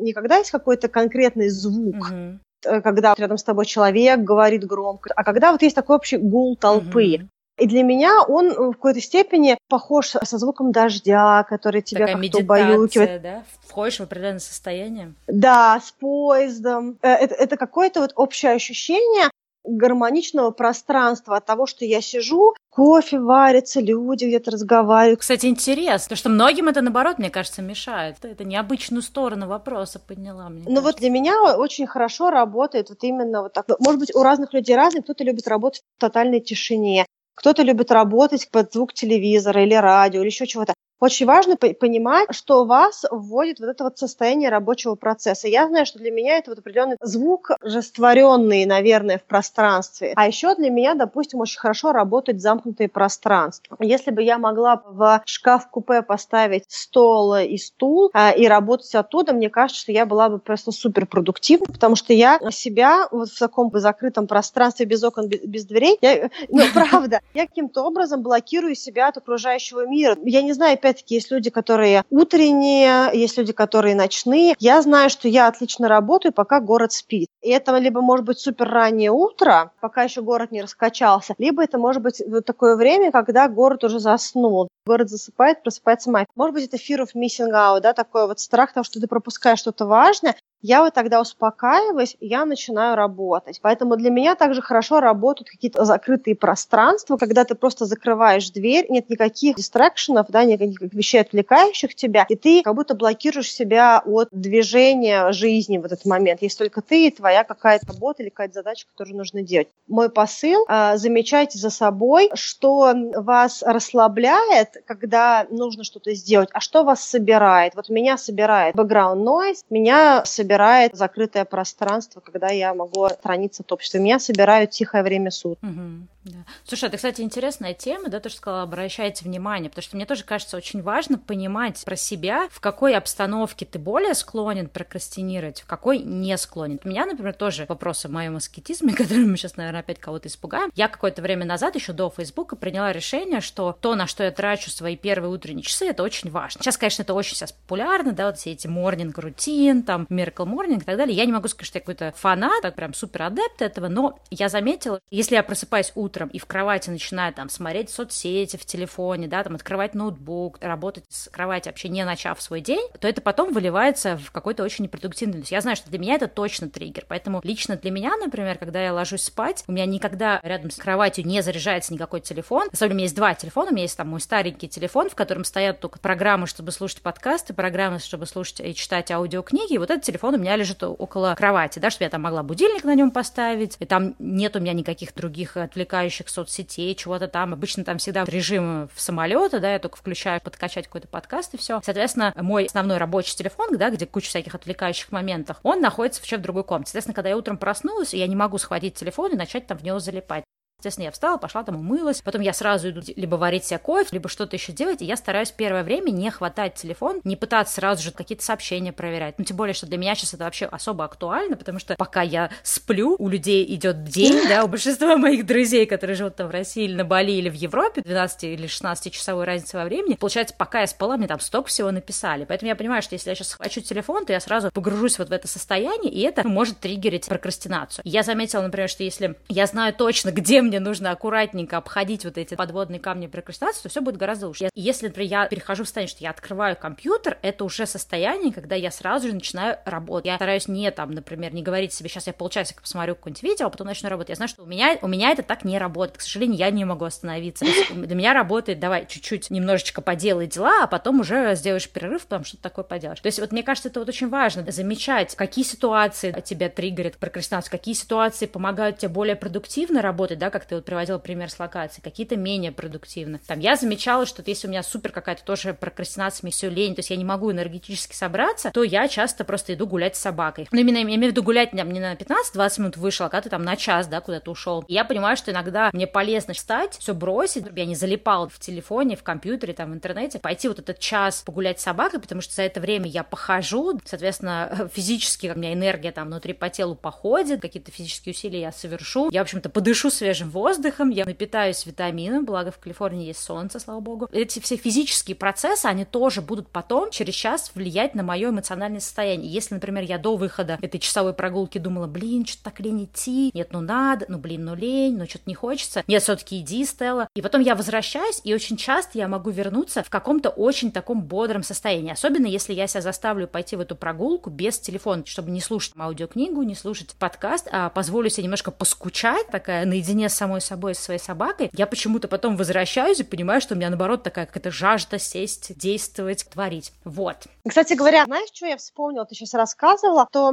не 0.04 0.14
когда 0.14 0.38
есть 0.38 0.52
какой-то 0.52 0.88
конкретный 0.88 1.50
звук, 1.50 2.12
mm-hmm 2.12 2.40
когда 2.62 3.16
рядом 3.18 3.40
с 3.40 3.44
тобой 3.44 3.66
человек 3.66 4.20
говорит 4.20 4.66
громко, 4.66 5.12
а 5.16 5.24
когда 5.24 5.52
вот 5.52 5.64
есть 5.64 5.76
такой 5.76 5.96
общий 5.96 6.18
гул 6.18 6.56
толпы. 6.56 7.16
Mm-hmm. 7.16 7.28
И 7.58 7.68
для 7.68 7.84
меня 7.84 8.24
он 8.24 8.50
в 8.50 8.74
какой-то 8.74 9.02
степени 9.02 9.58
похож 9.68 10.08
со 10.08 10.38
звуком 10.38 10.72
дождя, 10.72 11.44
который 11.44 11.82
тебя 11.82 12.08
Такая 12.08 12.22
как-то 12.22 12.38
убаюкивает. 12.40 13.22
да? 13.22 13.44
Входишь 13.68 13.98
в 13.98 14.04
определенное 14.04 14.40
состояние? 14.40 15.14
Да, 15.28 15.80
с 15.80 15.92
поездом. 15.92 16.98
Э, 17.02 17.10
это, 17.10 17.36
это 17.36 17.58
какое-то 17.58 18.02
вот 18.02 18.14
общее 18.16 18.54
ощущение, 18.54 19.30
гармоничного 19.64 20.51
пространства 20.51 21.38
от 21.38 21.45
того, 21.45 21.66
что 21.66 21.86
я 21.86 22.01
сижу, 22.01 22.53
кофе 22.70 23.20
варится, 23.20 23.82
люди 23.82 24.26
где-то 24.26 24.51
разговаривают. 24.51 25.20
Кстати, 25.20 25.45
интересно, 25.45 26.16
что 26.16 26.30
многим 26.30 26.68
это, 26.68 26.82
наоборот, 26.82 27.20
мне 27.20 27.30
кажется, 27.30 27.62
мешает. 27.62 28.18
Это 28.24 28.43
необычную 28.43 29.01
сторону 29.01 29.47
вопроса 29.47 29.99
подняла. 29.99 30.49
Мне 30.49 30.64
ну 30.68 30.82
вот 30.82 30.97
для 30.97 31.09
меня 31.09 31.55
очень 31.55 31.88
хорошо 31.88 32.30
работает 32.30 32.89
вот 32.89 33.03
именно 33.03 33.43
вот 33.43 33.53
так. 33.53 33.66
Может 33.80 33.99
быть, 33.99 34.16
у 34.16 34.24
разных 34.24 34.53
людей 34.53 34.76
разные. 34.76 35.03
Кто-то 35.03 35.24
любит 35.24 35.47
работать 35.47 35.82
в 35.97 36.01
тотальной 36.01 36.39
тишине, 36.39 37.05
кто-то 37.36 37.64
любит 37.64 37.91
работать 37.91 38.49
под 38.51 38.74
звук 38.74 38.93
телевизора 38.93 39.64
или 39.64 39.74
радио 39.74 40.22
или 40.22 40.28
еще 40.28 40.45
чего-то. 40.45 40.74
Очень 41.02 41.26
важно 41.26 41.58
понимать, 41.58 42.28
что 42.30 42.64
вас 42.64 43.06
вводит 43.10 43.60
в 43.60 43.64
это 43.64 43.86
вот 43.86 43.97
состояние 43.97 44.49
рабочего 44.49 44.93
процесса. 44.93 45.47
Я 45.47 45.68
знаю, 45.68 45.88
что 45.88 45.97
для 45.97 46.12
меня 46.12 46.38
это 46.38 46.52
вот 46.52 46.60
определенный 46.60 46.97
звук, 47.02 47.49
растворенный, 47.60 48.66
наверное, 48.66 49.18
в 49.18 49.24
пространстве. 49.24 50.14
А 50.16 50.28
еще 50.28 50.54
для 50.54 50.70
меня, 50.70 50.93
допустим, 50.93 51.39
очень 51.39 51.60
хорошо 51.60 51.91
работает 51.91 52.39
замкнутое 52.39 52.88
пространство. 52.88 53.76
Если 53.80 54.12
бы 54.12 54.22
я 54.22 54.38
могла 54.38 54.84
в 54.86 55.24
шкаф-купе 55.26 56.04
поставить 56.04 56.66
стол 56.68 57.36
и 57.36 57.58
стул 57.58 58.12
а, 58.14 58.30
и 58.30 58.45
работать 58.45 58.93
оттуда, 58.93 59.34
мне 59.34 59.49
кажется, 59.49 59.82
что 59.82 59.91
я 59.91 60.06
была 60.06 60.30
бы 60.30 60.38
просто 60.38 60.72
супер 60.72 61.08
продуктивна, 61.08 61.66
потому 61.66 61.95
что 61.95 62.14
я 62.14 62.39
себя 62.52 63.08
вот 63.10 63.30
в 63.30 63.39
таком 63.39 63.72
закрытом 63.74 64.28
пространстве 64.28 64.86
без 64.86 65.04
окон, 65.04 65.28
без 65.28 65.66
дверей, 65.66 65.97
я, 66.02 66.30
ну, 66.49 66.62
правда, 66.76 67.22
я 67.34 67.47
каким-то 67.47 67.82
образом 67.82 68.22
блокирую 68.22 68.76
себя 68.76 69.08
от 69.08 69.18
окружающего 69.18 69.88
мира. 69.88 70.16
Я 70.24 70.43
не 70.43 70.54
знаю, 70.54 70.76
опять 70.76 70.91
опять-таки, 70.92 71.16
есть 71.16 71.32
люди, 71.32 71.50
которые 71.50 72.04
утренние, 72.10 73.10
есть 73.14 73.38
люди, 73.38 73.54
которые 73.54 73.96
ночные. 73.96 74.56
Я 74.60 74.82
знаю, 74.82 75.10
что 75.10 75.28
я 75.28 75.48
отлично 75.48 75.88
работаю, 75.88 76.34
пока 76.34 76.60
город 76.60 76.92
спит. 76.92 77.30
И 77.42 77.50
это 77.50 77.78
либо 77.78 78.02
может 78.02 78.26
быть 78.26 78.39
супер 78.39 78.70
раннее 78.70 79.12
утро, 79.12 79.72
пока 79.80 80.04
еще 80.04 80.22
город 80.22 80.52
не 80.52 80.62
раскачался, 80.62 81.34
либо 81.38 81.64
это 81.64 81.78
может 81.78 82.02
быть 82.02 82.22
вот 82.28 82.46
такое 82.46 82.76
время, 82.76 83.12
когда 83.12 83.48
город 83.48 83.84
уже 83.84 84.00
заснул. 84.00 84.68
Город 84.86 85.10
засыпает, 85.10 85.64
просыпается 85.64 86.12
мать. 86.12 86.28
Может 86.36 86.56
быть, 86.56 86.66
это 86.66 86.78
fear 86.78 87.02
of 87.02 87.10
missing 87.16 87.52
out, 87.52 87.82
да, 87.82 87.94
такой 87.94 88.28
вот 88.28 88.39
страх 88.39 88.74
того, 88.74 88.84
что 88.84 89.00
ты 89.00 89.08
пропускаешь 89.08 89.60
что-то 89.60 89.86
важное, 89.86 90.36
я 90.62 90.82
вот 90.82 90.93
тогда 90.93 91.22
успокаиваюсь, 91.22 92.16
и 92.20 92.28
я 92.28 92.45
начинаю 92.45 92.95
работать. 92.95 93.59
Поэтому 93.62 93.95
для 93.95 94.09
меня 94.09 94.36
также 94.36 94.62
хорошо 94.62 94.99
работают 94.99 95.49
какие-то 95.49 95.86
закрытые 95.86 96.36
пространства, 96.36 97.18
когда 97.18 97.43
ты 97.43 97.55
просто 97.55 97.86
закрываешь 97.86 98.49
дверь, 98.51 98.86
нет 98.89 99.09
никаких 99.09 99.55
дистракшенов, 99.55 100.28
да, 100.30 100.43
никаких 100.43 100.93
вещей, 100.93 101.22
отвлекающих 101.22 101.95
тебя, 101.95 102.26
и 102.30 102.36
ты 102.36 102.62
как 102.62 102.76
будто 102.76 102.95
блокируешь 102.95 103.51
себя 103.51 104.01
от 104.05 104.30
движения 104.32 105.32
жизни 105.32 105.78
в 105.78 105.86
этот 105.86 106.05
момент. 106.05 106.41
Есть 106.41 106.57
только 106.57 106.82
ты 106.82 107.07
и 107.07 107.12
твоя 107.12 107.43
какая-то 107.43 107.88
работа 107.88 108.24
или 108.24 108.30
какая-то 108.30 108.55
задача, 108.55 108.86
которую 108.91 109.18
нужно 109.18 109.41
делать. 109.41 109.68
Мой 109.88 110.09
посыл 110.09 110.66
э,– 110.68 110.93
замечайте 110.97 111.57
за 111.57 111.70
собой, 111.70 112.30
что 112.34 112.93
вас 113.16 113.64
расслабляет, 113.66 114.84
когда 114.86 115.47
нужно 115.49 115.84
что-то 115.84 116.14
сделать, 116.14 116.49
а 116.53 116.59
что 116.59 116.84
вас 116.84 117.03
собирает. 117.03 117.76
Вот 117.76 117.89
меня 117.89 118.18
собирает 118.18 118.76
background 118.76 119.24
noise, 119.24 119.64
меня 119.70 120.24
собирает 120.26 120.51
собирает 120.52 120.95
закрытое 120.95 121.45
пространство, 121.45 122.20
когда 122.20 122.49
я 122.49 122.74
могу 122.74 123.08
храниться 123.24 123.64
в 123.64 123.72
обществе. 123.72 124.02
Меня 124.02 124.20
собирают 124.20 124.72
тихое 124.72 125.02
время 125.02 125.32
суток. 125.32 125.64
Угу. 125.64 126.20
Да. 126.24 126.45
Слушай, 126.65 126.86
это, 126.86 126.97
кстати, 126.97 127.22
интересная 127.22 127.74
тема, 127.74 128.09
да, 128.09 128.19
то, 128.19 128.30
что 128.30 128.38
сказала, 128.38 128.63
обращайте 128.63 129.26
внимание, 129.26 129.69
потому 129.69 129.82
что 129.84 129.95
мне 129.95 130.05
тоже 130.05 130.24
кажется 130.24 130.55
очень 130.55 130.84
важно 130.84 131.17
понимать 131.17 131.84
про 131.84 131.95
себя, 131.95 132.47
в 132.51 132.59
какой 132.59 132.95
обстановке 132.95 133.65
ты 133.65 133.80
более 133.80 134.13
склонен 134.13 134.69
прокрастинировать, 134.69 135.61
в 135.61 135.65
какой 135.65 135.99
не 135.99 136.38
склонен. 136.38 136.80
У 136.84 136.88
меня, 136.88 137.07
например, 137.07 137.34
тоже 137.34 137.65
вопросы 137.67 138.05
о 138.05 138.09
моем 138.09 138.36
аскетизме, 138.36 138.93
который 138.95 139.26
мы 139.26 139.36
сейчас, 139.36 139.57
наверное, 139.57 139.80
опять 139.80 139.99
кого-то 139.99 140.28
испугаем. 140.28 140.72
Я 140.76 140.89
какое-то 140.89 141.24
время 141.24 141.45
назад, 141.45 141.76
еще 141.76 141.91
до 141.91 142.11
Фейсбука, 142.11 142.55
приняла 142.55 142.93
решение, 142.93 143.41
что 143.41 143.76
то, 143.82 143.95
на 143.95 144.05
что 144.05 144.24
я 144.24 144.30
трачу 144.32 144.69
свои 144.69 144.95
первые 144.95 145.32
утренние 145.32 145.63
часы, 145.63 145.88
это 145.88 146.03
очень 146.03 146.30
важно. 146.30 146.61
Сейчас, 146.61 146.78
конечно, 146.78 147.01
это 147.01 147.15
очень 147.15 147.36
сейчас 147.36 147.51
популярно, 147.51 148.11
да, 148.11 148.28
вот 148.28 148.38
все 148.38 148.51
эти 148.51 148.67
morning 148.67 149.11
рутин, 149.15 149.82
там, 149.82 150.05
miracle 150.11 150.45
morning 150.45 150.82
и 150.82 150.86
так 150.86 150.97
далее. 150.97 151.17
Я 151.17 151.26
не 151.26 151.32
могу 151.32 151.47
сказать, 151.47 151.65
что 151.65 151.78
я 151.78 151.82
какой-то 151.82 152.13
фанат, 152.15 152.61
так 152.61 152.76
прям 152.76 152.93
супер 152.93 153.24
адепт 153.24 153.63
этого, 153.63 153.88
но 153.88 154.19
я 154.30 154.49
заметила, 154.49 154.99
если 155.09 155.34
я 155.34 155.41
просыпаюсь 155.41 155.91
утром 155.95 156.11
утром 156.12 156.28
и 156.28 156.39
в 156.39 156.45
кровати 156.45 156.89
начинает 156.89 157.36
там 157.36 157.49
смотреть 157.49 157.89
соцсети 157.89 158.57
в 158.57 158.66
телефоне, 158.66 159.28
да, 159.28 159.43
там 159.43 159.55
открывать 159.55 159.95
ноутбук, 159.95 160.57
работать 160.62 161.05
с 161.09 161.30
кровати 161.30 161.70
вообще 161.70 161.88
не 161.89 162.03
начав 162.03 162.41
свой 162.41 162.59
день, 162.59 162.86
то 162.99 163.07
это 163.07 163.22
потом 163.22 163.53
выливается 163.53 164.18
в 164.18 164.32
какой-то 164.32 164.64
очень 164.64 164.84
непродуктивный. 164.84 165.43
Я 165.47 165.62
знаю, 165.62 165.78
что 165.78 165.89
для 165.89 165.99
меня 165.99 166.16
это 166.16 166.28
точно 166.28 166.70
триггер. 166.70 167.05
Поэтому 167.07 167.39
лично 167.43 167.78
для 167.78 167.91
меня, 167.91 168.16
например, 168.18 168.57
когда 168.57 168.84
я 168.84 168.93
ложусь 168.93 169.24
спать, 169.24 169.64
у 169.68 169.72
меня 169.72 169.86
никогда 169.86 170.39
рядом 170.43 170.72
с 170.72 170.76
кроватью 170.76 171.26
не 171.26 171.41
заряжается 171.41 171.93
никакой 171.93 172.22
телефон. 172.22 172.70
Деле 172.72 172.91
у 172.91 172.93
меня 172.95 173.03
есть 173.03 173.16
два 173.16 173.34
телефона. 173.34 173.70
У 173.70 173.74
меня 173.74 173.84
есть 173.84 173.97
там 173.97 174.09
мой 174.09 174.20
старенький 174.20 174.68
телефон, 174.68 175.09
в 175.09 175.16
котором 175.16 175.45
стоят 175.45 175.80
только 175.80 175.99
программы, 175.99 176.47
чтобы 176.47 176.72
слушать 176.72 177.01
подкасты, 177.01 177.53
программы, 177.53 177.99
чтобы 177.99 178.26
слушать 178.26 178.59
и 178.59 178.76
читать 178.76 179.12
аудиокниги. 179.12 179.74
И 179.74 179.78
вот 179.78 179.89
этот 179.89 180.03
телефон 180.03 180.36
у 180.36 180.38
меня 180.38 180.55
лежит 180.55 180.84
около 180.84 181.36
кровати, 181.36 181.80
да, 181.80 181.89
чтобы 181.89 182.05
я 182.05 182.09
там 182.09 182.22
могла 182.22 182.43
будильник 182.43 182.84
на 182.84 182.95
нем 182.95 183.12
поставить. 183.12 183.78
И 183.80 183.86
там 183.86 184.16
нет 184.20 184.55
у 184.55 184.59
меня 184.59 184.74
никаких 184.74 185.14
других 185.14 185.57
отвлекающих 185.57 186.01
отвлекающих 186.02 186.30
соцсетей, 186.30 186.95
чего-то 186.95 187.28
там. 187.28 187.54
Обычно 187.54 187.84
там 187.84 187.97
всегда 187.97 188.24
режим 188.26 188.89
в 188.93 189.02
самолета, 189.02 189.60
да, 189.60 189.74
я 189.74 189.80
только 189.80 189.97
включаю 189.97 190.41
подкачать 190.41 190.88
какой-то 190.88 191.08
подкаст 191.08 191.54
и 191.54 191.58
все. 191.58 191.82
Соответственно, 191.84 192.34
мой 192.36 192.66
основной 192.66 192.97
рабочий 192.97 193.36
телефон, 193.36 193.78
да, 193.78 193.89
где 193.89 194.06
куча 194.06 194.30
всяких 194.30 194.56
отвлекающих 194.56 195.12
моментов, 195.12 195.58
он 195.64 195.82
находится 195.82 196.22
вообще 196.22 196.38
в 196.38 196.41
другой 196.41 196.64
комнате. 196.64 196.89
Соответственно, 196.89 197.16
когда 197.16 197.30
я 197.30 197.38
утром 197.38 197.58
проснулась, 197.58 198.14
я 198.14 198.28
не 198.28 198.36
могу 198.36 198.58
схватить 198.58 198.95
телефон 198.95 199.34
и 199.34 199.36
начать 199.36 199.68
там 199.68 199.78
в 199.78 199.84
него 199.84 199.99
залипать. 199.99 200.43
Естественно, 200.82 201.06
я 201.06 201.12
встала, 201.12 201.38
пошла 201.38 201.64
там 201.64 201.76
умылась, 201.76 202.24
потом 202.24 202.42
я 202.42 202.54
сразу 202.54 202.90
иду 202.90 203.02
либо 203.16 203.36
варить 203.36 203.66
себе 203.66 203.78
кофе, 203.78 204.10
либо 204.14 204.28
что-то 204.28 204.56
еще 204.56 204.72
делать, 204.72 205.04
и 205.04 205.06
я 205.06 205.16
стараюсь 205.16 205.52
первое 205.52 205.84
время 205.84 206.10
не 206.10 206.32
хватать 206.32 206.74
телефон, 206.74 207.22
не 207.24 207.36
пытаться 207.36 207.76
сразу 207.76 208.02
же 208.02 208.12
какие-то 208.12 208.44
сообщения 208.44 208.92
проверять. 208.92 209.36
Ну, 209.38 209.46
тем 209.46 209.58
более, 209.58 209.76
что 209.76 209.86
для 209.86 210.00
меня 210.00 210.16
сейчас 210.16 210.34
это 210.34 210.46
вообще 210.46 210.66
особо 210.66 211.06
актуально, 211.06 211.56
потому 211.56 211.78
что 211.78 211.94
пока 211.98 212.24
я 212.24 212.50
сплю, 212.64 213.16
у 213.20 213.30
людей 213.30 213.64
идет 213.76 214.06
день, 214.06 214.48
да, 214.50 214.64
у 214.64 214.68
большинства 214.68 215.18
моих 215.18 215.46
друзей, 215.46 215.86
которые 215.86 216.16
живут 216.16 216.38
там 216.38 216.48
в 216.48 216.52
России 216.52 216.86
или 216.86 216.96
на 216.96 217.06
Бали 217.06 217.34
или 217.34 217.50
в 217.50 217.54
Европе, 217.54 218.02
12 218.02 218.46
или 218.46 218.66
16 218.66 219.14
часовой 219.14 219.46
разницы 219.46 219.78
во 219.78 219.84
времени, 219.84 220.16
получается, 220.16 220.56
пока 220.58 220.82
я 220.82 220.88
спала, 220.88 221.16
мне 221.16 221.28
там 221.28 221.40
столько 221.40 221.70
всего 221.70 221.92
написали. 221.92 222.46
Поэтому 222.46 222.70
я 222.70 222.76
понимаю, 222.76 223.04
что 223.04 223.14
если 223.14 223.30
я 223.30 223.36
сейчас 223.36 223.50
схвачу 223.50 223.82
телефон, 223.82 224.26
то 224.26 224.34
я 224.34 224.40
сразу 224.40 224.72
погружусь 224.72 225.20
вот 225.20 225.30
в 225.30 225.32
это 225.32 225.48
состояние, 225.48 226.12
и 226.12 226.22
это 226.22 226.48
может 226.48 226.80
триггерить 226.80 227.28
прокрастинацию. 227.28 228.02
Я 228.04 228.24
заметила, 228.24 228.64
например, 228.64 228.90
что 228.90 229.04
если 229.04 229.36
я 229.48 229.68
знаю 229.68 229.94
точно, 229.94 230.32
где 230.32 230.64
мне 230.64 230.70
нужно 230.80 231.11
аккуратненько 231.11 231.78
обходить 231.78 232.26
вот 232.26 232.38
эти 232.38 232.55
подводные 232.55 232.99
камни 232.99 233.28
прокрастинации, 233.28 233.84
то 233.84 233.89
все 233.89 234.01
будет 234.01 234.17
гораздо 234.17 234.47
лучше. 234.47 234.69
Если, 234.76 235.07
например, 235.07 235.30
я 235.30 235.45
перехожу 235.47 235.84
в 235.84 235.88
состояние, 235.88 236.09
что 236.09 236.24
я 236.24 236.30
открываю 236.30 236.76
компьютер, 236.76 237.38
это 237.41 237.63
уже 237.63 237.86
состояние, 237.86 238.53
когда 238.53 238.76
я 238.76 238.91
сразу 238.91 239.28
же 239.28 239.34
начинаю 239.34 239.78
работать. 239.86 240.28
Я 240.28 240.36
стараюсь 240.36 240.67
не 240.67 240.89
там, 240.91 241.11
например, 241.11 241.53
не 241.53 241.61
говорить 241.61 241.93
себе, 241.93 242.09
сейчас 242.09 242.28
я 242.28 242.34
полчасика 242.34 242.82
посмотрю 242.82 243.15
какое-нибудь 243.15 243.43
видео, 243.43 243.67
а 243.67 243.69
потом 243.69 243.88
начну 243.88 244.09
работать. 244.09 244.30
Я 244.30 244.36
знаю, 244.36 244.49
что 244.49 244.63
у 244.63 244.65
меня, 244.65 244.97
у 245.01 245.07
меня 245.07 245.32
это 245.32 245.43
так 245.43 245.63
не 245.63 245.78
работает. 245.78 246.17
К 246.17 246.22
сожалению, 246.22 246.57
я 246.57 246.69
не 246.72 246.86
могу 246.86 247.05
остановиться. 247.05 247.65
Для 247.91 248.15
меня 248.15 248.34
работает, 248.34 248.80
давай 248.80 249.05
чуть-чуть 249.07 249.49
немножечко 249.49 250.01
поделай 250.01 250.47
дела, 250.47 250.84
а 250.84 250.88
потом 250.88 251.19
уже 251.19 251.55
сделаешь 251.55 251.89
перерыв, 251.89 252.26
там 252.26 252.43
что-то 252.43 252.63
такое 252.63 252.86
поделаешь. 252.86 253.19
То 253.19 253.28
есть 253.28 253.39
вот 253.39 253.51
мне 253.51 253.63
кажется, 253.63 253.89
это 253.89 253.99
вот 253.99 254.09
очень 254.09 254.30
важно, 254.30 254.69
замечать, 254.72 255.36
какие 255.36 255.65
ситуации 255.65 256.32
тебя 256.43 256.69
триггерят 256.69 257.17
прокрастинацию, 257.17 257.72
какие 257.72 257.93
ситуации 257.93 258.45
помогают 258.45 258.97
тебе 258.99 259.09
более 259.09 259.36
продуктивно 259.36 260.01
работать, 260.01 260.39
да, 260.39 260.49
как 260.49 260.61
ты 260.66 260.76
вот 260.76 260.86
приводила 260.86 261.18
пример 261.18 261.49
с 261.49 261.59
локацией, 261.59 262.03
какие-то 262.03 262.38
менее 262.38 262.72
продуктивны. 262.72 263.39
Там 263.45 263.59
я 263.59 263.76
замечала, 263.76 264.26
что 264.26 264.43
если 264.45 264.68
у 264.68 264.70
меня 264.70 264.84
супер 264.84 265.12
какая-то 265.12 265.43
тоже 265.43 265.74
прокрастинация, 265.74 266.45
мне 266.45 266.51
все 266.51 266.70
лень, 266.70 266.95
то 266.95 266.99
есть 266.99 267.09
я 267.09 267.16
не 267.16 267.26
могу 267.26 267.51
энергетически 267.51 268.16
собраться, 268.16 268.72
то 268.72 268.84
я 268.84 269.07
часто 269.07 269.43
просто 269.43 269.74
иду 269.74 269.88
гулять 269.88 270.16
с 270.16 270.20
собакой. 270.20 270.68
Но 270.72 270.80
именно 270.80 270.97
я 270.97 271.03
имею 271.03 271.20
в 271.20 271.32
виду 271.32 271.43
гулять 271.43 271.72
там, 271.72 271.91
не 271.91 271.99
на 271.99 272.14
15-20 272.14 272.80
минут 272.80 272.97
вышел, 272.97 273.26
а 273.26 273.30
когда 273.30 273.41
ты 273.41 273.49
там 273.49 273.64
на 273.64 273.76
час, 273.76 274.07
да, 274.07 274.22
куда-то 274.22 274.51
ушел. 274.51 274.84
И 274.88 274.93
я 274.93 275.03
понимаю, 275.03 275.36
что 275.36 275.51
иногда 275.51 275.89
мне 275.93 276.07
полезно 276.07 276.53
встать, 276.53 276.97
все 276.97 277.14
бросить, 277.14 277.64
чтобы 277.72 277.80
я 277.80 277.86
не 277.86 277.95
залипал 277.95 278.49
в 278.49 278.59
телефоне, 278.59 279.16
в 279.16 279.24
компьютере, 279.24 279.74
там, 279.74 279.91
в 279.91 279.93
интернете, 279.93 280.39
пойти 280.39 280.68
вот 280.68 280.80
этот 280.80 280.99
час 280.99 281.41
погулять 281.45 281.80
с 281.80 281.84
собакой, 281.84 282.20
потому 282.20 282.41
что 282.41 282.53
за 282.53 282.64
это 282.64 282.80
время 282.80 283.07
я 283.07 283.24
похожу, 283.24 283.99
соответственно, 284.05 284.89
физически 284.93 285.51
у 285.53 285.57
меня 285.57 285.74
энергия 285.74 286.12
там 286.12 286.28
внутри 286.28 286.53
по 286.53 286.70
телу 286.70 286.95
походит, 286.95 287.62
какие-то 287.62 287.91
физические 287.91 288.34
усилия 288.34 288.62
я 288.62 288.72
совершу, 288.72 289.30
я, 289.32 289.39
в 289.39 289.43
общем-то, 289.43 289.70
подышу 289.70 290.12
свежим 290.12 290.49
воздухом, 290.52 291.10
я 291.10 291.26
напитаюсь 291.26 291.86
витамином, 291.86 292.45
благо 292.45 292.72
в 292.72 292.80
Калифорнии 292.80 293.28
есть 293.28 293.43
солнце, 293.43 293.80
слава 293.80 293.99
богу. 293.99 294.28
Эти 294.32 294.60
все 294.60 294.76
физические 294.76 295.36
процессы, 295.36 295.86
они 295.86 296.06
тоже 296.06 296.41
будут 296.41 296.68
потом 296.68 297.10
через 297.10 297.34
час 297.34 297.72
влиять 297.74 298.14
на 298.16 298.24
мое 298.24 298.49
эмоциональное 298.49 298.99
состояние. 298.99 299.52
Если, 299.52 299.74
например, 299.74 300.04
я 300.04 300.18
до 300.18 300.36
выхода 300.36 300.78
этой 300.82 300.99
часовой 300.99 301.34
прогулки 301.34 301.78
думала, 301.78 302.08
блин, 302.08 302.45
что-то 302.45 302.66
так 302.66 302.80
лень 302.80 303.06
идти, 303.06 303.52
нет, 303.54 303.70
ну 303.72 303.82
надо, 303.82 304.26
ну 304.28 304.38
блин, 304.38 304.66
ну 304.66 304.76
лень, 304.76 305.18
ну 305.18 305.26
что-то 305.26 305.45
не 305.47 305.56
хочется, 305.56 306.04
нет, 306.08 306.22
все-таки 306.22 306.60
иди, 306.60 306.86
Стелла. 306.86 307.28
И 307.36 307.41
потом 307.41 307.62
я 307.62 307.76
возвращаюсь, 307.76 308.41
и 308.43 308.54
очень 308.54 308.78
часто 308.78 309.18
я 309.18 309.28
могу 309.28 309.49
вернуться 309.49 310.04
в 310.04 310.10
каком-то 310.10 310.49
очень 310.49 310.91
таком 310.91 311.22
бодром 311.22 311.64
состоянии, 311.64 312.12
особенно 312.12 312.45
если 312.45 312.74
я 312.74 312.88
себя 312.88 313.02
заставлю 313.02 313.47
пойти 313.47 313.76
в 313.76 313.80
эту 313.80 313.95
прогулку 313.95 314.49
без 314.49 314.80
телефона, 314.80 315.24
чтобы 315.26 315.52
не 315.52 315.62
слушать 315.62 315.93
аудиокнигу, 315.97 316.62
не 316.64 316.76
слушать 316.76 317.16
подкаст, 317.18 317.68
а 317.72 317.89
позволю 317.89 318.30
себе 318.30 318.43
немножко 318.43 318.72
поскучать, 318.72 319.47
такая 319.47 319.86
наедине 319.86 320.30
с 320.30 320.41
самой 320.42 320.60
собой, 320.60 320.96
со 320.96 321.04
своей 321.04 321.20
собакой, 321.20 321.70
я 321.74 321.86
почему-то 321.86 322.28
потом 322.28 322.58
возвращаюсь 322.58 323.20
и 323.20 323.24
понимаю, 323.24 323.62
что 323.62 323.76
у 323.76 323.78
меня, 323.78 323.89
наоборот, 323.89 324.24
такая 324.24 324.48
какая-то 324.48 324.72
жажда 324.72 325.20
сесть, 325.20 325.78
действовать, 325.78 326.48
творить. 326.52 326.94
Вот. 327.06 327.38
Кстати 327.68 327.94
говоря, 327.94 328.26
знаешь, 328.26 328.50
что 328.52 328.66
я 328.66 328.78
вспомнила? 328.78 329.26
Ты 329.26 329.36
сейчас 329.36 329.54
рассказывала, 329.54 330.28
то 330.32 330.52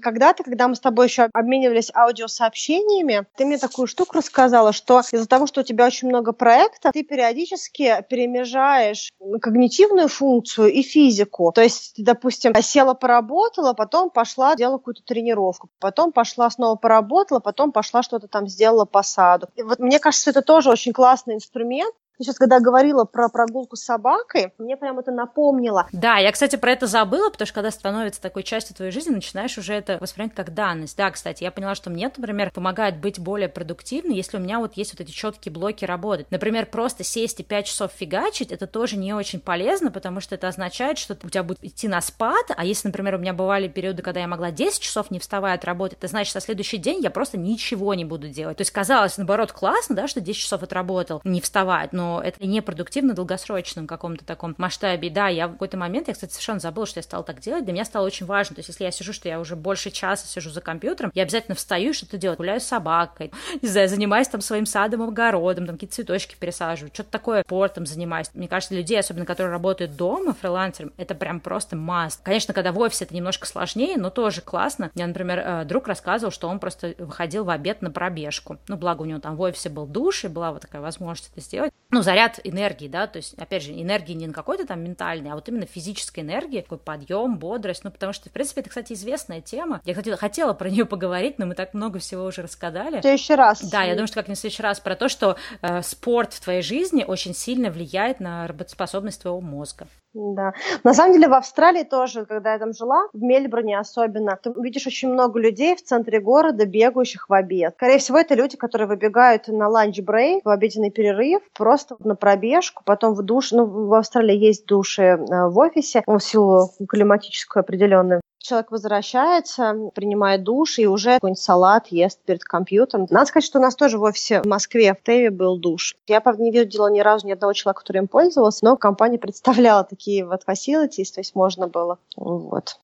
когда-то, 0.00 0.44
когда 0.44 0.68
мы 0.68 0.76
с 0.76 0.80
тобой 0.80 1.06
еще 1.06 1.28
обменивались 1.32 1.90
аудиосообщениями, 1.92 3.26
ты 3.36 3.44
мне 3.44 3.58
такую 3.58 3.88
штуку 3.88 4.18
рассказала, 4.18 4.72
что 4.72 5.00
из-за 5.00 5.26
того, 5.26 5.48
что 5.48 5.62
у 5.62 5.64
тебя 5.64 5.86
очень 5.86 6.06
много 6.06 6.32
проектов, 6.32 6.92
ты 6.92 7.02
периодически 7.02 8.06
перемежаешь 8.08 9.10
когнитивную 9.42 10.06
функцию 10.06 10.72
и 10.72 10.82
физику. 10.82 11.50
То 11.52 11.62
есть, 11.62 11.94
допустим, 11.98 12.54
села, 12.62 12.94
поработала, 12.94 13.72
потом 13.72 14.10
пошла, 14.10 14.54
делала 14.54 14.78
какую-то 14.78 15.02
тренировку, 15.02 15.70
потом 15.80 16.12
пошла 16.12 16.48
снова 16.50 16.76
поработала, 16.76 17.40
потом 17.40 17.72
пошла 17.72 18.04
что-то 18.04 18.28
там 18.28 18.46
сделала 18.46 18.84
по 18.84 19.02
саду. 19.14 19.48
И 19.54 19.62
вот 19.62 19.78
мне 19.78 19.98
кажется, 19.98 20.30
это 20.30 20.42
тоже 20.42 20.70
очень 20.70 20.92
классный 20.92 21.34
инструмент, 21.34 21.94
Сейчас, 22.18 22.36
когда 22.36 22.60
говорила 22.60 23.04
про 23.04 23.28
прогулку 23.28 23.76
с 23.76 23.82
собакой, 23.82 24.52
мне 24.58 24.76
прям 24.76 24.98
это 25.00 25.10
напомнило. 25.10 25.88
Да, 25.92 26.16
я, 26.18 26.30
кстати, 26.30 26.54
про 26.56 26.70
это 26.70 26.86
забыла, 26.86 27.30
потому 27.30 27.46
что 27.46 27.54
когда 27.54 27.70
становится 27.72 28.22
такой 28.22 28.44
частью 28.44 28.76
твоей 28.76 28.92
жизни, 28.92 29.14
начинаешь 29.14 29.58
уже 29.58 29.74
это 29.74 29.98
воспринимать 30.00 30.34
как 30.34 30.54
данность. 30.54 30.96
Да, 30.96 31.10
кстати, 31.10 31.42
я 31.42 31.50
поняла, 31.50 31.74
что 31.74 31.90
мне, 31.90 32.10
например, 32.16 32.52
помогает 32.52 33.00
быть 33.00 33.18
более 33.18 33.48
продуктивной, 33.48 34.14
если 34.14 34.36
у 34.36 34.40
меня 34.40 34.60
вот 34.60 34.74
есть 34.74 34.92
вот 34.92 35.00
эти 35.00 35.10
четкие 35.10 35.52
блоки 35.52 35.84
работы. 35.84 36.24
Например, 36.30 36.66
просто 36.66 37.02
сесть 37.02 37.40
и 37.40 37.42
5 37.42 37.66
часов 37.66 37.90
фигачить, 37.92 38.52
это 38.52 38.68
тоже 38.68 38.96
не 38.96 39.12
очень 39.12 39.40
полезно, 39.40 39.90
потому 39.90 40.20
что 40.20 40.36
это 40.36 40.46
означает, 40.46 40.98
что 40.98 41.18
у 41.24 41.28
тебя 41.28 41.42
будет 41.42 41.64
идти 41.64 41.88
на 41.88 42.00
спад, 42.00 42.46
а 42.56 42.64
если, 42.64 42.88
например, 42.88 43.16
у 43.16 43.18
меня 43.18 43.32
бывали 43.32 43.66
периоды, 43.66 44.02
когда 44.02 44.20
я 44.20 44.28
могла 44.28 44.52
10 44.52 44.80
часов 44.80 45.10
не 45.10 45.18
вставая 45.18 45.54
от 45.54 45.64
работы, 45.64 45.96
это 45.96 46.06
значит, 46.06 46.30
что 46.30 46.40
следующий 46.40 46.78
день 46.78 47.02
я 47.02 47.10
просто 47.10 47.38
ничего 47.38 47.94
не 47.94 48.04
буду 48.04 48.28
делать. 48.28 48.58
То 48.58 48.62
есть 48.62 48.70
казалось, 48.70 49.18
наоборот, 49.18 49.50
классно, 49.50 49.96
да, 49.96 50.06
что 50.06 50.20
10 50.20 50.40
часов 50.40 50.62
отработал, 50.62 51.20
не 51.24 51.40
вставать, 51.40 51.92
но 51.92 52.03
но 52.04 52.20
это 52.22 52.46
непродуктивно 52.46 53.14
в 53.14 53.16
долгосрочном 53.16 53.86
каком-то 53.86 54.24
таком 54.26 54.54
масштабе. 54.58 55.08
Да, 55.08 55.28
я 55.28 55.48
в 55.48 55.52
какой-то 55.52 55.78
момент, 55.78 56.08
я, 56.08 56.14
кстати, 56.14 56.32
совершенно 56.32 56.60
забыла, 56.60 56.86
что 56.86 56.98
я 56.98 57.02
стала 57.02 57.24
так 57.24 57.40
делать, 57.40 57.64
для 57.64 57.72
меня 57.72 57.84
стало 57.86 58.06
очень 58.06 58.26
важно. 58.26 58.54
То 58.54 58.60
есть, 58.60 58.68
если 58.68 58.84
я 58.84 58.90
сижу, 58.90 59.14
что 59.14 59.28
я 59.28 59.40
уже 59.40 59.56
больше 59.56 59.90
часа 59.90 60.26
сижу 60.26 60.50
за 60.50 60.60
компьютером, 60.60 61.10
я 61.14 61.22
обязательно 61.22 61.54
встаю 61.54 61.90
и 61.90 61.92
что-то 61.94 62.18
делаю. 62.18 62.36
Гуляю 62.36 62.60
с 62.60 62.64
собакой, 62.64 63.32
не 63.62 63.68
знаю, 63.68 63.88
занимаюсь 63.88 64.28
там 64.28 64.42
своим 64.42 64.66
садом, 64.66 65.02
огородом, 65.02 65.66
там 65.66 65.76
какие-то 65.76 65.94
цветочки 65.94 66.36
пересаживаю, 66.38 66.90
что-то 66.92 67.10
такое 67.10 67.42
спортом 67.42 67.86
занимаюсь. 67.86 68.28
Мне 68.34 68.48
кажется, 68.48 68.74
людей, 68.74 68.98
особенно 68.98 69.24
которые 69.24 69.52
работают 69.52 69.96
дома 69.96 70.34
фрилансером, 70.34 70.92
это 70.98 71.14
прям 71.14 71.40
просто 71.40 71.74
маст. 71.76 72.20
Конечно, 72.22 72.52
когда 72.52 72.72
в 72.72 72.78
офисе 72.78 73.04
это 73.04 73.14
немножко 73.14 73.46
сложнее, 73.46 73.96
но 73.96 74.10
тоже 74.10 74.42
классно. 74.42 74.90
Мне, 74.94 75.06
например, 75.06 75.38
э, 75.38 75.64
друг 75.64 75.88
рассказывал, 75.88 76.32
что 76.32 76.48
он 76.48 76.58
просто 76.58 76.94
выходил 76.98 77.44
в 77.44 77.50
обед 77.50 77.80
на 77.80 77.90
пробежку. 77.90 78.58
Ну, 78.68 78.76
благо 78.76 79.02
у 79.02 79.04
него 79.06 79.20
там 79.20 79.36
в 79.36 79.40
офисе 79.40 79.70
был 79.70 79.86
душ, 79.86 80.24
и 80.24 80.28
была 80.28 80.52
вот 80.52 80.62
такая 80.62 80.82
возможность 80.82 81.30
это 81.32 81.40
сделать 81.40 81.72
ну, 81.94 82.02
заряд 82.02 82.40
энергии, 82.44 82.88
да, 82.88 83.06
то 83.06 83.18
есть, 83.18 83.34
опять 83.34 83.62
же, 83.62 83.72
энергии 83.72 84.12
не 84.12 84.26
на 84.26 84.32
какой-то 84.32 84.66
там 84.66 84.82
ментальный, 84.82 85.30
а 85.30 85.34
вот 85.34 85.48
именно 85.48 85.66
физической 85.66 86.20
энергии, 86.20 86.60
такой 86.60 86.78
подъем, 86.78 87.38
бодрость, 87.38 87.84
ну, 87.84 87.90
потому 87.90 88.12
что, 88.12 88.28
в 88.28 88.32
принципе, 88.32 88.60
это, 88.60 88.70
кстати, 88.70 88.92
известная 88.92 89.40
тема. 89.40 89.80
Я, 89.84 89.94
кстати, 89.94 90.14
хотела 90.16 90.52
про 90.52 90.68
нее 90.68 90.84
поговорить, 90.84 91.38
но 91.38 91.46
мы 91.46 91.54
так 91.54 91.72
много 91.72 91.98
всего 91.98 92.24
уже 92.24 92.42
рассказали. 92.42 92.98
В 92.98 93.02
следующий 93.02 93.34
раз. 93.34 93.62
Да, 93.62 93.82
я 93.82 93.92
думаю, 93.92 94.08
что 94.08 94.16
как-нибудь 94.16 94.38
в 94.38 94.40
следующий 94.40 94.62
раз 94.62 94.80
про 94.80 94.96
то, 94.96 95.08
что 95.08 95.36
э, 95.62 95.82
спорт 95.82 96.34
в 96.34 96.40
твоей 96.40 96.62
жизни 96.62 97.04
очень 97.06 97.34
сильно 97.34 97.70
влияет 97.70 98.20
на 98.20 98.46
работоспособность 98.46 99.22
твоего 99.22 99.40
мозга. 99.40 99.86
Да. 100.14 100.52
На 100.84 100.94
самом 100.94 101.12
деле 101.14 101.28
в 101.28 101.34
Австралии 101.34 101.82
тоже, 101.82 102.24
когда 102.24 102.52
я 102.52 102.58
там 102.60 102.72
жила, 102.72 103.08
в 103.12 103.20
Мельбурне 103.20 103.78
особенно, 103.78 104.38
ты 104.40 104.52
видишь 104.56 104.86
очень 104.86 105.12
много 105.12 105.40
людей 105.40 105.74
в 105.74 105.82
центре 105.82 106.20
города, 106.20 106.66
бегающих 106.66 107.28
в 107.28 107.32
обед. 107.32 107.74
Скорее 107.76 107.98
всего, 107.98 108.18
это 108.18 108.34
люди, 108.36 108.56
которые 108.56 108.86
выбегают 108.86 109.48
на 109.48 109.68
lunch 109.68 110.02
break, 110.02 110.42
в 110.44 110.48
обеденный 110.48 110.90
перерыв, 110.90 111.42
просто 111.52 111.96
на 111.98 112.14
пробежку, 112.14 112.82
потом 112.84 113.14
в 113.14 113.22
душ. 113.22 113.50
Ну, 113.50 113.66
в 113.66 113.94
Австралии 113.94 114.36
есть 114.36 114.66
души 114.66 115.02
э, 115.02 115.16
в 115.48 115.58
офисе, 115.58 116.04
в 116.06 116.20
силу 116.20 116.70
климатическую 116.88 117.62
определенную 117.62 118.20
человек 118.44 118.70
возвращается, 118.70 119.90
принимает 119.94 120.44
душ 120.44 120.78
и 120.78 120.86
уже 120.86 121.14
какой-нибудь 121.14 121.42
салат 121.42 121.88
ест 121.88 122.20
перед 122.24 122.44
компьютером. 122.44 123.06
Надо 123.10 123.26
сказать, 123.26 123.46
что 123.46 123.58
у 123.58 123.62
нас 123.62 123.74
тоже 123.74 123.98
в 123.98 124.02
офисе 124.02 124.42
в 124.42 124.46
Москве 124.46 124.94
в 124.94 125.02
Теве 125.02 125.30
был 125.30 125.58
душ. 125.58 125.96
Я, 126.06 126.20
правда, 126.20 126.42
не 126.42 126.52
видела 126.52 126.88
ни 126.88 127.00
разу 127.00 127.26
ни 127.26 127.32
одного 127.32 127.54
человека, 127.54 127.80
который 127.80 127.98
им 127.98 128.08
пользовался, 128.08 128.64
но 128.64 128.76
компания 128.76 129.18
представляла 129.24 129.82
такие 129.82 130.26
вот 130.26 130.42
facilities, 130.46 131.12
то 131.14 131.20
есть 131.20 131.34
можно 131.34 131.68
было. 131.68 131.98
Вот. 132.16 132.78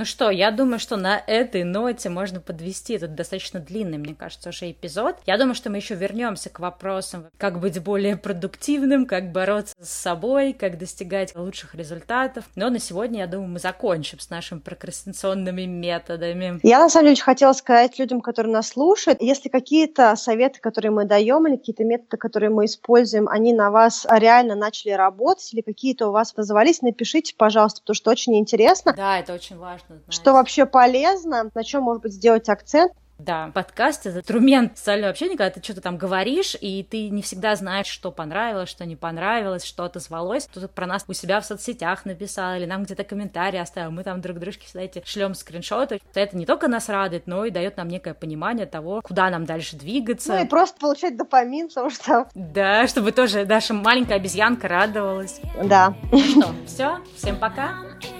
Ну 0.00 0.06
что, 0.06 0.30
я 0.30 0.50
думаю, 0.50 0.78
что 0.78 0.96
на 0.96 1.22
этой 1.26 1.62
ноте 1.62 2.08
можно 2.08 2.40
подвести 2.40 2.94
этот 2.94 3.14
достаточно 3.14 3.60
длинный, 3.60 3.98
мне 3.98 4.14
кажется, 4.14 4.48
уже 4.48 4.70
эпизод. 4.70 5.16
Я 5.26 5.36
думаю, 5.36 5.54
что 5.54 5.68
мы 5.68 5.76
еще 5.76 5.94
вернемся 5.94 6.48
к 6.48 6.58
вопросам, 6.58 7.26
как 7.36 7.60
быть 7.60 7.78
более 7.82 8.16
продуктивным, 8.16 9.04
как 9.04 9.30
бороться 9.30 9.74
с 9.78 9.90
собой, 9.90 10.54
как 10.54 10.78
достигать 10.78 11.36
лучших 11.36 11.74
результатов. 11.74 12.46
Но 12.56 12.70
на 12.70 12.78
сегодня, 12.78 13.18
я 13.18 13.26
думаю, 13.26 13.50
мы 13.50 13.58
закончим 13.58 14.20
с 14.20 14.30
нашими 14.30 14.60
прокрастинационными 14.60 15.66
методами. 15.66 16.60
Я, 16.62 16.78
на 16.78 16.88
самом 16.88 17.04
деле, 17.04 17.12
очень 17.12 17.24
хотела 17.24 17.52
сказать 17.52 17.98
людям, 17.98 18.22
которые 18.22 18.54
нас 18.54 18.68
слушают, 18.68 19.20
если 19.20 19.50
какие-то 19.50 20.16
советы, 20.16 20.60
которые 20.60 20.92
мы 20.92 21.04
даем, 21.04 21.46
или 21.46 21.58
какие-то 21.58 21.84
методы, 21.84 22.16
которые 22.16 22.48
мы 22.48 22.64
используем, 22.64 23.28
они 23.28 23.52
на 23.52 23.70
вас 23.70 24.06
реально 24.10 24.54
начали 24.54 24.92
работать, 24.92 25.52
или 25.52 25.60
какие-то 25.60 26.08
у 26.08 26.12
вас 26.12 26.32
отозвались, 26.32 26.80
напишите, 26.80 27.34
пожалуйста, 27.36 27.82
потому 27.82 27.94
что 27.94 28.10
очень 28.10 28.38
интересно. 28.38 28.94
Да, 28.96 29.18
это 29.18 29.34
очень 29.34 29.58
важно 29.58 29.89
знать. 29.94 30.14
Что 30.14 30.32
вообще 30.32 30.66
полезно, 30.66 31.50
на 31.54 31.64
чем, 31.64 31.84
может 31.84 32.02
быть, 32.02 32.12
сделать 32.12 32.48
акцент. 32.48 32.92
Да, 33.24 33.50
подкаст— 33.52 34.06
это 34.06 34.18
инструмент 34.18 34.78
социального 34.78 35.10
общения, 35.10 35.36
когда 35.36 35.50
ты 35.50 35.62
что-то 35.62 35.82
там 35.82 35.98
говоришь, 35.98 36.56
и 36.58 36.82
ты 36.82 37.10
не 37.10 37.20
всегда 37.20 37.54
знаешь, 37.54 37.86
что 37.86 38.10
понравилось, 38.10 38.70
что 38.70 38.86
не 38.86 38.96
понравилось, 38.96 39.64
что 39.64 39.84
отозвалось. 39.84 40.46
Кто-то 40.46 40.68
про 40.68 40.86
нас 40.86 41.04
у 41.06 41.12
себя 41.12 41.40
в 41.40 41.44
соцсетях 41.44 42.06
написал, 42.06 42.56
или 42.56 42.64
нам 42.64 42.84
где-то 42.84 43.04
комментарий 43.04 43.60
оставил. 43.60 43.90
Мы 43.90 44.04
там 44.04 44.20
друг 44.22 44.38
дружке, 44.38 44.66
кстати, 44.66 45.02
шлем 45.04 45.34
скриншоты. 45.34 46.00
Это 46.14 46.36
не 46.36 46.46
только 46.46 46.68
нас 46.68 46.88
радует, 46.88 47.26
но 47.26 47.44
и 47.44 47.50
дает 47.50 47.76
нам 47.76 47.88
некое 47.88 48.14
понимание 48.14 48.66
того, 48.66 49.02
куда 49.02 49.28
нам 49.28 49.44
дальше 49.44 49.76
двигаться. 49.76 50.32
Ну 50.32 50.44
и 50.44 50.46
просто 50.46 50.80
получать 50.80 51.16
допамин, 51.16 51.68
потому 51.68 51.90
что... 51.90 52.26
Да, 52.34 52.86
чтобы 52.86 53.12
тоже 53.12 53.44
наша 53.44 53.74
маленькая 53.74 54.14
обезьянка 54.14 54.66
радовалась. 54.66 55.40
Да. 55.62 55.94
Ну 56.10 56.18
что, 56.18 56.54
все, 56.66 56.98
всем 57.16 57.36
пока. 57.36 57.74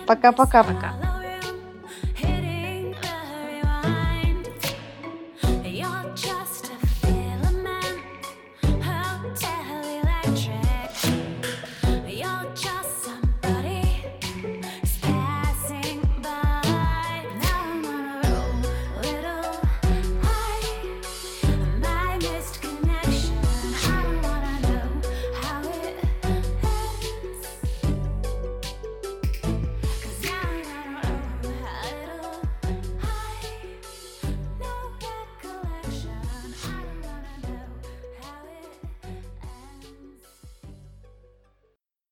Пока-пока. 0.07 0.62
Пока. 0.62 0.73
-пока. 0.73 1.01
пока. 1.01 1.20